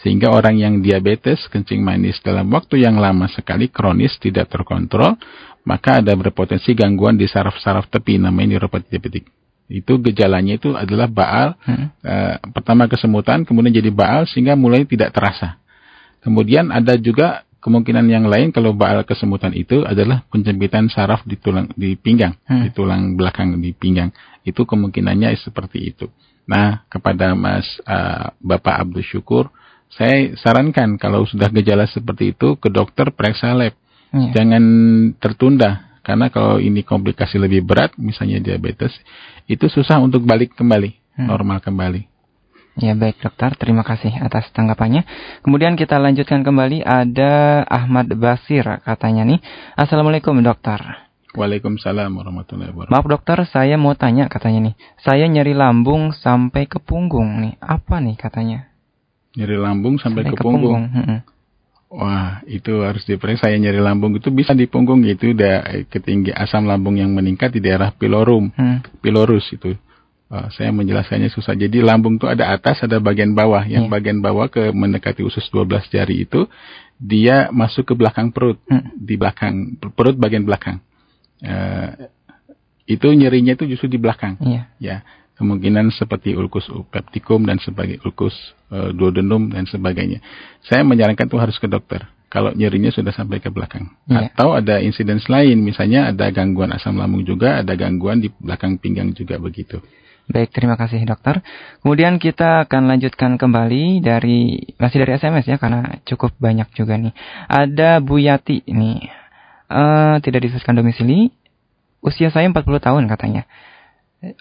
Sehingga 0.00 0.32
orang 0.32 0.56
yang 0.56 0.74
diabetes, 0.80 1.44
kencing 1.52 1.84
manis 1.84 2.16
dalam 2.24 2.48
waktu 2.48 2.80
yang 2.80 2.96
lama 2.96 3.28
sekali, 3.28 3.68
kronis, 3.68 4.16
tidak 4.16 4.48
terkontrol, 4.48 5.18
maka 5.68 6.00
ada 6.00 6.16
berpotensi 6.16 6.72
gangguan 6.72 7.20
di 7.20 7.28
saraf-saraf 7.28 7.92
tepi, 7.92 8.16
namanya 8.16 8.56
neuropati 8.56 8.88
diabetik. 8.88 9.28
Itu 9.68 10.00
gejalanya 10.00 10.56
itu 10.56 10.72
adalah 10.72 11.04
baal, 11.12 11.48
Hmm. 11.60 11.92
eh, 12.00 12.40
pertama 12.56 12.88
kesemutan, 12.88 13.44
kemudian 13.44 13.76
jadi 13.76 13.92
baal, 13.92 14.24
sehingga 14.24 14.56
mulai 14.56 14.88
tidak 14.88 15.12
terasa. 15.12 15.60
Kemudian 16.24 16.72
ada 16.72 16.96
juga 16.96 17.44
Kemungkinan 17.58 18.06
yang 18.06 18.30
lain 18.30 18.54
kalau 18.54 18.70
baal 18.70 19.02
kesemutan 19.02 19.50
itu 19.50 19.82
adalah 19.82 20.22
penjempitan 20.30 20.86
saraf 20.86 21.26
di 21.26 21.34
tulang 21.34 21.66
di 21.74 21.98
pinggang, 21.98 22.38
Hmm. 22.46 22.62
di 22.62 22.70
tulang 22.70 23.18
belakang 23.18 23.58
di 23.58 23.74
pinggang. 23.74 24.14
Itu 24.46 24.62
kemungkinannya 24.62 25.34
seperti 25.34 25.90
itu. 25.90 26.06
Nah, 26.46 26.86
kepada 26.86 27.34
Mas 27.34 27.66
uh, 27.82 28.30
Bapak 28.38 28.86
Abdul 28.86 29.02
Syukur, 29.02 29.50
saya 29.90 30.38
sarankan 30.38 31.02
kalau 31.02 31.26
sudah 31.26 31.50
gejala 31.50 31.90
seperti 31.90 32.30
itu 32.30 32.54
ke 32.62 32.70
dokter 32.70 33.10
periksa 33.10 33.50
lab. 33.58 33.74
Iya. 34.12 34.30
Jangan 34.40 34.64
tertunda 35.20 36.00
karena 36.00 36.32
kalau 36.32 36.56
ini 36.56 36.80
komplikasi 36.80 37.36
lebih 37.36 37.68
berat, 37.68 37.92
misalnya 38.00 38.40
diabetes, 38.40 38.96
itu 39.44 39.68
susah 39.68 40.00
untuk 40.00 40.24
balik 40.24 40.56
kembali, 40.56 41.20
Hmm. 41.20 41.28
normal 41.28 41.60
kembali. 41.60 42.08
Ya 42.78 42.94
baik 42.94 43.18
dokter, 43.18 43.58
terima 43.58 43.82
kasih 43.82 44.22
atas 44.22 44.48
tanggapannya. 44.54 45.02
Kemudian 45.42 45.74
kita 45.74 45.98
lanjutkan 45.98 46.46
kembali 46.46 46.86
ada 46.86 47.66
Ahmad 47.66 48.06
Basir 48.14 48.62
katanya 48.86 49.26
nih. 49.26 49.42
Assalamualaikum 49.74 50.38
dokter. 50.40 50.78
Waalaikumsalam 51.34 52.08
warahmatullahi 52.08 52.70
wabarakatuh. 52.72 52.94
Maaf 52.94 53.06
dokter, 53.10 53.38
saya 53.50 53.76
mau 53.76 53.92
tanya 53.98 54.30
katanya 54.30 54.72
nih. 54.72 54.74
Saya 55.02 55.26
nyeri 55.28 55.52
lambung 55.52 56.14
sampai 56.16 56.70
ke 56.70 56.80
punggung 56.80 57.42
nih. 57.44 57.58
Apa 57.60 58.00
nih 58.00 58.16
katanya? 58.16 58.70
Nyeri 59.36 59.58
lambung 59.60 60.00
sampai, 60.00 60.24
ke, 60.24 60.40
punggung. 60.40 60.88
Mm-mm. 60.88 61.18
Wah, 61.88 62.44
itu 62.44 62.84
harus 62.84 63.00
diperiksa. 63.08 63.48
Saya 63.48 63.56
nyeri 63.56 63.80
lambung 63.80 64.12
itu 64.12 64.28
bisa 64.28 64.52
di 64.52 64.68
punggung 64.68 65.00
gitu, 65.08 65.32
udah 65.32 65.88
ketinggi 65.88 66.36
asam 66.36 66.68
lambung 66.68 67.00
yang 67.00 67.08
meningkat 67.16 67.48
di 67.56 67.64
daerah 67.64 67.96
pilorum, 67.96 68.52
Hmm. 68.52 68.84
pilorus 69.00 69.48
itu. 69.48 69.72
Wah, 70.28 70.52
saya 70.52 70.68
menjelaskannya 70.68 71.32
susah. 71.32 71.56
Jadi 71.56 71.80
lambung 71.80 72.20
itu 72.20 72.28
ada 72.28 72.52
atas, 72.52 72.84
ada 72.84 73.00
bagian 73.00 73.32
bawah. 73.32 73.64
Yang 73.64 73.88
Iya. 73.88 73.92
bagian 73.96 74.18
bawah 74.20 74.52
ke 74.52 74.68
mendekati 74.76 75.24
usus 75.24 75.48
12 75.48 75.88
jari 75.88 76.28
itu 76.28 76.44
dia 77.00 77.48
masuk 77.56 77.88
ke 77.88 77.94
belakang 77.96 78.36
perut, 78.36 78.60
Hmm. 78.68 78.92
di 78.92 79.16
belakang 79.16 79.80
perut 79.80 80.20
bagian 80.20 80.44
belakang. 80.44 80.84
Eh, 81.40 81.88
itu 82.84 83.08
nyerinya 83.08 83.56
itu 83.56 83.64
justru 83.64 83.88
di 83.88 83.96
belakang. 83.96 84.36
Iya. 84.44 84.62
Ya, 84.76 84.96
kemungkinan 85.38 85.94
seperti 85.94 86.34
ulkus 86.34 86.66
peptikum 86.90 87.46
dan 87.46 87.62
sebagai 87.62 88.02
ulkus 88.02 88.34
eh, 88.74 88.90
duodenum 88.90 89.54
dan 89.54 89.64
sebagainya. 89.70 90.18
Saya 90.66 90.82
menyarankan 90.82 91.30
itu 91.30 91.38
harus 91.38 91.56
ke 91.56 91.70
dokter. 91.70 92.10
Kalau 92.28 92.52
nyerinya 92.52 92.92
sudah 92.92 93.08
sampai 93.14 93.40
ke 93.40 93.48
belakang. 93.48 93.88
Iya. 94.04 94.28
Atau 94.36 94.52
ada 94.52 94.84
insiden 94.84 95.16
lain, 95.16 95.64
misalnya 95.64 96.12
ada 96.12 96.28
gangguan 96.28 96.68
asam 96.76 97.00
lambung 97.00 97.24
juga, 97.24 97.64
ada 97.64 97.72
gangguan 97.72 98.20
di 98.20 98.28
belakang 98.28 98.76
pinggang 98.76 99.16
juga 99.16 99.40
begitu. 99.40 99.80
Baik, 100.28 100.52
terima 100.52 100.76
kasih 100.76 101.00
dokter. 101.08 101.40
Kemudian 101.80 102.20
kita 102.20 102.68
akan 102.68 102.84
lanjutkan 102.84 103.40
kembali 103.40 104.04
dari 104.04 104.60
masih 104.76 105.00
dari 105.00 105.16
SMS 105.16 105.48
ya 105.48 105.56
karena 105.56 106.04
cukup 106.04 106.36
banyak 106.36 106.68
juga 106.76 107.00
nih. 107.00 107.16
Ada 107.48 108.04
Bu 108.04 108.20
Yati 108.20 108.60
ini 108.68 109.08
eh 109.72 110.16
tidak 110.20 110.44
disebutkan 110.44 110.76
domisili. 110.76 111.32
Usia 112.04 112.28
saya 112.28 112.44
40 112.44 112.60
tahun 112.60 113.08
katanya. 113.08 113.48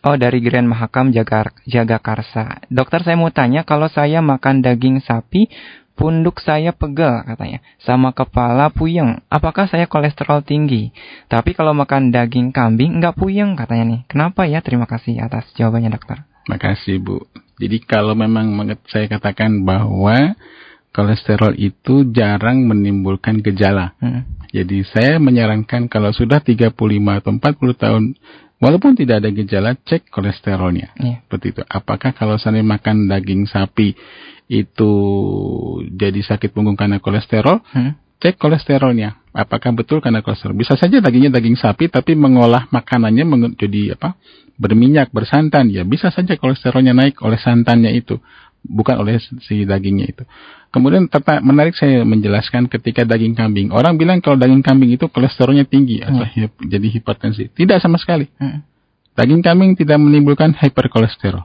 Oh 0.01 0.17
dari 0.17 0.41
Grand 0.41 0.65
Mahakam 0.65 1.13
Jagar, 1.13 1.53
Jagakarsa. 1.69 2.65
Dokter 2.65 3.05
saya 3.05 3.13
mau 3.13 3.30
tanya 3.30 3.61
kalau 3.61 3.86
saya 3.86 4.25
makan 4.25 4.65
daging 4.65 5.05
sapi 5.05 5.53
punduk 5.97 6.41
saya 6.41 6.73
pegel 6.73 7.25
katanya 7.25 7.61
sama 7.82 8.09
kepala 8.13 8.73
puyeng. 8.73 9.21
Apakah 9.30 9.69
saya 9.69 9.86
kolesterol 9.86 10.41
tinggi? 10.41 10.89
Tapi 11.30 11.53
kalau 11.53 11.78
makan 11.78 12.09
daging 12.09 12.49
kambing 12.49 12.97
nggak 12.97 13.17
puyeng 13.17 13.53
katanya 13.53 13.86
nih. 13.86 14.01
Kenapa 14.09 14.49
ya? 14.49 14.65
Terima 14.65 14.89
kasih 14.89 15.21
atas 15.21 15.45
jawabannya 15.53 15.93
dokter. 15.93 16.25
Makasih 16.49 16.97
Bu. 16.97 17.30
Jadi 17.57 17.78
kalau 17.86 18.13
memang 18.17 18.53
saya 18.89 19.05
katakan 19.09 19.61
bahwa 19.61 20.38
kolesterol 20.93 21.53
itu 21.53 22.09
jarang 22.13 22.65
menimbulkan 22.65 23.45
gejala. 23.45 23.93
Hmm. 24.01 24.25
Jadi 24.49 24.82
saya 24.89 25.21
menyarankan 25.21 25.86
kalau 25.91 26.09
sudah 26.15 26.39
35 26.41 26.71
atau 26.73 27.32
40 27.36 27.78
tahun, 27.78 28.03
walaupun 28.58 28.97
tidak 28.97 29.24
ada 29.24 29.30
gejala, 29.34 29.78
cek 29.78 30.10
kolesterolnya. 30.10 30.93
Iya. 30.97 31.18
Seperti 31.26 31.45
itu. 31.58 31.62
Apakah 31.66 32.12
kalau 32.14 32.38
saya 32.38 32.62
makan 32.62 33.10
daging 33.10 33.45
sapi 33.49 33.93
itu 34.47 34.91
jadi 35.91 36.20
sakit 36.24 36.53
punggung 36.55 36.80
karena 36.80 36.97
kolesterol? 36.97 37.62
Hmm. 37.74 37.93
Cek 38.18 38.41
kolesterolnya. 38.41 39.22
Apakah 39.30 39.70
betul 39.78 40.01
karena 40.01 40.26
kolesterol? 40.26 40.58
Bisa 40.58 40.74
saja 40.74 40.97
dagingnya 40.97 41.30
daging 41.30 41.53
sapi, 41.53 41.93
tapi 41.93 42.18
mengolah 42.18 42.66
makanannya 42.74 43.24
meng- 43.28 43.53
jadi 43.53 43.93
apa? 43.93 44.18
Berminyak, 44.58 45.14
bersantan. 45.14 45.70
Ya 45.70 45.86
bisa 45.86 46.10
saja 46.10 46.34
kolesterolnya 46.34 46.97
naik 46.97 47.22
oleh 47.22 47.38
santannya 47.38 47.93
itu, 47.93 48.18
bukan 48.68 48.99
oleh 49.01 49.18
si 49.20 49.63
dagingnya 49.63 50.11
itu. 50.11 50.24
Kemudian 50.68 51.07
tetap 51.07 51.39
menarik 51.39 51.74
saya 51.80 52.03
menjelaskan 52.03 52.68
ketika 52.68 53.07
daging 53.07 53.34
kambing. 53.34 53.72
Orang 53.72 53.95
bilang 53.95 54.20
kalau 54.20 54.36
daging 54.36 54.61
kambing 54.61 54.91
itu 54.93 55.07
kolesterolnya 55.07 55.63
tinggi 55.63 56.03
atau 56.03 56.28
hip- 56.28 56.59
jadi 56.59 56.88
hipertensi. 56.91 57.47
Tidak 57.55 57.80
sama 57.80 57.95
sekali. 57.95 58.28
Hmm. 58.38 58.61
Daging 59.15 59.41
kambing 59.41 59.74
tidak 59.74 59.97
menimbulkan 59.97 60.53
hiperkolesterol. 60.53 61.41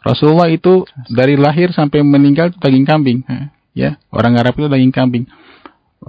Rasulullah 0.00 0.48
itu 0.48 0.86
dari 1.10 1.34
lahir 1.34 1.74
sampai 1.74 2.00
meninggal 2.06 2.54
itu 2.54 2.58
daging 2.62 2.86
kambing. 2.86 3.18
Hmm. 3.26 3.50
Ya, 3.74 3.98
orang 4.14 4.38
Arab 4.38 4.54
itu 4.54 4.70
daging 4.70 4.94
kambing. 4.94 5.24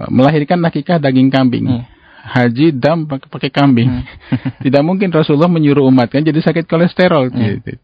Melahirkan 0.08 0.62
nakikah 0.62 1.02
daging 1.02 1.28
kambing. 1.28 1.66
Hmm. 1.66 1.84
Haji 2.26 2.74
dam 2.74 3.10
pakai 3.10 3.28
pakai 3.28 3.50
kambing. 3.50 3.88
Hmm. 3.90 4.04
tidak 4.64 4.82
mungkin 4.86 5.10
Rasulullah 5.10 5.50
menyuruh 5.50 5.82
umat 5.90 6.14
kan 6.14 6.22
jadi 6.22 6.38
sakit 6.38 6.70
kolesterol. 6.70 7.34
Hmm. 7.34 7.58
Gitu. 7.58 7.76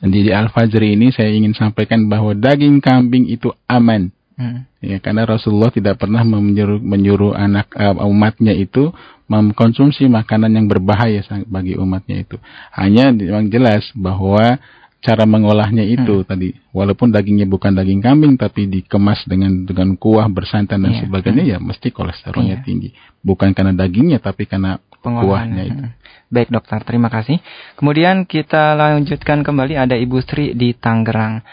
Jadi 0.00 0.28
di 0.28 0.32
Al-Fajr 0.32 0.82
ini 0.84 1.08
saya 1.12 1.32
ingin 1.32 1.56
sampaikan 1.56 2.04
bahwa 2.08 2.36
daging 2.36 2.80
kambing 2.80 3.28
itu 3.28 3.52
aman. 3.66 4.12
Hmm. 4.36 4.68
Ya, 4.84 5.00
karena 5.00 5.24
Rasulullah 5.24 5.72
tidak 5.72 5.96
pernah 5.96 6.20
menyuruh, 6.20 6.76
menyuruh 6.84 7.32
anak 7.32 7.72
eh, 7.72 7.96
umatnya 8.04 8.52
itu 8.52 8.92
mengkonsumsi 9.26 10.06
makanan 10.06 10.52
yang 10.54 10.66
berbahaya 10.68 11.24
bagi 11.48 11.74
umatnya 11.74 12.22
itu. 12.22 12.36
Hanya 12.70 13.10
memang 13.10 13.48
jelas 13.50 13.88
bahwa 13.96 14.60
cara 15.02 15.22
mengolahnya 15.24 15.86
itu 15.86 16.20
Hmm. 16.22 16.26
tadi, 16.26 16.50
walaupun 16.74 17.14
dagingnya 17.14 17.46
bukan 17.46 17.72
daging 17.74 18.02
kambing 18.02 18.34
tapi 18.34 18.66
dikemas 18.66 19.22
dengan 19.24 19.62
dengan 19.64 19.94
kuah 19.94 20.26
bersantan 20.26 20.82
dan 20.82 20.98
Iya. 20.98 21.00
sebagainya, 21.06 21.44
ya 21.46 21.58
mesti 21.62 21.88
kolesterolnya 21.94 22.60
Iya. 22.60 22.64
tinggi. 22.66 22.88
Bukan 23.22 23.54
karena 23.54 23.70
dagingnya 23.72 24.18
tapi 24.18 24.44
karena 24.50 24.78
Pengolahan. 25.06 25.46
kuahnya 25.54 25.62
itu. 25.62 25.84
Baik 26.26 26.50
dokter, 26.50 26.82
terima 26.82 27.06
kasih. 27.06 27.38
Kemudian 27.78 28.26
kita 28.26 28.74
lanjutkan 28.74 29.46
kembali 29.46 29.78
ada 29.78 29.94
Ibu 29.94 30.18
Sri 30.26 30.58
di 30.58 30.74
Tangerang. 30.74 31.46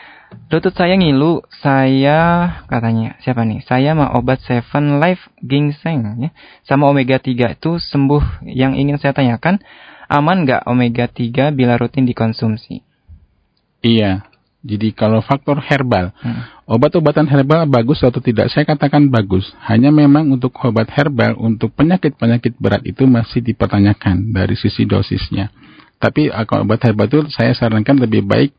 Lutut 0.49 0.73
saya 0.73 0.97
ngilu, 0.97 1.45
saya 1.61 2.49
katanya 2.65 3.13
siapa 3.21 3.45
nih? 3.45 3.61
Saya 3.69 3.93
mau 3.93 4.09
obat 4.17 4.41
Seven 4.41 4.97
Life 4.97 5.29
Ginseng 5.45 6.25
ya, 6.25 6.29
sama 6.65 6.89
omega 6.89 7.21
3 7.21 7.53
itu 7.53 7.77
sembuh. 7.77 8.41
Yang 8.49 8.73
ingin 8.81 8.97
saya 8.97 9.13
tanyakan, 9.13 9.61
aman 10.09 10.49
nggak 10.49 10.65
omega 10.65 11.05
3 11.05 11.53
bila 11.53 11.77
rutin 11.77 12.09
dikonsumsi? 12.09 12.81
Iya. 13.85 14.32
Jadi 14.63 14.95
kalau 14.95 15.19
faktor 15.19 15.59
herbal, 15.59 16.15
Hmm. 16.23 16.39
obat-obatan 16.71 17.27
herbal 17.27 17.67
bagus 17.67 17.99
atau 17.99 18.23
tidak? 18.23 18.47
Saya 18.47 18.63
katakan 18.63 19.11
bagus. 19.11 19.51
Hanya 19.67 19.91
memang 19.91 20.31
untuk 20.31 20.55
obat 20.63 20.87
herbal 20.95 21.35
untuk 21.35 21.75
penyakit-penyakit 21.75 22.55
berat 22.55 22.79
itu 22.87 23.03
masih 23.03 23.43
dipertanyakan 23.43 24.31
dari 24.31 24.55
sisi 24.55 24.87
dosisnya. 24.87 25.51
Tapi 25.99 26.31
uh, 26.31 26.47
kalau 26.47 26.63
obat 26.63 26.79
herbal 26.79 27.11
itu 27.11 27.19
saya 27.27 27.51
sarankan 27.51 27.99
lebih 27.99 28.23
baik 28.23 28.55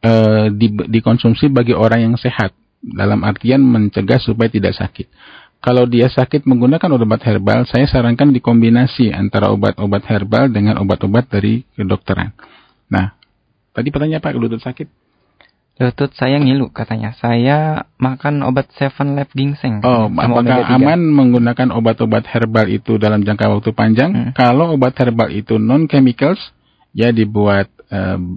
eh, 0.00 0.46
di- 0.54 0.86
dikonsumsi 0.86 1.50
bagi 1.50 1.74
orang 1.74 2.08
yang 2.08 2.14
sehat. 2.14 2.54
Dalam 2.80 3.20
artian 3.26 3.60
mencegah 3.60 4.16
supaya 4.22 4.48
tidak 4.48 4.72
sakit. 4.72 5.10
Kalau 5.60 5.84
dia 5.84 6.08
sakit 6.08 6.48
menggunakan 6.48 6.88
obat 6.96 7.20
herbal, 7.28 7.68
saya 7.68 7.84
sarankan 7.84 8.32
dikombinasi 8.32 9.12
antara 9.12 9.52
obat-obat 9.52 10.08
herbal 10.08 10.48
dengan 10.48 10.80
obat-obat 10.80 11.28
dari 11.28 11.68
kedokteran. 11.76 12.32
Nah, 12.88 13.12
tadi 13.76 13.92
pertanyaan 13.92 14.24
Pak, 14.24 14.32
lutut 14.40 14.64
sakit? 14.64 14.88
Lutut 15.80 16.12
saya 16.12 16.36
ngilu 16.36 16.68
katanya. 16.74 17.16
Saya 17.16 17.88
makan 17.96 18.44
obat 18.44 18.68
Seven 18.76 19.16
Life 19.16 19.32
Ginseng. 19.32 19.80
Oh, 19.80 20.12
apakah 20.12 20.44
omega 20.44 20.64
3. 20.68 20.76
aman 20.76 21.00
menggunakan 21.00 21.68
obat-obat 21.72 22.28
herbal 22.28 22.68
itu 22.68 23.00
dalam 23.00 23.24
jangka 23.24 23.48
waktu 23.48 23.70
panjang? 23.72 24.10
Hmm. 24.12 24.30
Kalau 24.36 24.76
obat 24.76 24.92
herbal 25.00 25.32
itu 25.32 25.56
non 25.56 25.88
chemicals, 25.88 26.40
ya 26.92 27.08
dibuat 27.08 27.72
em, 27.88 28.36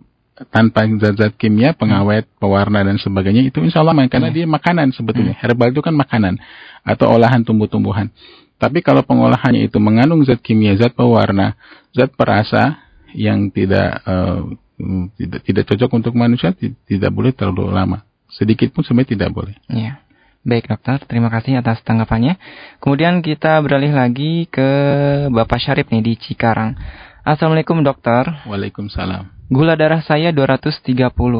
tanpa 0.56 0.88
zat-zat 0.88 1.36
kimia, 1.36 1.76
pengawet, 1.76 2.26
pewarna 2.40 2.80
dan 2.80 2.96
sebagainya, 2.96 3.44
itu 3.44 3.60
insya 3.60 3.84
Allah 3.84 3.92
aman 3.92 4.08
karena 4.08 4.32
Hmm. 4.32 4.38
dia 4.40 4.46
makanan 4.48 4.96
sebetulnya. 4.96 5.36
Herbal 5.36 5.76
itu 5.76 5.84
kan 5.84 5.94
makanan 6.00 6.40
atau 6.88 7.12
olahan 7.12 7.44
tumbuh-tumbuhan. 7.44 8.08
Tapi 8.56 8.80
kalau 8.80 9.04
pengolahannya 9.04 9.68
itu 9.68 9.84
mengandung 9.84 10.24
zat 10.24 10.40
kimia, 10.40 10.80
zat 10.80 10.96
pewarna, 10.96 11.60
zat 11.92 12.16
perasa 12.16 12.80
yang 13.12 13.52
tidak 13.52 14.00
eh, 14.08 14.42
mm, 14.80 15.18
tidak 15.18 15.42
tidak 15.46 15.64
cocok 15.70 15.92
untuk 15.94 16.14
manusia, 16.18 16.54
ti- 16.54 16.78
tidak 16.88 17.12
boleh 17.14 17.32
terlalu 17.34 17.70
lama. 17.70 18.06
Sedikit 18.34 18.74
pun 18.74 18.82
sebenarnya 18.82 19.14
tidak 19.14 19.30
boleh. 19.34 19.56
Iya. 19.70 20.02
Baik 20.44 20.68
dokter, 20.68 21.00
terima 21.08 21.32
kasih 21.32 21.64
atas 21.64 21.80
tanggapannya. 21.88 22.36
Kemudian 22.84 23.24
kita 23.24 23.56
beralih 23.64 23.96
lagi 23.96 24.44
ke 24.52 24.68
Bapak 25.32 25.56
Syarif 25.64 25.88
nih 25.88 26.04
di 26.04 26.14
Cikarang. 26.20 26.76
Assalamualaikum 27.24 27.80
dokter. 27.80 28.28
Waalaikumsalam. 28.44 29.48
Gula 29.48 29.80
darah 29.80 30.04
saya 30.04 30.36
230 30.36 30.84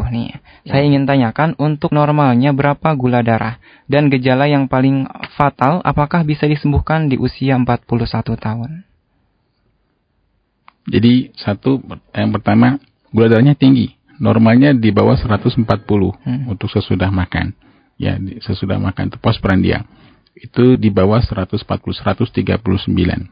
nih. 0.08 0.32
Saya 0.64 0.84
ingin 0.88 1.04
tanyakan 1.04 1.60
untuk 1.60 1.92
normalnya 1.92 2.56
berapa 2.56 2.96
gula 2.96 3.20
darah 3.20 3.60
dan 3.92 4.08
gejala 4.08 4.48
yang 4.48 4.72
paling 4.72 5.04
fatal 5.36 5.84
apakah 5.84 6.24
bisa 6.24 6.48
disembuhkan 6.48 7.12
di 7.12 7.20
usia 7.20 7.60
41 7.60 7.84
tahun? 8.40 8.88
Jadi 10.88 11.36
satu 11.36 11.84
yang 12.16 12.32
pertama 12.32 12.80
gula 13.14 13.30
darahnya 13.30 13.53
tinggi. 13.53 13.93
Normalnya 14.18 14.74
di 14.74 14.89
bawah 14.93 15.16
140 15.18 15.64
untuk 16.49 16.70
sesudah 16.70 17.09
makan. 17.14 17.53
Ya, 18.01 18.18
sesudah 18.41 18.82
makan 18.82 19.14
itu 19.14 19.18
postprandial. 19.22 19.86
Itu 20.34 20.76
di 20.82 20.89
bawah 20.89 21.22
140 21.22 21.61
139. 21.64 23.30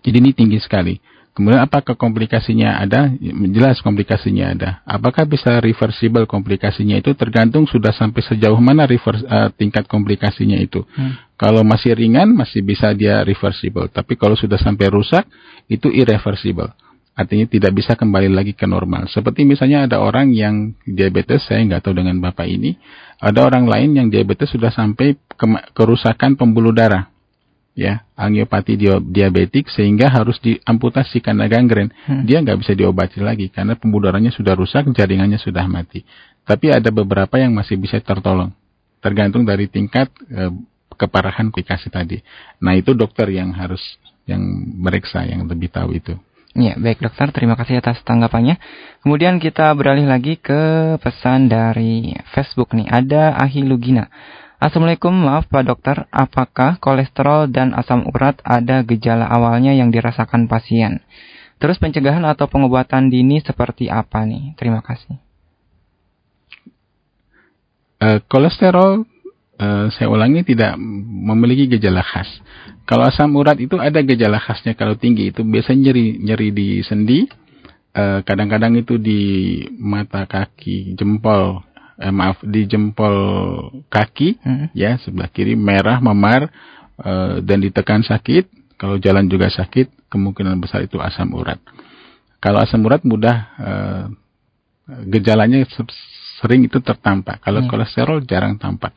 Jadi 0.00 0.16
ini 0.16 0.32
tinggi 0.32 0.58
sekali. 0.60 0.96
Kemudian 1.30 1.62
apakah 1.62 1.94
komplikasinya 1.94 2.82
ada? 2.82 3.06
Jelas 3.54 3.78
komplikasinya 3.80 4.50
ada. 4.50 4.70
Apakah 4.82 5.24
bisa 5.30 5.62
reversible 5.62 6.26
komplikasinya 6.26 6.98
itu 6.98 7.14
tergantung 7.14 7.70
sudah 7.70 7.94
sampai 7.94 8.18
sejauh 8.26 8.58
mana 8.58 8.82
reverse, 8.82 9.22
eh, 9.22 9.48
tingkat 9.54 9.86
komplikasinya 9.86 10.58
itu. 10.58 10.82
Kalau 11.38 11.62
masih 11.62 11.94
ringan 11.94 12.34
masih 12.34 12.66
bisa 12.66 12.90
dia 12.92 13.22
reversible, 13.22 13.86
tapi 13.88 14.18
kalau 14.18 14.34
sudah 14.34 14.58
sampai 14.58 14.90
rusak 14.90 15.22
itu 15.70 15.88
irreversible. 15.88 16.74
Artinya 17.14 17.44
tidak 17.50 17.76
bisa 17.76 17.98
kembali 17.98 18.32
lagi 18.32 18.56
ke 18.56 18.64
normal. 18.64 19.10
Seperti 19.10 19.44
misalnya 19.44 19.84
ada 19.84 20.00
orang 20.00 20.32
yang 20.32 20.72
diabetes, 20.88 21.44
saya 21.44 21.60
nggak 21.66 21.84
tahu 21.84 22.00
dengan 22.00 22.16
bapak 22.22 22.48
ini, 22.48 22.80
ada 23.20 23.44
orang 23.44 23.68
lain 23.68 23.92
yang 23.92 24.08
diabetes 24.08 24.48
sudah 24.48 24.72
sampai 24.72 25.18
kerusakan 25.76 26.38
pembuluh 26.38 26.72
darah 26.72 27.10
ya 27.80 28.02
angiopati 28.18 28.74
dia- 28.76 29.00
diabetik 29.00 29.70
sehingga 29.70 30.10
harus 30.10 30.36
diamputasi 30.42 31.22
karena 31.22 31.46
gangren. 31.46 31.88
Dia 32.26 32.42
nggak 32.42 32.58
bisa 32.60 32.72
diobati 32.74 33.22
lagi 33.22 33.48
karena 33.48 33.78
pembuluh 33.78 34.10
darahnya 34.10 34.34
sudah 34.34 34.52
rusak, 34.52 34.90
jaringannya 34.92 35.38
sudah 35.38 35.64
mati. 35.64 36.02
Tapi 36.44 36.72
ada 36.72 36.90
beberapa 36.90 37.38
yang 37.38 37.54
masih 37.54 37.78
bisa 37.78 38.02
tertolong, 38.02 38.50
tergantung 38.98 39.46
dari 39.46 39.70
tingkat 39.70 40.10
eh, 40.28 40.52
keparahan 40.98 41.48
komplikasi 41.48 41.88
tadi. 41.88 42.18
Nah 42.60 42.76
itu 42.76 42.92
dokter 42.92 43.30
yang 43.32 43.54
harus 43.54 43.80
yang 44.28 44.42
meriksa, 44.76 45.24
yang 45.24 45.48
lebih 45.48 45.72
tahu 45.72 45.96
itu. 45.96 46.14
Ya, 46.50 46.74
baik 46.74 46.98
dokter, 46.98 47.30
terima 47.30 47.54
kasih 47.54 47.78
atas 47.78 48.02
tanggapannya. 48.02 48.58
Kemudian 49.06 49.38
kita 49.38 49.70
beralih 49.78 50.10
lagi 50.10 50.34
ke 50.34 50.98
pesan 50.98 51.46
dari 51.46 52.10
Facebook 52.34 52.74
nih. 52.74 52.90
Ada 52.90 53.38
Ahilugina. 53.38 54.10
Assalamualaikum, 54.58 55.14
maaf 55.14 55.46
Pak 55.46 55.62
Dokter, 55.62 56.10
apakah 56.10 56.82
kolesterol 56.82 57.48
dan 57.48 57.70
asam 57.72 58.04
urat 58.10 58.42
ada 58.42 58.82
gejala 58.82 59.30
awalnya 59.30 59.72
yang 59.72 59.94
dirasakan 59.94 60.50
pasien? 60.50 61.00
Terus 61.62 61.78
pencegahan 61.78 62.26
atau 62.26 62.50
pengobatan 62.50 63.14
dini 63.14 63.38
seperti 63.40 63.86
apa 63.86 64.26
nih? 64.26 64.52
Terima 64.58 64.82
kasih. 64.82 65.16
Eh, 68.00 68.18
kolesterol 68.26 69.06
eh, 69.60 69.86
saya 69.92 70.08
ulangi 70.08 70.40
tidak 70.42 70.80
memiliki 71.04 71.68
gejala 71.76 72.00
khas. 72.00 72.28
Kalau 72.88 73.06
asam 73.06 73.36
urat 73.36 73.60
itu 73.60 73.76
ada 73.76 74.00
gejala 74.02 74.40
khasnya 74.40 74.74
kalau 74.74 74.96
tinggi 74.96 75.30
itu 75.30 75.44
biasanya 75.44 75.92
nyeri 75.92 76.06
nyeri 76.18 76.48
di 76.50 76.68
sendi, 76.82 77.28
eh, 77.94 78.20
kadang-kadang 78.24 78.74
itu 78.80 78.96
di 78.96 79.20
mata 79.76 80.24
kaki 80.24 80.96
jempol, 80.96 81.60
eh, 82.00 82.10
maaf 82.10 82.40
di 82.42 82.64
jempol 82.66 83.14
kaki 83.92 84.40
ya 84.72 84.96
sebelah 84.98 85.28
kiri 85.30 85.54
merah 85.54 86.00
memar 86.00 86.48
eh, 86.98 87.44
dan 87.44 87.60
ditekan 87.60 88.00
sakit. 88.02 88.48
Kalau 88.80 88.96
jalan 88.96 89.28
juga 89.28 89.52
sakit, 89.52 90.08
kemungkinan 90.08 90.56
besar 90.56 90.80
itu 90.80 90.96
asam 90.96 91.36
urat. 91.36 91.60
Kalau 92.40 92.64
asam 92.64 92.80
urat 92.80 93.04
mudah 93.04 93.52
gejalanya 95.04 95.60
se- 95.68 95.84
sering 96.40 96.64
itu 96.64 96.80
tertampak. 96.80 97.44
Kalau 97.44 97.68
kolesterol 97.68 98.24
jarang 98.24 98.56
tampak. 98.56 98.96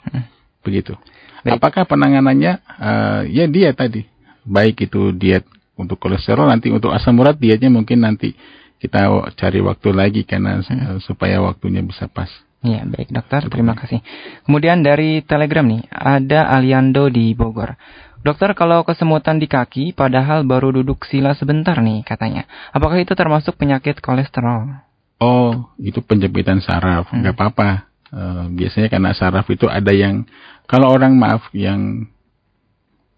Begitu. 0.63 0.95
Apakah 1.43 1.83
penanganannya? 1.83 2.53
eh, 2.59 3.21
ya 3.29 3.45
dia 3.51 3.75
tadi. 3.75 4.07
Baik 4.47 4.87
itu 4.87 5.11
diet 5.11 5.43
untuk 5.75 5.99
kolesterol, 5.99 6.47
nanti 6.47 6.71
untuk 6.71 6.91
asam 6.95 7.19
urat 7.19 7.35
dietnya 7.35 7.67
mungkin 7.71 8.03
nanti 8.03 8.35
kita 8.79 9.07
cari 9.39 9.59
waktu 9.63 9.89
lagi 9.95 10.21
karena 10.27 10.59
eh, 10.63 10.99
supaya 11.03 11.39
waktunya 11.43 11.83
bisa 11.83 12.07
pas. 12.07 12.31
Ya, 12.63 12.87
baik 12.87 13.11
dokter, 13.11 13.43
terima 13.51 13.75
kasih. 13.75 13.99
Kemudian 14.47 14.87
dari 14.87 15.19
Telegram 15.19 15.67
nih, 15.67 15.83
ada 15.91 16.47
Aliando 16.47 17.11
di 17.11 17.35
Bogor. 17.35 17.75
Dokter, 18.23 18.55
kalau 18.55 18.87
kesemutan 18.87 19.35
di 19.35 19.51
kaki, 19.51 19.91
padahal 19.91 20.47
baru 20.47 20.71
duduk 20.71 21.03
sila 21.03 21.35
sebentar 21.35 21.75
nih 21.83 22.07
katanya. 22.07 22.47
Apakah 22.71 22.95
itu 23.03 23.11
termasuk 23.19 23.59
penyakit 23.59 23.99
kolesterol? 23.99 24.79
Oh, 25.19 25.75
itu 25.75 25.99
penjempitan 25.99 26.63
saraf, 26.63 27.11
nggak 27.11 27.35
apa-apa. 27.35 27.91
Eh, 28.15 28.45
biasanya 28.55 28.87
karena 28.87 29.11
saraf 29.11 29.43
itu 29.51 29.67
ada 29.67 29.91
yang, 29.91 30.23
kalau 30.67 30.91
orang 30.91 31.15
maaf 31.15 31.47
yang 31.53 32.07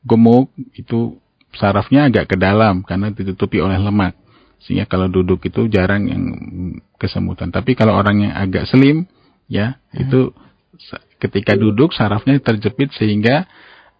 gemuk 0.05 0.53
itu 0.77 1.17
sarafnya 1.57 2.05
agak 2.07 2.29
ke 2.29 2.35
dalam 2.37 2.83
karena 2.85 3.09
ditutupi 3.09 3.63
oleh 3.63 3.79
lemak. 3.79 4.13
Sehingga 4.65 4.89
kalau 4.89 5.05
duduk 5.11 5.45
itu 5.45 5.69
jarang 5.69 6.09
yang 6.09 6.23
kesemutan. 6.97 7.53
Tapi 7.53 7.77
kalau 7.77 7.93
orang 7.93 8.29
yang 8.29 8.33
agak 8.33 8.65
slim, 8.65 9.05
ya 9.45 9.77
itu 9.93 10.33
sa- 10.89 11.01
ketika 11.21 11.53
duduk 11.53 11.93
sarafnya 11.93 12.37
terjepit 12.41 12.89
sehingga 12.97 13.45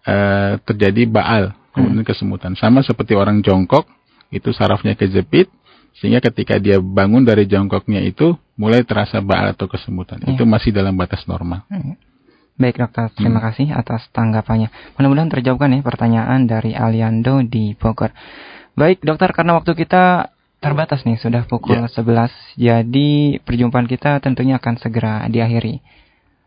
eh, 0.05 0.57
terjadi 0.65 1.05
baal 1.09 1.53
kemudian 1.73 2.05
kesemutan. 2.07 2.55
Sama 2.57 2.81
seperti 2.81 3.13
orang 3.13 3.41
jongkok 3.43 3.85
itu 4.33 4.49
sarafnya 4.55 4.97
kejepit 4.97 5.51
sehingga 5.95 6.19
ketika 6.19 6.59
dia 6.59 6.81
bangun 6.81 7.23
dari 7.23 7.47
jongkoknya 7.47 8.03
itu 8.03 8.35
mulai 8.59 8.83
terasa 8.83 9.19
baal 9.23 9.53
atau 9.53 9.67
kesemutan. 9.69 10.19
Itu 10.23 10.43
masih 10.47 10.71
dalam 10.75 10.95
batas 10.95 11.23
normal. 11.29 11.67
Baik 12.55 12.79
dokter, 12.79 13.11
terima 13.19 13.43
kasih 13.43 13.75
atas 13.75 14.07
tanggapannya. 14.15 14.71
Mudah-mudahan 14.95 15.27
terjawabkan 15.27 15.75
ya 15.75 15.83
pertanyaan 15.83 16.47
dari 16.47 16.71
Aliando 16.71 17.43
di 17.43 17.75
Bogor. 17.75 18.15
Baik 18.79 19.03
dokter, 19.03 19.35
karena 19.35 19.59
waktu 19.59 19.75
kita 19.75 20.31
terbatas 20.63 21.03
nih, 21.03 21.19
sudah 21.19 21.43
pukul 21.51 21.83
11. 21.83 22.55
Jadi 22.55 23.43
perjumpaan 23.43 23.91
kita 23.91 24.23
tentunya 24.23 24.55
akan 24.55 24.79
segera 24.79 25.27
diakhiri. 25.27 25.83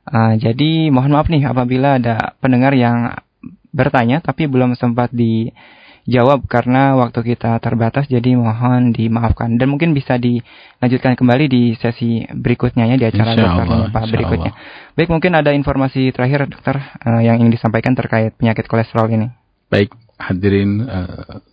Ah, 0.09 0.33
jadi 0.41 0.89
mohon 0.89 1.13
maaf 1.13 1.29
nih 1.29 1.45
apabila 1.45 2.01
ada 2.01 2.33
pendengar 2.41 2.73
yang 2.73 3.13
bertanya 3.69 4.25
tapi 4.25 4.49
belum 4.49 4.73
sempat 4.81 5.13
dijawab 6.09 6.49
karena 6.49 6.97
waktu 6.97 7.21
kita 7.21 7.61
terbatas 7.61 8.09
jadi 8.09 8.33
mohon 8.33 8.97
dimaafkan 8.97 9.61
dan 9.61 9.69
mungkin 9.69 9.93
bisa 9.93 10.17
dilanjutkan 10.17 11.21
kembali 11.21 11.53
di 11.53 11.77
sesi 11.77 12.25
berikutnya 12.25 12.89
ya 12.89 12.97
di 12.97 13.05
acara 13.13 13.37
Insya 13.37 13.45
dokter 13.45 13.67
Allah, 13.69 13.93
Pak 13.93 14.05
berikutnya. 14.09 14.53
Allah. 14.57 14.97
Baik 14.97 15.13
mungkin 15.13 15.33
ada 15.37 15.53
informasi 15.53 16.09
terakhir 16.17 16.49
dokter 16.49 16.81
eh, 16.81 17.29
yang 17.29 17.45
ingin 17.45 17.53
disampaikan 17.53 17.93
terkait 17.93 18.33
penyakit 18.41 18.65
kolesterol 18.65 19.13
ini. 19.13 19.29
Baik 19.69 19.93
hadirin 20.17 20.81
eh, 20.89 21.45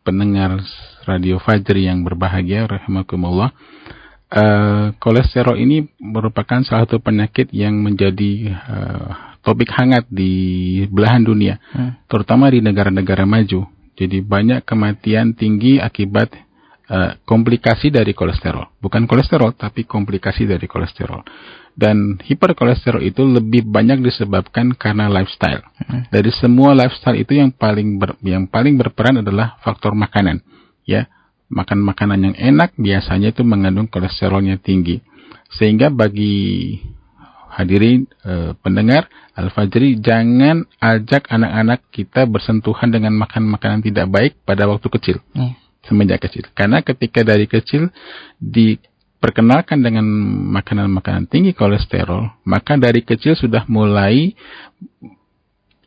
pendengar 0.00 0.64
Radio 1.04 1.36
Fajri 1.36 1.84
yang 1.84 2.00
berbahagia 2.08 2.64
rahimakumullah. 2.64 3.52
Eh, 4.34 4.86
kolesterol 4.98 5.54
ini 5.54 5.86
merupakan 6.02 6.58
salah 6.66 6.90
satu 6.90 6.98
penyakit 6.98 7.54
yang 7.54 7.78
menjadi 7.78 8.50
eh, 8.50 9.08
topik 9.46 9.70
hangat 9.70 10.10
di 10.10 10.82
belahan 10.90 11.22
dunia, 11.22 11.54
terutama 12.10 12.50
di 12.50 12.58
negara-negara 12.58 13.22
maju. 13.30 13.62
Jadi 13.94 14.18
banyak 14.26 14.66
kematian 14.66 15.38
tinggi 15.38 15.78
akibat 15.78 16.34
eh, 16.90 17.14
komplikasi 17.22 17.94
dari 17.94 18.10
kolesterol. 18.10 18.74
Bukan 18.82 19.06
kolesterol, 19.06 19.54
tapi 19.54 19.86
komplikasi 19.86 20.50
dari 20.50 20.66
kolesterol. 20.66 21.22
Dan 21.70 22.18
hiperkolesterol 22.18 23.06
itu 23.06 23.22
lebih 23.22 23.70
banyak 23.70 24.02
disebabkan 24.02 24.74
karena 24.74 25.06
lifestyle. 25.10 25.62
Dari 26.10 26.30
semua 26.34 26.74
lifestyle 26.74 27.22
itu 27.22 27.38
yang 27.38 27.54
paling 27.54 28.02
ber- 28.02 28.18
yang 28.22 28.50
paling 28.50 28.74
berperan 28.74 29.22
adalah 29.22 29.62
faktor 29.62 29.94
makanan. 29.94 30.42
Ya, 30.86 31.06
makan 31.54 31.78
makanan 31.86 32.20
yang 32.26 32.36
enak 32.36 32.74
biasanya 32.74 33.30
itu 33.30 33.46
mengandung 33.46 33.86
kolesterolnya 33.86 34.58
tinggi. 34.58 34.98
Sehingga 35.54 35.94
bagi 35.94 36.74
hadirin 37.54 38.10
eh, 38.26 38.58
pendengar 38.58 39.06
Al-Fajri 39.38 40.02
jangan 40.02 40.66
ajak 40.82 41.30
anak-anak 41.30 41.86
kita 41.94 42.26
bersentuhan 42.26 42.90
dengan 42.90 43.14
makan 43.14 43.46
makanan 43.50 43.86
tidak 43.86 44.06
baik 44.10 44.32
pada 44.42 44.66
waktu 44.66 44.86
kecil. 44.90 45.16
Iya. 45.34 45.54
Semenjak 45.86 46.26
kecil. 46.26 46.48
Karena 46.56 46.80
ketika 46.80 47.20
dari 47.20 47.44
kecil 47.44 47.92
diperkenalkan 48.40 49.84
dengan 49.84 50.06
makanan-makanan 50.54 51.28
tinggi 51.28 51.52
kolesterol, 51.52 52.46
maka 52.48 52.80
dari 52.80 53.04
kecil 53.04 53.36
sudah 53.36 53.68
mulai 53.68 54.32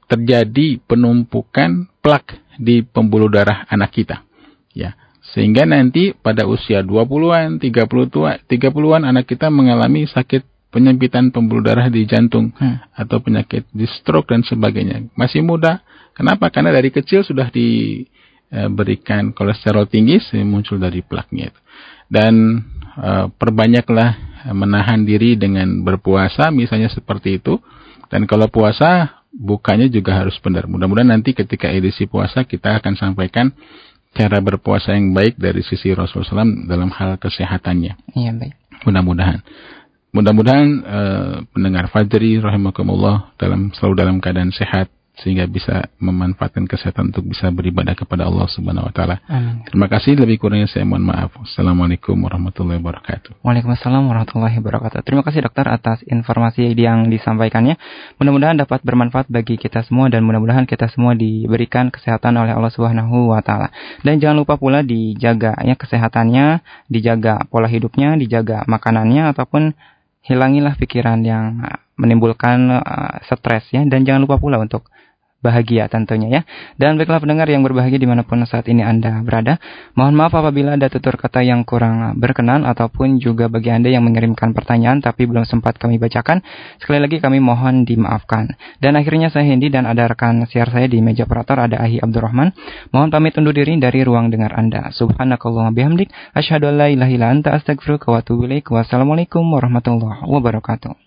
terjadi 0.07 0.79
penumpukan 0.85 1.89
plak 1.99 2.39
di 2.61 2.85
pembuluh 2.85 3.27
darah 3.27 3.65
anak 3.67 3.91
kita. 3.95 4.23
Ya. 4.71 4.93
Sehingga 5.35 5.67
nanti 5.67 6.15
pada 6.15 6.47
usia 6.47 6.79
20-an, 6.79 7.59
30 7.59 8.13
tua, 8.13 8.39
30-an 8.47 9.03
anak 9.03 9.27
kita 9.27 9.51
mengalami 9.51 10.07
sakit 10.07 10.71
penyempitan 10.71 11.31
pembuluh 11.31 11.63
darah 11.63 11.87
di 11.87 12.03
jantung 12.07 12.51
atau 12.95 13.17
penyakit 13.23 13.67
di 13.71 13.87
stroke 13.87 14.31
dan 14.31 14.43
sebagainya. 14.43 15.07
Masih 15.15 15.43
muda. 15.43 15.83
Kenapa? 16.15 16.51
Karena 16.51 16.75
dari 16.75 16.91
kecil 16.91 17.23
sudah 17.23 17.51
di 17.51 18.01
uh, 18.51 18.69
berikan 18.71 19.31
kolesterol 19.31 19.87
tinggi 19.87 20.19
muncul 20.43 20.79
dari 20.79 21.03
plaknya 21.03 21.51
itu. 21.51 21.59
Dan 22.07 22.63
uh, 22.95 23.27
perbanyaklah 23.31 24.39
menahan 24.55 25.03
diri 25.03 25.35
dengan 25.35 25.83
berpuasa 25.83 26.51
misalnya 26.55 26.87
seperti 26.87 27.39
itu. 27.39 27.59
Dan 28.07 28.23
kalau 28.23 28.47
puasa 28.47 29.23
bukanya 29.35 29.91
juga 29.91 30.15
harus 30.23 30.39
benar. 30.39 30.65
Mudah-mudahan 30.71 31.11
nanti 31.11 31.35
ketika 31.35 31.67
edisi 31.67 32.07
puasa 32.07 32.47
kita 32.47 32.79
akan 32.79 32.95
sampaikan 32.95 33.51
cara 34.17 34.41
berpuasa 34.41 34.97
yang 34.97 35.13
baik 35.13 35.37
dari 35.37 35.61
sisi 35.61 35.93
Rasulullah 35.93 36.41
SAW 36.41 36.65
dalam 36.65 36.89
hal 36.89 37.21
kesehatannya. 37.21 38.17
Iya 38.17 38.33
baik. 38.33 38.53
Mudah-mudahan. 38.89 39.45
Mudah-mudahan 40.09 40.67
uh, 40.81 41.35
pendengar 41.53 41.93
Fajri 41.93 42.41
rahimakumullah 42.41 43.37
dalam 43.37 43.69
selalu 43.77 43.93
dalam 43.93 44.15
keadaan 44.17 44.49
sehat 44.49 44.89
sehingga 45.17 45.49
bisa 45.49 45.89
memanfaatkan 45.97 46.69
kesehatan 46.69 47.09
untuk 47.09 47.25
bisa 47.25 47.49
beribadah 47.49 47.97
kepada 47.97 48.29
Allah 48.29 48.45
Subhanahu 48.45 48.85
wa 48.85 48.93
taala. 48.93 49.17
Terima 49.65 49.89
kasih 49.89 50.13
lebih 50.13 50.37
kurangnya 50.37 50.69
saya 50.69 50.85
mohon 50.85 51.09
maaf. 51.09 51.33
Assalamualaikum 51.41 52.13
warahmatullahi 52.21 52.77
wabarakatuh. 52.77 53.41
Waalaikumsalam 53.41 54.05
warahmatullahi 54.05 54.61
wabarakatuh. 54.61 55.01
Terima 55.01 55.25
kasih 55.25 55.41
dokter 55.49 55.65
atas 55.65 56.05
informasi 56.05 56.69
yang 56.77 57.09
disampaikannya. 57.09 57.81
Mudah-mudahan 58.21 58.61
dapat 58.61 58.85
bermanfaat 58.85 59.25
bagi 59.33 59.57
kita 59.57 59.81
semua 59.89 60.13
dan 60.13 60.21
mudah-mudahan 60.21 60.69
kita 60.69 60.85
semua 60.93 61.17
diberikan 61.17 61.89
kesehatan 61.89 62.37
oleh 62.37 62.53
Allah 62.53 62.69
Subhanahu 62.69 63.33
wa 63.33 63.41
taala. 63.41 63.73
Dan 64.05 64.21
jangan 64.21 64.37
lupa 64.37 64.61
pula 64.61 64.85
dijaga 64.85 65.57
ya 65.65 65.73
kesehatannya, 65.73 66.61
dijaga 66.93 67.41
pola 67.49 67.65
hidupnya, 67.65 68.13
dijaga 68.21 68.69
makanannya 68.69 69.33
ataupun 69.33 69.73
hilangilah 70.27 70.77
pikiran 70.77 71.23
yang 71.23 71.63
menimbulkan 71.97 72.69
uh, 72.77 73.17
stres 73.25 73.65
ya 73.73 73.81
dan 73.87 74.05
jangan 74.05 74.27
lupa 74.27 74.37
pula 74.37 74.61
untuk 74.61 74.85
bahagia 75.39 75.85
tentunya 75.87 76.27
ya. 76.27 76.41
Dan 76.75 76.97
baiklah 76.97 77.21
pendengar 77.21 77.45
yang 77.45 77.61
berbahagia 77.61 78.01
di 78.01 78.09
mana 78.09 78.25
pun 78.25 78.41
saat 78.43 78.65
ini 78.67 78.81
Anda 78.81 79.21
berada. 79.21 79.61
Mohon 79.93 80.13
maaf 80.17 80.33
apabila 80.33 80.73
ada 80.73 80.89
tutur 80.89 81.15
kata 81.15 81.45
yang 81.45 81.61
kurang 81.61 82.17
berkenan 82.17 82.65
ataupun 82.65 83.21
juga 83.21 83.45
bagi 83.47 83.69
Anda 83.69 83.93
yang 83.93 84.01
mengirimkan 84.05 84.57
pertanyaan 84.57 85.03
tapi 85.03 85.29
belum 85.29 85.45
sempat 85.45 85.77
kami 85.77 86.01
bacakan. 86.01 86.41
Sekali 86.81 86.97
lagi 86.97 87.21
kami 87.21 87.37
mohon 87.37 87.85
dimaafkan. 87.85 88.57
Dan 88.81 88.97
akhirnya 88.97 89.29
saya 89.29 89.45
Hendy 89.45 89.69
dan 89.69 89.85
ada 89.85 90.09
rekan 90.09 90.41
siar 90.49 90.73
saya 90.73 90.89
di 90.89 90.97
meja 91.03 91.29
operator 91.29 91.61
ada 91.61 91.77
Ahi 91.77 92.01
Abdurrahman. 92.01 92.55
Mohon 92.89 93.09
pamit 93.13 93.37
undur 93.37 93.53
diri 93.53 93.77
dari 93.77 94.01
ruang 94.01 94.33
dengar 94.33 94.57
Anda. 94.57 94.89
Subhanakallahumma 94.95 95.73
bihamdik. 95.75 96.09
Asyhadu 96.33 96.73
an 96.73 96.75
la 96.81 96.87
ilaha 96.89 97.13
wa 98.07 98.17
atubu. 98.19 98.47
Wassalamualaikum 98.47 99.43
warahmatullahi 99.43 100.23
wabarakatuh. 100.23 101.06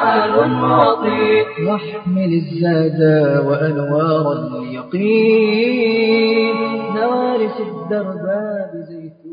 وطير 0.00 1.46
واحمل 1.68 2.32
الزاد 2.42 3.00
وأنوار 3.46 4.26
اليقين 4.62 6.56
نوارس 6.94 7.56
الدرب 7.60 8.24
بزيتون 8.74 9.26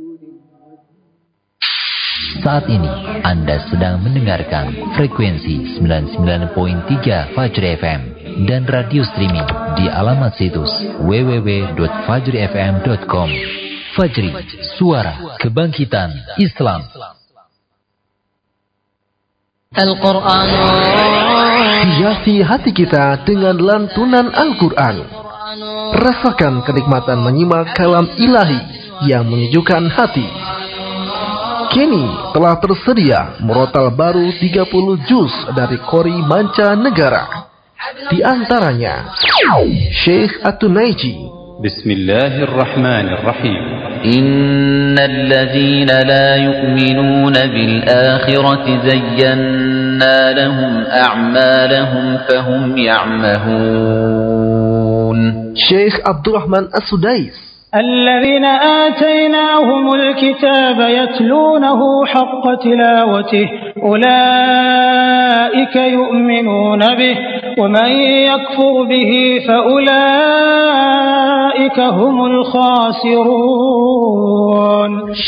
Saat 2.43 2.67
ini 2.67 2.91
Anda 3.23 3.55
sedang 3.71 4.03
mendengarkan 4.03 4.75
frekuensi 4.99 5.79
99.3 5.79 7.31
Fajr 7.31 7.63
FM 7.79 8.01
dan 8.43 8.67
radio 8.67 8.99
streaming 9.07 9.47
di 9.79 9.88
alamat 9.88 10.36
situs 10.36 10.67
www.fajrifm.com. 11.07 13.29
Fajri, 13.95 14.36
suara 14.75 15.39
kebangkitan 15.39 16.11
Islam. 16.36 16.84
Al-Quran 19.68 20.48
Hiasi 22.00 22.40
hati 22.40 22.72
kita 22.72 23.20
dengan 23.28 23.52
lantunan 23.60 24.32
Al-Quran. 24.32 25.04
Rasakan 25.92 26.64
kenikmatan 26.64 27.20
menyimak 27.20 27.76
kalam 27.76 28.08
ilahi 28.16 28.58
yang 29.04 29.28
menyejukkan 29.28 29.92
hati. 29.92 30.24
Kini 31.76 32.32
telah 32.32 32.56
tersedia 32.64 33.36
murotal 33.44 33.92
baru 33.92 34.32
30 34.40 35.04
juz 35.04 35.32
dari 35.52 35.76
Kori 35.84 36.16
Manca 36.16 36.72
Negara. 36.72 37.52
Di 38.08 38.24
antaranya 38.24 39.12
Syekh 40.00 40.48
Atunaiji, 40.48 41.38
بسم 41.64 41.90
الله 41.90 42.42
الرحمن 42.42 43.09
الرحيم. 43.09 43.62
إن 44.04 44.98
الذين 44.98 45.86
لا 45.86 46.36
يؤمنون 46.36 47.32
بالآخرة 47.32 48.88
زينا 48.88 50.32
لهم 50.32 50.86
أعمالهم 50.86 52.18
فهم 52.28 52.78
يعمهون. 52.78 54.18
Syekh 55.54 55.98
Abdurrahman 56.06 56.70
As-Sudais, 56.70 57.34
الذين 57.74 58.44
آتيناهم 58.44 59.94
الكتاب 59.94 60.80
يتلونه 60.80 62.06
حق 62.06 62.54
تلاوته 62.64 63.48
أولئك 63.82 65.76
يؤمنون 65.76 66.78
به 66.78 67.16
ومن 67.58 67.88
يكفر 68.32 68.82
به 68.82 69.40
فأولئك 69.48 69.88
هم 71.80 72.26
الخاسرون. 72.26 73.28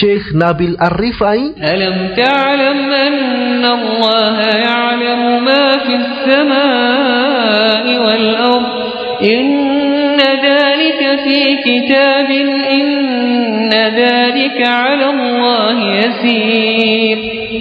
Syekh 0.00 0.32
Nabil 0.32 0.76
Ar-Rifai, 0.80 1.40
ألم 1.60 1.96
تعلم 2.16 2.92
أن 2.92 3.64
الله 3.64 4.40
يعلم 4.40 5.44
ما 5.44 5.72
في 5.72 5.94
السماء 5.96 7.84
والأرض؟ 8.06 8.66
إن 9.24 9.79
في 11.16 11.56
كتاب 11.66 12.30
إن 12.70 13.70
ذلك 13.72 14.58
على 14.66 15.10
الله 15.10 15.76
يسير. 15.94 17.18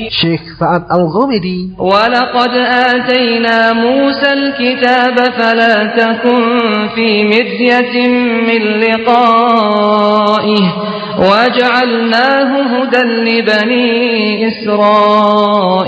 Syekh 0.09 0.47
Sa'ad 0.59 0.83
Al-Ghamidi, 0.89 1.59
ولقد 1.79 2.53
آتينا 2.91 3.73
موسى 3.73 4.33
الكتاب 4.33 5.15
فلا 5.19 5.83
تكن 5.97 6.87
في 6.95 7.23
مرية 7.23 8.07
من 8.47 8.61
لقائه. 8.79 10.63
وجعلناه 11.19 12.51
هدى 12.61 13.03
لبني 13.03 14.47
إسرائيل. 14.47 15.79